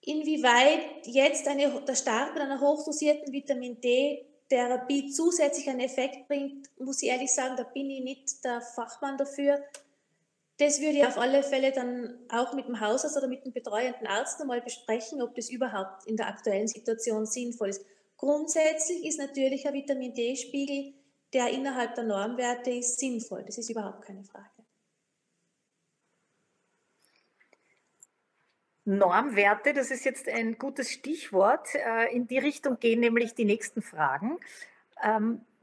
Inwieweit 0.00 1.06
jetzt 1.06 1.48
eine, 1.48 1.80
der 1.80 1.94
Start 1.96 2.34
mit 2.34 2.42
einer 2.42 2.60
hochdosierten 2.60 3.32
Vitamin 3.32 3.80
D 3.80 4.24
Therapie 4.48 5.10
zusätzlich 5.10 5.68
einen 5.68 5.80
Effekt 5.80 6.28
bringt, 6.28 6.70
muss 6.78 7.02
ich 7.02 7.08
ehrlich 7.08 7.32
sagen, 7.32 7.56
da 7.56 7.64
bin 7.64 7.90
ich 7.90 8.02
nicht 8.02 8.44
der 8.44 8.60
Fachmann 8.60 9.18
dafür. 9.18 9.60
Das 10.58 10.80
würde 10.80 10.98
ich 10.98 11.06
auf 11.06 11.18
alle 11.18 11.42
Fälle 11.42 11.70
dann 11.70 12.18
auch 12.30 12.54
mit 12.54 12.66
dem 12.66 12.80
Hausarzt 12.80 13.16
oder 13.16 13.28
mit 13.28 13.44
dem 13.44 13.52
betreuenden 13.52 14.06
Arzt 14.06 14.40
einmal 14.40 14.62
besprechen, 14.62 15.20
ob 15.20 15.34
das 15.34 15.50
überhaupt 15.50 16.06
in 16.06 16.16
der 16.16 16.28
aktuellen 16.28 16.66
Situation 16.66 17.26
sinnvoll 17.26 17.68
ist. 17.68 17.84
Grundsätzlich 18.16 19.04
ist 19.04 19.18
natürlich 19.18 19.66
ein 19.66 19.74
Vitamin 19.74 20.14
D-Spiegel, 20.14 20.94
der 21.34 21.50
innerhalb 21.50 21.94
der 21.94 22.04
Normwerte 22.04 22.70
ist, 22.70 22.98
sinnvoll. 22.98 23.44
Das 23.44 23.58
ist 23.58 23.68
überhaupt 23.68 24.02
keine 24.02 24.24
Frage. 24.24 24.48
Normwerte, 28.86 29.74
das 29.74 29.90
ist 29.90 30.04
jetzt 30.04 30.28
ein 30.28 30.58
gutes 30.58 30.90
Stichwort. 30.90 31.74
Äh, 31.74 32.14
in 32.14 32.28
die 32.28 32.38
Richtung 32.38 32.78
gehen 32.78 33.00
nämlich 33.00 33.34
die 33.34 33.44
nächsten 33.44 33.82
Fragen. 33.82 34.38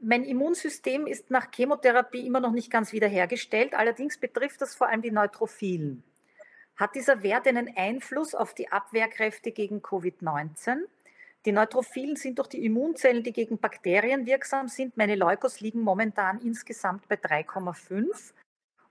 Mein 0.06 0.24
Immunsystem 0.24 1.06
ist 1.06 1.30
nach 1.30 1.48
Chemotherapie 1.50 2.26
immer 2.26 2.40
noch 2.40 2.52
nicht 2.52 2.70
ganz 2.70 2.92
wiederhergestellt, 2.92 3.72
allerdings 3.72 4.18
betrifft 4.18 4.60
das 4.60 4.74
vor 4.74 4.88
allem 4.88 5.00
die 5.00 5.10
Neutrophilen. 5.10 6.04
Hat 6.76 6.94
dieser 6.94 7.22
Wert 7.22 7.46
einen 7.46 7.74
Einfluss 7.74 8.34
auf 8.34 8.52
die 8.52 8.70
Abwehrkräfte 8.70 9.50
gegen 9.50 9.78
Covid-19? 9.80 10.80
Die 11.46 11.52
Neutrophilen 11.52 12.16
sind 12.16 12.38
durch 12.38 12.48
die 12.48 12.66
Immunzellen, 12.66 13.22
die 13.22 13.32
gegen 13.32 13.56
Bakterien 13.56 14.26
wirksam 14.26 14.68
sind. 14.68 14.94
Meine 14.98 15.14
Leukos 15.14 15.60
liegen 15.60 15.80
momentan 15.80 16.38
insgesamt 16.40 17.08
bei 17.08 17.14
3,5. 17.14 18.34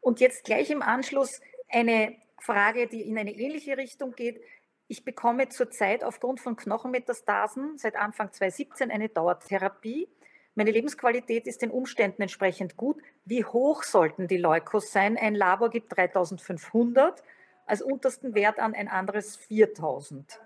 Und 0.02 0.20
jetzt 0.20 0.46
gleich 0.46 0.72
im 0.72 0.82
Anschluss 0.82 1.42
eine 1.70 2.16
Frage, 2.40 2.88
die 2.88 3.02
in 3.02 3.20
eine 3.20 3.36
ähnliche 3.36 3.78
Richtung 3.78 4.16
geht. 4.16 4.42
Ich 4.88 5.06
bekomme 5.06 5.48
zurzeit 5.50 6.04
aufgrund 6.04 6.40
von 6.40 6.56
Knochenmetastasen 6.56 7.78
seit 7.78 7.98
Anfang 7.98 8.32
2017 8.32 8.90
eine 8.90 9.10
Dauertherapie. 9.10 10.08
Meine 10.56 10.72
Lebensqualität 10.72 11.48
ist 11.48 11.62
den 11.62 11.72
Umständen 11.72 12.22
entsprechend 12.22 12.78
gut. 12.78 13.02
Wie 13.26 13.44
hoch 13.44 13.84
sollten 13.84 14.28
die 14.28 14.38
Leukos 14.38 14.92
sein? 14.92 15.18
Ein 15.18 15.34
Labor 15.34 15.70
gibt 15.70 15.96
3500, 15.98 17.24
als 17.66 17.82
untersten 17.82 18.36
Wert 18.36 18.60
an 18.60 18.76
ein 18.76 18.88
anderes 18.88 19.36
4000. 19.36 20.40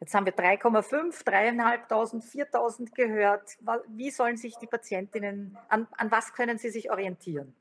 Jetzt 0.00 0.14
haben 0.14 0.26
wir 0.26 0.34
3,5, 0.34 1.24
3.500, 1.24 1.88
4.000 1.88 2.94
gehört. 2.94 3.56
Wie 3.88 4.10
sollen 4.10 4.36
sich 4.36 4.56
die 4.56 4.66
Patientinnen, 4.66 5.56
an, 5.68 5.88
an 5.96 6.10
was 6.10 6.34
können 6.34 6.58
sie 6.58 6.68
sich 6.68 6.90
orientieren? 6.90 7.54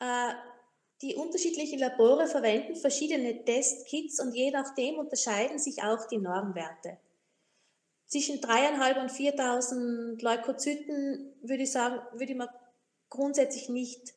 Äh, 0.00 0.34
die 1.00 1.14
unterschiedlichen 1.14 1.78
Labore 1.78 2.26
verwenden 2.26 2.76
verschiedene 2.76 3.44
Testkits 3.44 4.20
und 4.20 4.34
je 4.34 4.50
nachdem 4.50 4.98
unterscheiden 4.98 5.58
sich 5.58 5.82
auch 5.82 6.06
die 6.06 6.18
Normwerte. 6.18 6.98
Zwischen 8.06 8.40
3.500 8.40 9.00
und 9.00 9.10
4.000 9.10 10.22
Leukozyten 10.22 11.32
würde 11.42 11.64
ich 11.64 11.72
sagen, 11.72 12.00
würde 12.18 12.36
man 12.36 12.48
grundsätzlich 13.10 13.68
nicht, 13.68 14.14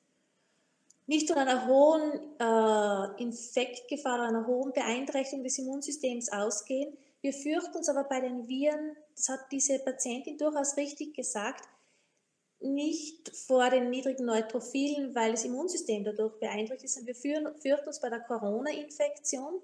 nicht 1.07 1.27
von 1.27 1.37
einer 1.37 1.65
hohen 1.67 2.11
äh, 2.39 3.21
Infektgefahr 3.23 4.21
einer 4.21 4.45
hohen 4.45 4.73
Beeinträchtigung 4.73 5.43
des 5.43 5.57
Immunsystems 5.57 6.31
ausgehen. 6.31 6.95
Wir 7.21 7.33
fürchten 7.33 7.77
uns 7.77 7.89
aber 7.89 8.03
bei 8.03 8.21
den 8.21 8.47
Viren, 8.47 8.95
das 9.15 9.29
hat 9.29 9.51
diese 9.51 9.79
Patientin 9.79 10.37
durchaus 10.37 10.77
richtig 10.77 11.15
gesagt, 11.15 11.67
nicht 12.61 13.35
vor 13.35 13.69
den 13.69 13.89
niedrigen 13.89 14.25
Neutrophilen, 14.25 15.15
weil 15.15 15.31
das 15.31 15.45
Immunsystem 15.45 16.03
dadurch 16.03 16.39
beeinträchtigt 16.39 16.95
ist. 16.95 17.05
Wir 17.07 17.15
fürchten 17.15 17.87
uns 17.87 17.99
bei 17.99 18.09
der 18.09 18.19
Corona-Infektion 18.19 19.61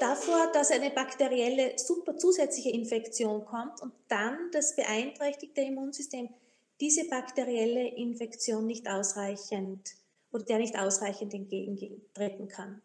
davor, 0.00 0.50
dass 0.52 0.70
eine 0.70 0.90
bakterielle 0.90 1.78
super 1.78 2.16
zusätzliche 2.16 2.70
Infektion 2.70 3.44
kommt 3.44 3.80
und 3.82 3.92
dann 4.08 4.50
das 4.52 4.76
beeinträchtigte 4.76 5.60
Immunsystem 5.62 6.28
diese 6.80 7.08
bakterielle 7.08 7.88
Infektion 7.96 8.66
nicht 8.66 8.88
ausreichend 8.88 9.94
oder 10.30 10.44
der 10.44 10.58
nicht 10.58 10.78
ausreichend 10.78 11.34
entgegentreten 11.34 12.48
kann. 12.48 12.82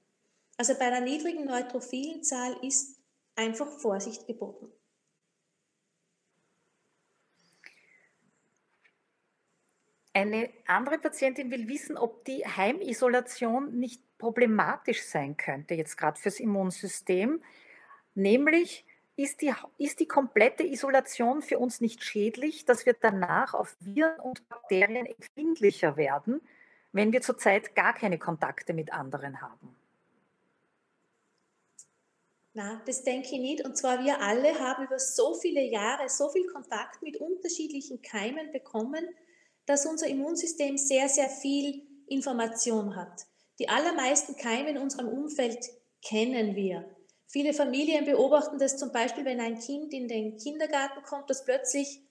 Also 0.58 0.74
bei 0.76 0.86
einer 0.86 1.02
niedrigen 1.02 1.46
Neutrophilenzahl 1.46 2.56
ist 2.66 3.00
einfach 3.36 3.68
Vorsicht 3.80 4.28
geboten. 4.28 4.72
Eine 10.16 10.52
andere 10.68 11.00
Patientin 11.00 11.50
will 11.50 11.68
wissen, 11.68 11.98
ob 11.98 12.24
die 12.26 12.46
Heimisolation 12.46 13.80
nicht 13.80 14.02
problematisch 14.24 15.04
sein 15.04 15.36
könnte, 15.36 15.74
jetzt 15.74 15.98
gerade 15.98 16.18
fürs 16.18 16.40
Immunsystem. 16.40 17.44
Nämlich, 18.16 18.86
ist 19.18 19.42
die, 19.42 19.54
ist 19.78 20.00
die 20.00 20.08
komplette 20.08 20.64
Isolation 20.64 21.42
für 21.42 21.60
uns 21.60 21.82
nicht 21.82 22.02
schädlich, 22.06 22.64
dass 22.64 22.86
wir 22.86 22.94
danach 22.94 23.54
auf 23.54 23.76
Viren 23.82 24.18
und 24.22 24.48
Bakterien 24.48 25.06
empfindlicher 25.06 25.98
werden, 25.98 26.40
wenn 26.94 27.12
wir 27.12 27.22
zurzeit 27.22 27.76
gar 27.76 27.94
keine 27.94 28.18
Kontakte 28.18 28.74
mit 28.74 28.94
anderen 28.94 29.42
haben? 29.42 29.76
Na, 32.54 32.82
das 32.86 33.04
denke 33.04 33.28
ich 33.34 33.42
nicht. 33.42 33.66
Und 33.66 33.78
zwar 33.78 34.06
wir 34.06 34.22
alle 34.22 34.58
haben 34.58 34.86
über 34.86 35.00
so 35.00 35.36
viele 35.36 35.64
Jahre 35.64 36.08
so 36.08 36.30
viel 36.30 36.48
Kontakt 36.48 37.02
mit 37.02 37.18
unterschiedlichen 37.18 38.02
Keimen 38.02 38.54
bekommen, 38.54 39.06
dass 39.66 39.86
unser 39.86 40.08
Immunsystem 40.08 40.78
sehr, 40.78 41.10
sehr 41.10 41.30
viel 41.30 41.86
Information 42.08 42.96
hat. 42.96 43.28
Die 43.60 43.70
allermeisten 43.70 44.36
Keime 44.36 44.72
in 44.72 44.78
unserem 44.78 45.08
Umfeld 45.08 45.60
kennen 46.02 46.56
wir. 46.56 46.86
Viele 47.28 47.54
Familien 47.54 48.06
beobachten 48.06 48.60
das 48.60 48.78
zum 48.78 48.92
Beispiel, 48.92 49.26
wenn 49.26 49.40
ein 49.40 49.60
Kind 49.60 49.94
in 49.94 50.08
den 50.08 50.38
Kindergarten 50.38 51.04
kommt, 51.04 51.30
dass 51.30 51.46
plötzlich 51.46 52.02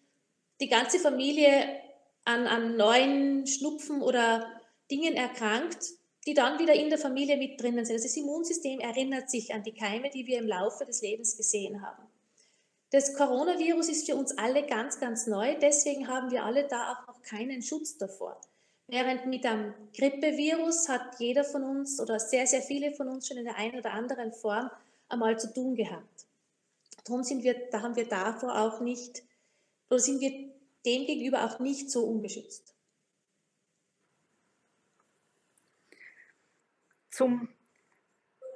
die 0.61 0.69
ganze 0.69 0.99
Familie 0.99 1.81
an, 2.25 2.47
an 2.47 2.77
neuen 2.77 3.47
Schnupfen 3.47 4.03
oder 4.03 4.47
Dingen 4.91 5.15
erkrankt, 5.15 5.79
die 6.27 6.35
dann 6.35 6.59
wieder 6.59 6.75
in 6.75 6.89
der 6.89 6.99
Familie 6.99 7.37
mit 7.37 7.61
drinnen 7.61 7.85
sind. 7.85 7.97
Also 7.97 8.07
das 8.07 8.17
Immunsystem 8.17 8.81
erinnert 8.81 9.31
sich 9.31 9.53
an 9.53 9.63
die 9.63 9.75
Keime, 9.75 10.11
die 10.11 10.27
wir 10.27 10.39
im 10.39 10.47
Laufe 10.47 10.85
des 10.85 11.03
Lebens 11.03 11.37
gesehen 11.37 11.83
haben. 11.83 12.03
Das 12.91 13.15
Coronavirus 13.15 13.89
ist 13.89 14.07
für 14.07 14.17
uns 14.17 14.37
alle 14.37 14.67
ganz, 14.67 15.01
ganz 15.01 15.27
neu. 15.27 15.57
Deswegen 15.59 16.09
haben 16.09 16.31
wir 16.31 16.45
alle 16.45 16.69
da 16.69 16.93
auch 16.93 17.07
noch 17.07 17.23
keinen 17.23 17.63
Schutz 17.63 17.97
davor. 17.97 18.41
Während 18.93 19.25
mit 19.25 19.47
einem 19.47 19.73
Grippevirus 19.97 20.87
hat 20.91 21.19
jeder 21.19 21.45
von 21.45 21.65
uns 21.65 21.99
oder 21.99 22.21
sehr, 22.21 22.47
sehr 22.47 22.61
viele 22.61 22.93
von 22.93 23.09
uns 23.09 23.27
schon 23.27 23.39
in 23.39 23.47
der 23.47 23.57
einen 23.57 23.79
oder 23.79 23.93
anderen 23.93 24.35
Form 24.35 24.71
einmal 25.09 25.39
zu 25.39 25.51
tun 25.51 25.75
gehabt. 25.75 26.27
Darum 27.03 27.23
sind 27.23 27.43
wir, 27.43 27.71
da 27.71 27.81
haben 27.81 27.97
wir 27.97 28.07
davor 28.07 28.55
auch 28.55 28.83
nicht, 28.83 29.23
oder 29.89 29.99
sind 29.99 30.21
wir 30.21 30.31
dem 30.85 31.07
gegenüber 31.07 31.43
auch 31.47 31.59
nicht 31.59 31.91
so 31.91 32.05
ungeschützt. 32.05 32.75
Zum 37.09 37.49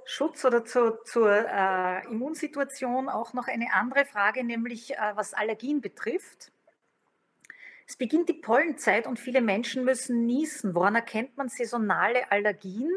Schutz 0.04 0.44
oder 0.44 0.66
zur, 0.66 1.02
zur 1.04 1.32
äh, 1.32 2.04
Immunsituation 2.08 3.08
auch 3.08 3.32
noch 3.32 3.48
eine 3.48 3.72
andere 3.72 4.04
Frage, 4.04 4.44
nämlich 4.44 4.98
äh, 4.98 5.12
was 5.14 5.32
Allergien 5.32 5.80
betrifft. 5.80 6.52
Es 7.86 7.96
beginnt 7.96 8.28
die 8.28 8.34
Pollenzeit 8.34 9.06
und 9.06 9.18
viele 9.18 9.40
Menschen 9.40 9.84
müssen 9.84 10.26
niesen. 10.26 10.74
Woran 10.74 10.96
erkennt 10.96 11.36
man 11.36 11.48
saisonale 11.48 12.30
Allergien? 12.32 12.90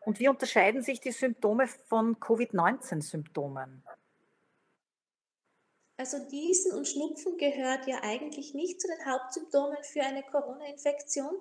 Und 0.00 0.18
wie 0.18 0.28
unterscheiden 0.28 0.82
sich 0.82 1.00
die 1.00 1.12
Symptome 1.12 1.66
von 1.66 2.18
Covid-19-Symptomen? 2.20 3.84
Also 5.96 6.18
Niesen 6.30 6.72
und 6.72 6.88
Schnupfen 6.88 7.36
gehört 7.36 7.86
ja 7.86 7.98
eigentlich 8.02 8.54
nicht 8.54 8.80
zu 8.80 8.88
den 8.88 9.06
Hauptsymptomen 9.06 9.78
für 9.84 10.02
eine 10.02 10.22
Corona-Infektion. 10.22 11.34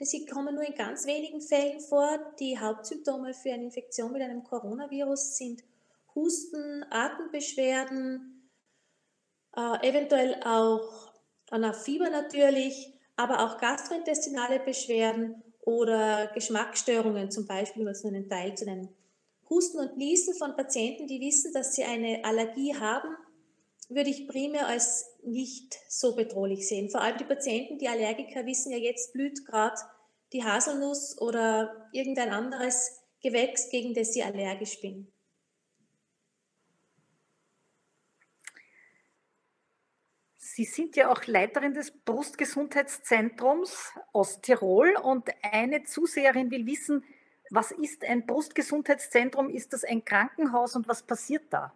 Sie 0.00 0.26
kommen 0.26 0.54
nur 0.54 0.64
in 0.64 0.74
ganz 0.74 1.06
wenigen 1.06 1.40
Fällen 1.40 1.80
vor. 1.80 2.18
Die 2.40 2.58
Hauptsymptome 2.58 3.32
für 3.32 3.52
eine 3.52 3.64
Infektion 3.64 4.12
mit 4.12 4.22
einem 4.22 4.42
Coronavirus 4.42 5.36
sind 5.36 5.62
Husten, 6.14 6.84
Atembeschwerden, 6.90 8.50
äh, 9.56 9.88
eventuell 9.88 10.42
auch 10.44 11.05
nach 11.52 11.74
Fieber 11.74 12.10
natürlich, 12.10 12.92
aber 13.16 13.44
auch 13.44 13.58
gastrointestinale 13.58 14.60
Beschwerden 14.60 15.42
oder 15.60 16.28
Geschmacksstörungen, 16.28 17.30
zum 17.30 17.46
Beispiel, 17.46 17.82
um 17.82 17.88
jetzt 17.88 18.04
nur 18.04 18.12
einen 18.12 18.28
Teil 18.28 18.56
zu 18.56 18.64
nennen. 18.64 18.88
Husten 19.48 19.78
und 19.78 19.96
Niesen 19.96 20.34
von 20.34 20.56
Patienten, 20.56 21.06
die 21.06 21.20
wissen, 21.20 21.52
dass 21.52 21.74
sie 21.74 21.84
eine 21.84 22.24
Allergie 22.24 22.74
haben, 22.74 23.16
würde 23.88 24.10
ich 24.10 24.26
primär 24.26 24.66
als 24.66 25.06
nicht 25.22 25.78
so 25.88 26.16
bedrohlich 26.16 26.68
sehen. 26.68 26.90
Vor 26.90 27.00
allem 27.00 27.18
die 27.18 27.24
Patienten, 27.24 27.78
die 27.78 27.88
Allergiker 27.88 28.44
wissen 28.44 28.72
ja, 28.72 28.78
jetzt 28.78 29.12
blüht 29.12 29.44
gerade 29.46 29.76
die 30.32 30.42
Haselnuss 30.42 31.20
oder 31.20 31.88
irgendein 31.92 32.30
anderes 32.30 33.00
Gewächs, 33.22 33.70
gegen 33.70 33.94
das 33.94 34.12
sie 34.12 34.22
allergisch 34.22 34.80
bin. 34.80 35.12
Sie 40.56 40.64
sind 40.64 40.96
ja 40.96 41.12
auch 41.12 41.26
Leiterin 41.26 41.74
des 41.74 41.90
Brustgesundheitszentrums 41.90 43.92
Osttirol 44.14 44.96
und 44.96 45.28
eine 45.42 45.84
Zuseherin 45.84 46.50
will 46.50 46.64
wissen, 46.64 47.04
was 47.50 47.72
ist 47.72 48.02
ein 48.02 48.24
Brustgesundheitszentrum? 48.24 49.50
Ist 49.50 49.74
das 49.74 49.84
ein 49.84 50.02
Krankenhaus 50.02 50.74
und 50.74 50.88
was 50.88 51.02
passiert 51.02 51.42
da? 51.50 51.74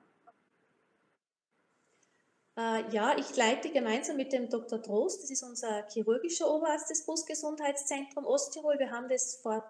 Äh, 2.56 2.90
ja, 2.90 3.18
ich 3.18 3.36
leite 3.36 3.70
gemeinsam 3.70 4.16
mit 4.16 4.32
dem 4.32 4.48
Dr. 4.48 4.80
Trost, 4.80 5.24
das 5.24 5.30
ist 5.30 5.42
unser 5.42 5.86
chirurgischer 5.88 6.50
Oberarzt 6.50 6.88
des 6.88 7.04
Brustgesundheitszentrums 7.04 8.26
Osttirol. 8.26 8.78
Wir 8.78 8.90
haben 8.90 9.10
das 9.10 9.40
vor 9.42 9.62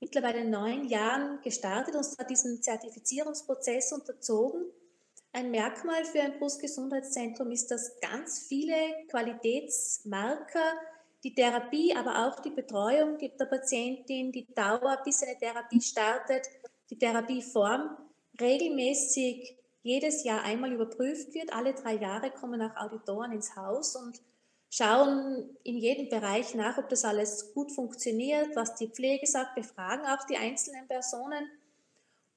mittlerweile 0.00 0.46
neun 0.46 0.86
Jahren 0.86 1.42
gestartet 1.42 1.94
und 1.94 2.04
zwar 2.04 2.26
diesen 2.26 2.62
Zertifizierungsprozess 2.62 3.92
unterzogen. 3.92 4.72
Ein 5.36 5.50
Merkmal 5.50 6.02
für 6.06 6.22
ein 6.22 6.38
Brustgesundheitszentrum 6.38 7.50
ist, 7.50 7.70
dass 7.70 8.00
ganz 8.00 8.46
viele 8.48 8.74
Qualitätsmarker, 9.10 10.78
die 11.24 11.34
Therapie, 11.34 11.94
aber 11.94 12.26
auch 12.26 12.40
die 12.40 12.48
Betreuung 12.48 13.18
der 13.18 13.44
Patientin, 13.44 14.32
die 14.32 14.46
Dauer, 14.54 14.98
bis 15.04 15.22
eine 15.22 15.38
Therapie 15.38 15.82
startet, 15.82 16.48
die 16.88 16.96
Therapieform 16.96 17.98
regelmäßig 18.40 19.58
jedes 19.82 20.24
Jahr 20.24 20.42
einmal 20.42 20.72
überprüft 20.72 21.34
wird. 21.34 21.52
Alle 21.52 21.74
drei 21.74 21.96
Jahre 21.96 22.30
kommen 22.30 22.62
auch 22.62 22.74
Auditoren 22.74 23.32
ins 23.32 23.54
Haus 23.56 23.94
und 23.94 24.18
schauen 24.70 25.54
in 25.64 25.76
jedem 25.76 26.08
Bereich 26.08 26.54
nach, 26.54 26.78
ob 26.78 26.88
das 26.88 27.04
alles 27.04 27.52
gut 27.52 27.72
funktioniert, 27.72 28.56
was 28.56 28.74
die 28.76 28.88
Pflege 28.88 29.26
sagt, 29.26 29.54
befragen 29.54 30.06
auch 30.06 30.24
die 30.24 30.38
einzelnen 30.38 30.88
Personen, 30.88 31.46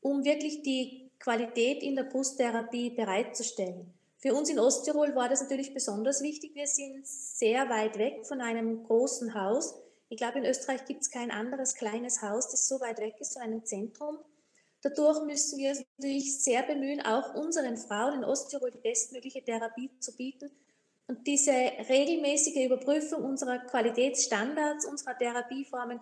um 0.02 0.26
wirklich 0.26 0.64
die 0.64 1.09
Qualität 1.20 1.84
in 1.84 1.96
der 1.96 2.04
Brusttherapie 2.04 2.92
bereitzustellen. 2.92 3.94
Für 4.18 4.34
uns 4.34 4.50
in 4.50 4.60
Osttirol 4.60 5.16
war 5.16 5.30
das 5.30 5.42
natürlich 5.42 5.74
besonders 5.74 6.22
wichtig. 6.22 6.56
Wir 6.56 6.68
sind 6.68 7.08
sehr 7.08 7.70
weit 7.70 7.98
weg 7.98 8.26
von 8.26 8.42
einem 8.42 8.84
großen 8.84 9.34
Haus. 9.34 9.76
Ich 10.10 10.18
glaube, 10.18 10.40
in 10.40 10.46
Österreich 10.46 10.86
gibt 10.86 11.02
es 11.02 11.12
kein 11.12 11.32
anderes 11.32 11.76
kleines 11.76 12.22
Haus, 12.22 12.50
das 12.50 12.68
so 12.68 12.80
weit 12.82 13.00
weg 13.00 13.16
ist 13.20 13.34
von 13.34 13.44
einem 13.44 13.64
Zentrum 13.64 14.18
Dadurch 14.82 15.26
müssen 15.26 15.60
wir 15.60 15.72
uns 15.72 15.84
natürlich 15.98 16.42
sehr 16.42 16.64
bemühen, 16.64 17.02
auch 17.02 17.36
unseren 17.36 17.76
Frauen 17.76 18.20
in 18.20 18.24
Osttirol 18.24 18.72
die 18.72 18.80
bestmögliche 18.80 19.44
Therapie 19.44 19.90
zu 20.00 20.16
bieten. 20.16 20.50
Und 21.08 21.28
diese 21.28 21.52
regelmäßige 21.52 22.66
Überprüfung 22.66 23.24
unserer 23.24 23.60
Qualitätsstandards, 23.60 24.86
unserer 24.86 25.18
Therapieformen, 25.18 26.00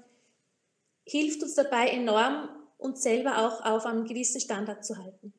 hilft 1.06 1.42
uns 1.42 1.56
dabei 1.56 1.88
enorm, 1.88 2.50
uns 2.78 3.02
selber 3.02 3.40
auch 3.40 3.66
auf 3.66 3.86
einem 3.86 4.06
gewissen 4.06 4.40
Standard 4.40 4.86
zu 4.86 4.98
halten. 4.98 5.34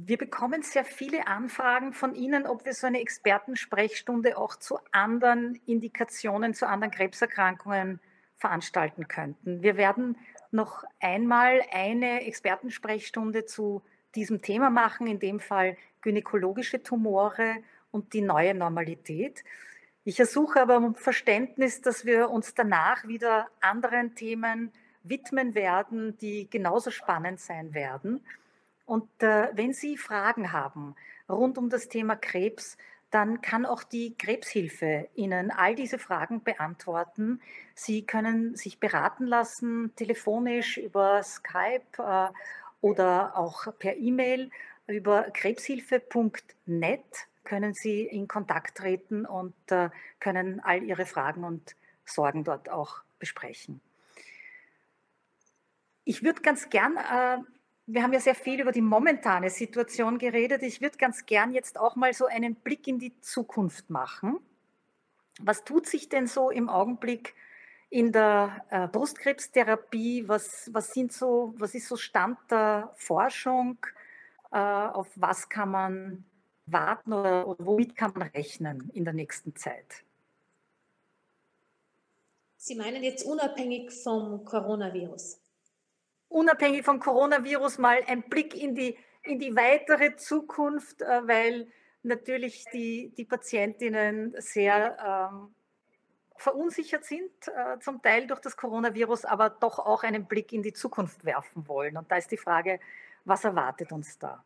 Wir 0.00 0.16
bekommen 0.16 0.62
sehr 0.62 0.84
viele 0.84 1.26
Anfragen 1.26 1.92
von 1.92 2.14
Ihnen, 2.14 2.46
ob 2.46 2.64
wir 2.64 2.72
so 2.72 2.86
eine 2.86 3.00
Expertensprechstunde 3.00 4.38
auch 4.38 4.54
zu 4.54 4.78
anderen 4.92 5.60
Indikationen, 5.66 6.54
zu 6.54 6.68
anderen 6.68 6.92
Krebserkrankungen 6.92 8.00
veranstalten 8.36 9.08
könnten. 9.08 9.60
Wir 9.60 9.76
werden 9.76 10.16
noch 10.52 10.84
einmal 11.00 11.62
eine 11.72 12.24
Expertensprechstunde 12.24 13.44
zu 13.44 13.82
diesem 14.14 14.40
Thema 14.40 14.70
machen, 14.70 15.08
in 15.08 15.18
dem 15.18 15.40
Fall 15.40 15.76
gynäkologische 16.00 16.80
Tumore 16.80 17.56
und 17.90 18.12
die 18.12 18.22
neue 18.22 18.54
Normalität. 18.54 19.42
Ich 20.08 20.18
ersuche 20.18 20.62
aber 20.62 20.78
um 20.78 20.94
Verständnis, 20.94 21.82
dass 21.82 22.06
wir 22.06 22.30
uns 22.30 22.54
danach 22.54 23.06
wieder 23.06 23.48
anderen 23.60 24.14
Themen 24.14 24.72
widmen 25.02 25.54
werden, 25.54 26.16
die 26.16 26.48
genauso 26.48 26.90
spannend 26.90 27.40
sein 27.40 27.74
werden. 27.74 28.24
Und 28.86 29.10
äh, 29.22 29.48
wenn 29.52 29.74
Sie 29.74 29.98
Fragen 29.98 30.50
haben 30.50 30.96
rund 31.28 31.58
um 31.58 31.68
das 31.68 31.90
Thema 31.90 32.16
Krebs, 32.16 32.78
dann 33.10 33.42
kann 33.42 33.66
auch 33.66 33.82
die 33.82 34.14
Krebshilfe 34.16 35.10
Ihnen 35.14 35.50
all 35.50 35.74
diese 35.74 35.98
Fragen 35.98 36.42
beantworten. 36.42 37.42
Sie 37.74 38.06
können 38.06 38.56
sich 38.56 38.80
beraten 38.80 39.26
lassen, 39.26 39.92
telefonisch 39.94 40.78
über 40.78 41.22
Skype 41.22 41.82
äh, 41.98 42.28
oder 42.80 43.36
auch 43.36 43.66
per 43.78 43.94
E-Mail. 43.98 44.50
Über 44.86 45.24
krebshilfe.net 45.34 47.27
können 47.48 47.72
Sie 47.72 48.02
in 48.02 48.28
Kontakt 48.28 48.76
treten 48.76 49.24
und 49.24 49.54
äh, 49.70 49.88
können 50.20 50.60
all 50.60 50.82
Ihre 50.82 51.06
Fragen 51.06 51.44
und 51.44 51.74
Sorgen 52.04 52.44
dort 52.44 52.68
auch 52.68 53.02
besprechen. 53.18 53.80
Ich 56.04 56.22
würde 56.22 56.42
ganz 56.42 56.68
gern 56.68 56.96
äh, 56.96 57.38
wir 57.90 58.02
haben 58.02 58.12
ja 58.12 58.20
sehr 58.20 58.34
viel 58.34 58.60
über 58.60 58.70
die 58.70 58.82
momentane 58.82 59.48
Situation 59.48 60.18
geredet. 60.18 60.62
Ich 60.62 60.82
würde 60.82 60.98
ganz 60.98 61.24
gern 61.24 61.52
jetzt 61.54 61.78
auch 61.80 61.96
mal 61.96 62.12
so 62.12 62.26
einen 62.26 62.54
Blick 62.54 62.86
in 62.86 62.98
die 62.98 63.18
Zukunft 63.20 63.88
machen. 63.88 64.38
Was 65.40 65.64
tut 65.64 65.86
sich 65.86 66.10
denn 66.10 66.26
so 66.26 66.50
im 66.50 66.68
Augenblick 66.68 67.34
in 67.88 68.12
der 68.12 68.62
äh, 68.68 68.88
Brustkrebstherapie? 68.88 70.28
Was, 70.28 70.68
was, 70.74 70.92
sind 70.92 71.14
so, 71.14 71.54
was 71.56 71.74
ist 71.74 71.88
so 71.88 71.96
Stand 71.96 72.38
der 72.50 72.92
Forschung? 72.96 73.78
Auf 74.50 75.08
was 75.14 75.50
kann 75.50 75.70
man 75.70 76.24
warten 76.72 77.12
oder, 77.12 77.46
oder 77.46 77.64
womit 77.64 77.96
kann 77.96 78.12
man 78.14 78.28
rechnen 78.28 78.90
in 78.94 79.04
der 79.04 79.14
nächsten 79.14 79.54
Zeit? 79.56 80.04
Sie 82.56 82.74
meinen 82.74 83.02
jetzt 83.02 83.24
unabhängig 83.24 83.92
vom 83.92 84.44
Coronavirus? 84.44 85.40
unabhängig 86.28 86.84
vom 86.84 87.00
Coronavirus 87.00 87.78
mal 87.78 88.02
ein 88.06 88.22
Blick 88.22 88.54
in 88.54 88.74
die, 88.74 88.96
in 89.22 89.38
die 89.38 89.56
weitere 89.56 90.16
Zukunft, 90.16 91.02
äh, 91.02 91.26
weil 91.26 91.68
natürlich 92.02 92.64
die, 92.72 93.12
die 93.16 93.24
Patientinnen 93.24 94.34
sehr 94.38 95.30
ähm, 95.32 95.54
verunsichert 96.36 97.04
sind, 97.04 97.30
äh, 97.48 97.78
zum 97.80 98.00
Teil 98.00 98.26
durch 98.26 98.40
das 98.40 98.56
Coronavirus, 98.56 99.24
aber 99.24 99.50
doch 99.50 99.78
auch 99.78 100.04
einen 100.04 100.26
Blick 100.26 100.52
in 100.52 100.62
die 100.62 100.72
Zukunft 100.72 101.24
werfen 101.24 101.66
wollen. 101.66 101.96
Und 101.96 102.10
da 102.10 102.16
ist 102.16 102.30
die 102.30 102.36
Frage, 102.36 102.78
was 103.24 103.44
erwartet 103.44 103.90
uns 103.90 104.18
da? 104.18 104.44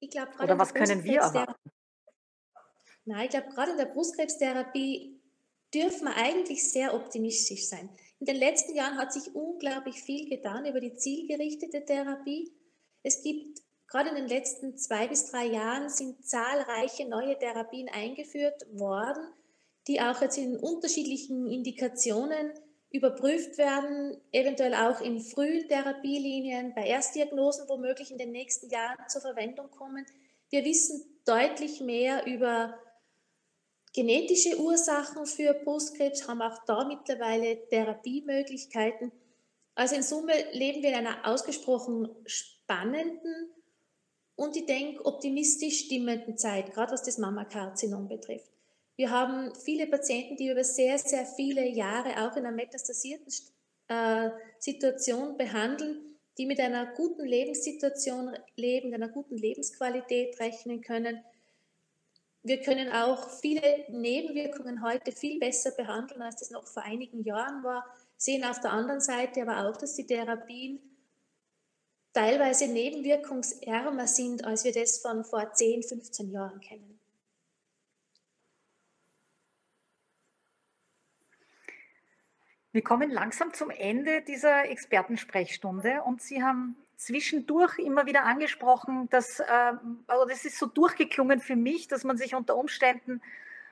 Ich 0.00 0.10
glaub, 0.10 0.28
Oder 0.40 0.58
was 0.58 0.74
können 0.74 1.02
wir 1.04 1.20
erwarten? 1.20 1.70
Nein, 3.04 3.24
ich 3.24 3.30
glaube, 3.30 3.48
gerade 3.48 3.70
in 3.72 3.78
der 3.78 3.86
Brustkrebstherapie 3.86 5.20
dürfen 5.72 6.08
wir 6.08 6.16
eigentlich 6.16 6.70
sehr 6.70 6.94
optimistisch 6.94 7.68
sein. 7.68 7.88
In 8.18 8.26
den 8.26 8.36
letzten 8.36 8.74
Jahren 8.74 8.98
hat 8.98 9.12
sich 9.12 9.34
unglaublich 9.34 10.02
viel 10.02 10.28
getan 10.28 10.66
über 10.66 10.80
die 10.80 10.96
zielgerichtete 10.96 11.84
Therapie. 11.84 12.52
Es 13.02 13.22
gibt 13.22 13.60
gerade 13.86 14.08
in 14.10 14.16
den 14.16 14.28
letzten 14.28 14.76
zwei 14.76 15.06
bis 15.06 15.30
drei 15.30 15.46
Jahren 15.46 15.88
sind 15.88 16.26
zahlreiche 16.26 17.08
neue 17.08 17.38
Therapien 17.38 17.88
eingeführt 17.88 18.66
worden, 18.72 19.32
die 19.86 20.00
auch 20.00 20.20
jetzt 20.20 20.38
in 20.38 20.56
unterschiedlichen 20.56 21.46
Indikationen 21.50 22.52
überprüft 22.90 23.58
werden, 23.58 24.16
eventuell 24.32 24.74
auch 24.74 25.00
in 25.00 25.20
frühen 25.20 25.68
Therapielinien, 25.68 26.74
bei 26.74 26.86
Erstdiagnosen 26.86 27.68
womöglich 27.68 28.10
in 28.10 28.18
den 28.18 28.32
nächsten 28.32 28.70
Jahren 28.70 29.08
zur 29.08 29.20
Verwendung 29.20 29.70
kommen. 29.70 30.06
Wir 30.50 30.64
wissen 30.64 31.04
deutlich 31.24 31.80
mehr 31.80 32.26
über 32.26 32.78
genetische 33.92 34.58
Ursachen 34.60 35.26
für 35.26 35.54
Brustkrebs, 35.54 36.28
haben 36.28 36.42
auch 36.42 36.64
da 36.66 36.84
mittlerweile 36.84 37.66
Therapiemöglichkeiten. 37.68 39.10
Also 39.74 39.96
in 39.96 40.02
Summe 40.02 40.32
leben 40.52 40.82
wir 40.82 40.90
in 40.90 40.96
einer 40.96 41.26
ausgesprochen 41.26 42.08
spannenden 42.24 43.50
und 44.36 44.56
ich 44.56 44.66
denke 44.66 45.04
optimistisch 45.04 45.86
stimmenden 45.86 46.36
Zeit, 46.38 46.72
gerade 46.72 46.92
was 46.92 47.02
das 47.02 47.18
Mammakarzinom 47.18 48.06
betrifft. 48.06 48.55
Wir 48.96 49.10
haben 49.10 49.54
viele 49.54 49.86
Patienten, 49.86 50.36
die 50.36 50.48
über 50.48 50.64
sehr, 50.64 50.98
sehr 50.98 51.26
viele 51.26 51.66
Jahre 51.66 52.10
auch 52.26 52.36
in 52.36 52.46
einer 52.46 52.56
metastasierten 52.56 53.32
äh, 53.88 54.30
Situation 54.58 55.36
behandeln, 55.36 56.16
die 56.38 56.46
mit 56.46 56.60
einer 56.60 56.86
guten 56.94 57.24
Lebenssituation 57.24 58.36
leben, 58.56 58.92
einer 58.94 59.08
guten 59.08 59.36
Lebensqualität 59.36 60.40
rechnen 60.40 60.80
können 60.80 61.20
wir 62.46 62.60
können 62.60 62.92
auch 62.92 63.28
viele 63.40 63.86
Nebenwirkungen 63.88 64.80
heute 64.80 65.10
viel 65.10 65.40
besser 65.40 65.72
behandeln, 65.72 66.22
als 66.22 66.36
das 66.36 66.52
noch 66.52 66.64
vor 66.64 66.84
einigen 66.84 67.24
Jahren 67.24 67.64
war. 67.64 67.84
Sehen 68.16 68.44
auf 68.44 68.60
der 68.60 68.72
anderen 68.72 69.00
Seite 69.00 69.42
aber 69.42 69.68
auch, 69.68 69.76
dass 69.76 69.96
die 69.96 70.06
Therapien 70.06 70.78
teilweise 72.12 72.68
nebenwirkungsärmer 72.68 74.06
sind, 74.06 74.44
als 74.44 74.62
wir 74.62 74.72
das 74.72 74.98
von 74.98 75.24
vor 75.24 75.52
10, 75.54 75.82
15 75.82 76.30
Jahren 76.30 76.60
kennen. 76.60 77.00
Wir 82.76 82.84
kommen 82.84 83.10
langsam 83.10 83.52
zum 83.54 83.70
Ende 83.70 84.20
dieser 84.20 84.68
Expertensprechstunde 84.68 86.02
und 86.02 86.20
Sie 86.20 86.42
haben 86.42 86.76
zwischendurch 86.96 87.78
immer 87.78 88.04
wieder 88.04 88.26
angesprochen, 88.26 89.08
dass, 89.08 89.40
äh, 89.40 89.72
also 90.06 90.26
das 90.28 90.44
ist 90.44 90.58
so 90.58 90.66
durchgeklungen 90.66 91.40
für 91.40 91.56
mich, 91.56 91.88
dass 91.88 92.04
man 92.04 92.18
sich 92.18 92.34
unter 92.34 92.54
Umständen 92.54 93.22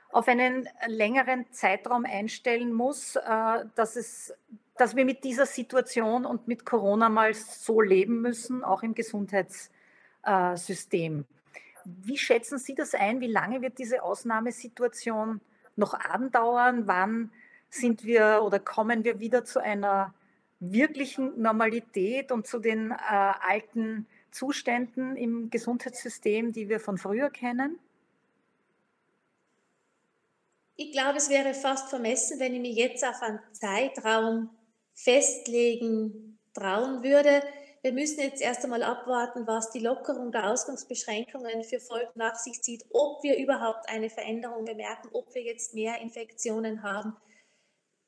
auf 0.08 0.26
einen 0.26 0.66
längeren 0.86 1.44
Zeitraum 1.52 2.06
einstellen 2.06 2.72
muss, 2.72 3.16
äh, 3.16 3.66
dass, 3.74 3.96
es, 3.96 4.32
dass 4.78 4.96
wir 4.96 5.04
mit 5.04 5.22
dieser 5.22 5.44
Situation 5.44 6.24
und 6.24 6.48
mit 6.48 6.64
Corona 6.64 7.10
mal 7.10 7.34
so 7.34 7.82
leben 7.82 8.22
müssen, 8.22 8.64
auch 8.64 8.82
im 8.82 8.94
Gesundheitssystem. 8.94 11.26
Wie 11.84 12.16
schätzen 12.16 12.56
Sie 12.56 12.74
das 12.74 12.94
ein? 12.94 13.20
Wie 13.20 13.30
lange 13.30 13.60
wird 13.60 13.76
diese 13.76 14.02
Ausnahmesituation 14.02 15.42
noch 15.76 15.92
andauern? 15.92 16.86
Wann 16.86 17.30
sind 17.74 18.04
wir 18.04 18.42
oder 18.44 18.58
kommen 18.58 19.04
wir 19.04 19.20
wieder 19.20 19.44
zu 19.44 19.60
einer 19.60 20.14
wirklichen 20.60 21.40
Normalität 21.40 22.32
und 22.32 22.46
zu 22.46 22.58
den 22.58 22.90
äh, 22.90 22.94
alten 23.00 24.06
Zuständen 24.30 25.16
im 25.16 25.50
Gesundheitssystem, 25.50 26.52
die 26.52 26.68
wir 26.68 26.80
von 26.80 26.98
früher 26.98 27.30
kennen? 27.30 27.78
Ich 30.76 30.90
glaube, 30.90 31.18
es 31.18 31.28
wäre 31.28 31.54
fast 31.54 31.88
vermessen, 31.88 32.40
wenn 32.40 32.54
ich 32.54 32.60
mich 32.60 32.76
jetzt 32.76 33.04
auf 33.04 33.22
einen 33.22 33.38
Zeitraum 33.52 34.50
festlegen 34.92 36.38
trauen 36.52 37.02
würde. 37.04 37.42
Wir 37.82 37.92
müssen 37.92 38.20
jetzt 38.20 38.40
erst 38.40 38.64
einmal 38.64 38.82
abwarten, 38.82 39.46
was 39.46 39.70
die 39.70 39.80
Lockerung 39.80 40.32
der 40.32 40.50
Ausgangsbeschränkungen 40.50 41.62
für 41.64 41.78
Folgen 41.78 42.12
nach 42.14 42.36
sich 42.36 42.62
zieht, 42.62 42.84
ob 42.92 43.22
wir 43.22 43.36
überhaupt 43.36 43.88
eine 43.88 44.10
Veränderung 44.10 44.64
bemerken, 44.64 45.10
ob 45.12 45.32
wir 45.34 45.42
jetzt 45.42 45.74
mehr 45.74 46.00
Infektionen 46.00 46.82
haben. 46.82 47.14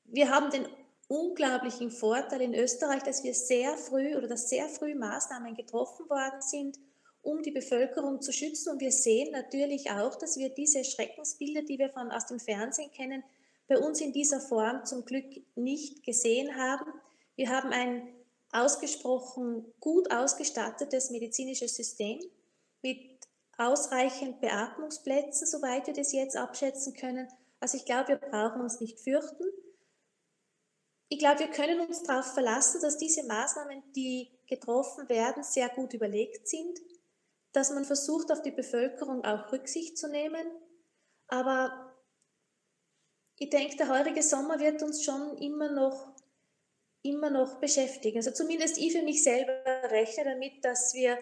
Wir 0.08 0.30
haben 0.30 0.50
den 0.50 0.66
unglaublichen 1.08 1.90
Vorteil 1.90 2.40
in 2.40 2.54
Österreich, 2.54 3.02
dass 3.02 3.22
wir 3.22 3.34
sehr 3.34 3.76
früh 3.76 4.16
oder 4.16 4.28
dass 4.28 4.48
sehr 4.48 4.68
früh 4.68 4.94
Maßnahmen 4.94 5.54
getroffen 5.54 6.08
worden 6.08 6.40
sind, 6.40 6.78
um 7.22 7.42
die 7.42 7.50
Bevölkerung 7.50 8.20
zu 8.20 8.32
schützen. 8.32 8.72
Und 8.72 8.80
wir 8.80 8.92
sehen 8.92 9.32
natürlich 9.32 9.90
auch, 9.90 10.16
dass 10.16 10.36
wir 10.36 10.48
diese 10.50 10.84
Schreckensbilder, 10.84 11.62
die 11.62 11.78
wir 11.78 11.90
von, 11.90 12.10
aus 12.10 12.26
dem 12.26 12.40
Fernsehen 12.40 12.90
kennen, 12.92 13.22
bei 13.68 13.78
uns 13.78 14.00
in 14.00 14.12
dieser 14.12 14.40
Form 14.40 14.84
zum 14.84 15.04
Glück 15.04 15.26
nicht 15.56 16.04
gesehen 16.04 16.56
haben. 16.56 16.92
Wir 17.34 17.50
haben 17.50 17.70
ein 17.70 18.08
ausgesprochen 18.52 19.64
gut 19.80 20.10
ausgestattetes 20.12 21.10
medizinisches 21.10 21.74
System 21.74 22.20
mit 22.82 23.00
ausreichend 23.58 24.40
Beatmungsplätzen, 24.40 25.46
soweit 25.46 25.86
wir 25.86 25.94
das 25.94 26.12
jetzt 26.12 26.36
abschätzen 26.36 26.94
können. 26.94 27.28
Also 27.58 27.76
ich 27.76 27.84
glaube, 27.84 28.08
wir 28.08 28.16
brauchen 28.16 28.60
uns 28.60 28.80
nicht 28.80 29.00
fürchten. 29.00 29.44
Ich 31.08 31.18
glaube, 31.18 31.40
wir 31.40 31.50
können 31.50 31.80
uns 31.80 32.02
darauf 32.02 32.34
verlassen, 32.34 32.80
dass 32.80 32.98
diese 32.98 33.24
Maßnahmen, 33.24 33.92
die 33.94 34.30
getroffen 34.48 35.08
werden, 35.08 35.42
sehr 35.42 35.68
gut 35.68 35.94
überlegt 35.94 36.48
sind, 36.48 36.78
dass 37.52 37.70
man 37.70 37.84
versucht, 37.84 38.30
auf 38.32 38.42
die 38.42 38.50
Bevölkerung 38.50 39.24
auch 39.24 39.52
Rücksicht 39.52 39.96
zu 39.96 40.08
nehmen. 40.08 40.46
Aber 41.28 41.94
ich 43.38 43.50
denke, 43.50 43.76
der 43.76 43.88
heurige 43.88 44.22
Sommer 44.22 44.58
wird 44.58 44.82
uns 44.82 45.04
schon 45.04 45.38
immer 45.38 45.70
noch, 45.70 46.12
immer 47.02 47.30
noch 47.30 47.60
beschäftigen. 47.60 48.18
Also 48.18 48.32
zumindest 48.32 48.78
ich 48.78 48.92
für 48.92 49.02
mich 49.02 49.22
selber 49.22 49.52
rechne 49.90 50.24
damit, 50.24 50.64
dass 50.64 50.92
wir 50.94 51.18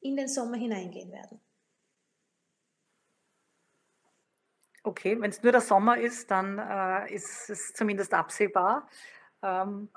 in 0.00 0.16
den 0.16 0.28
Sommer 0.28 0.56
hineingehen 0.56 1.12
werden. 1.12 1.40
Okay, 4.84 5.20
wenn 5.20 5.30
es 5.30 5.42
nur 5.42 5.52
der 5.52 5.60
Sommer 5.60 5.98
ist, 5.98 6.30
dann 6.30 6.58
äh, 6.58 7.14
ist 7.14 7.48
es 7.48 7.72
zumindest 7.72 8.12
absehbar. 8.12 8.88
Ähm, 9.40 9.88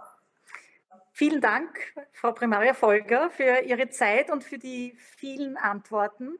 vielen 1.12 1.42
Dank, 1.42 1.96
Frau 2.14 2.34
Primaria 2.34 2.76
Folger, 2.76 3.32
für 3.32 3.62
Ihre 3.62 3.90
Zeit 3.90 4.30
und 4.30 4.44
für 4.44 4.60
die 4.60 4.96
vielen 4.98 5.58
Antworten. 5.58 6.38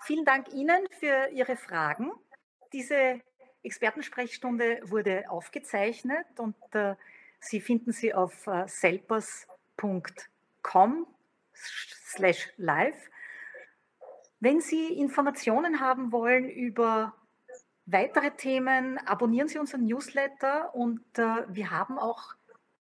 Vielen 0.00 0.26
Dank 0.26 0.52
Ihnen 0.52 0.86
für 0.90 1.28
Ihre 1.30 1.56
Fragen. 1.56 2.12
Diese 2.72 3.22
Expertensprechstunde 3.62 4.80
wurde 4.84 5.30
aufgezeichnet 5.30 6.26
und 6.38 6.56
äh, 6.74 6.96
Sie 7.40 7.60
finden 7.60 7.92
sie 7.92 8.12
auf 8.12 8.46
äh, 8.46 8.66
selpers.com 8.66 11.06
slash 11.54 12.52
live. 12.56 13.10
Wenn 14.40 14.60
Sie 14.60 14.98
Informationen 14.98 15.80
haben 15.80 16.12
wollen 16.12 16.50
über 16.50 17.14
weitere 17.86 18.32
Themen, 18.32 18.98
abonnieren 18.98 19.48
Sie 19.48 19.58
unseren 19.58 19.84
Newsletter 19.84 20.74
und 20.74 21.00
äh, 21.18 21.44
wir 21.48 21.70
haben 21.70 21.98
auch 21.98 22.34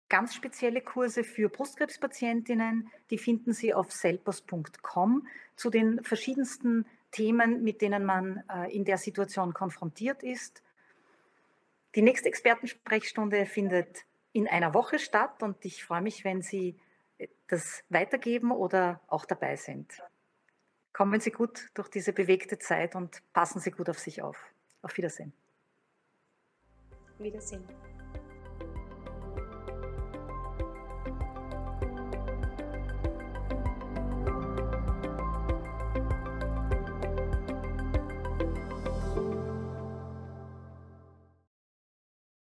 ganz 0.10 0.34
spezielle 0.34 0.82
Kurse 0.82 1.24
für 1.24 1.50
Brustkrebspatientinnen. 1.50 2.90
Die 3.10 3.18
finden 3.18 3.54
Sie 3.54 3.74
auf 3.74 3.92
selpers.com 3.92 5.28
zu 5.56 5.70
den 5.70 6.04
verschiedensten 6.04 6.86
Themen, 7.12 7.64
mit 7.64 7.82
denen 7.82 8.06
man 8.06 8.44
äh, 8.50 8.74
in 8.74 8.86
der 8.86 8.98
Situation 8.98 9.54
konfrontiert 9.54 10.24
ist. 10.24 10.64
Die 11.96 12.02
nächste 12.02 12.30
Expertensprechstunde 12.30 13.46
findet 13.46 14.06
in 14.32 14.48
einer 14.48 14.74
Woche 14.74 15.00
statt 15.00 15.42
und 15.42 15.64
ich 15.66 15.84
freue 15.84 16.02
mich, 16.02 16.24
wenn 16.24 16.42
Sie 16.42 16.80
äh, 17.18 17.28
das 17.48 17.84
weitergeben 17.90 18.52
oder 18.52 19.02
auch 19.08 19.26
dabei 19.26 19.56
sind. 19.56 20.02
Kommen 20.94 21.20
Sie 21.20 21.32
gut 21.32 21.70
durch 21.74 21.90
diese 21.90 22.14
bewegte 22.14 22.58
Zeit 22.58 22.96
und 22.96 23.22
passen 23.34 23.60
Sie 23.60 23.72
gut 23.72 23.90
auf 23.90 24.00
sich 24.00 24.22
auf. 24.22 24.38
Auf 24.82 24.96
Wiedersehen. 24.98 25.34
Wiedersehen. 27.20 27.64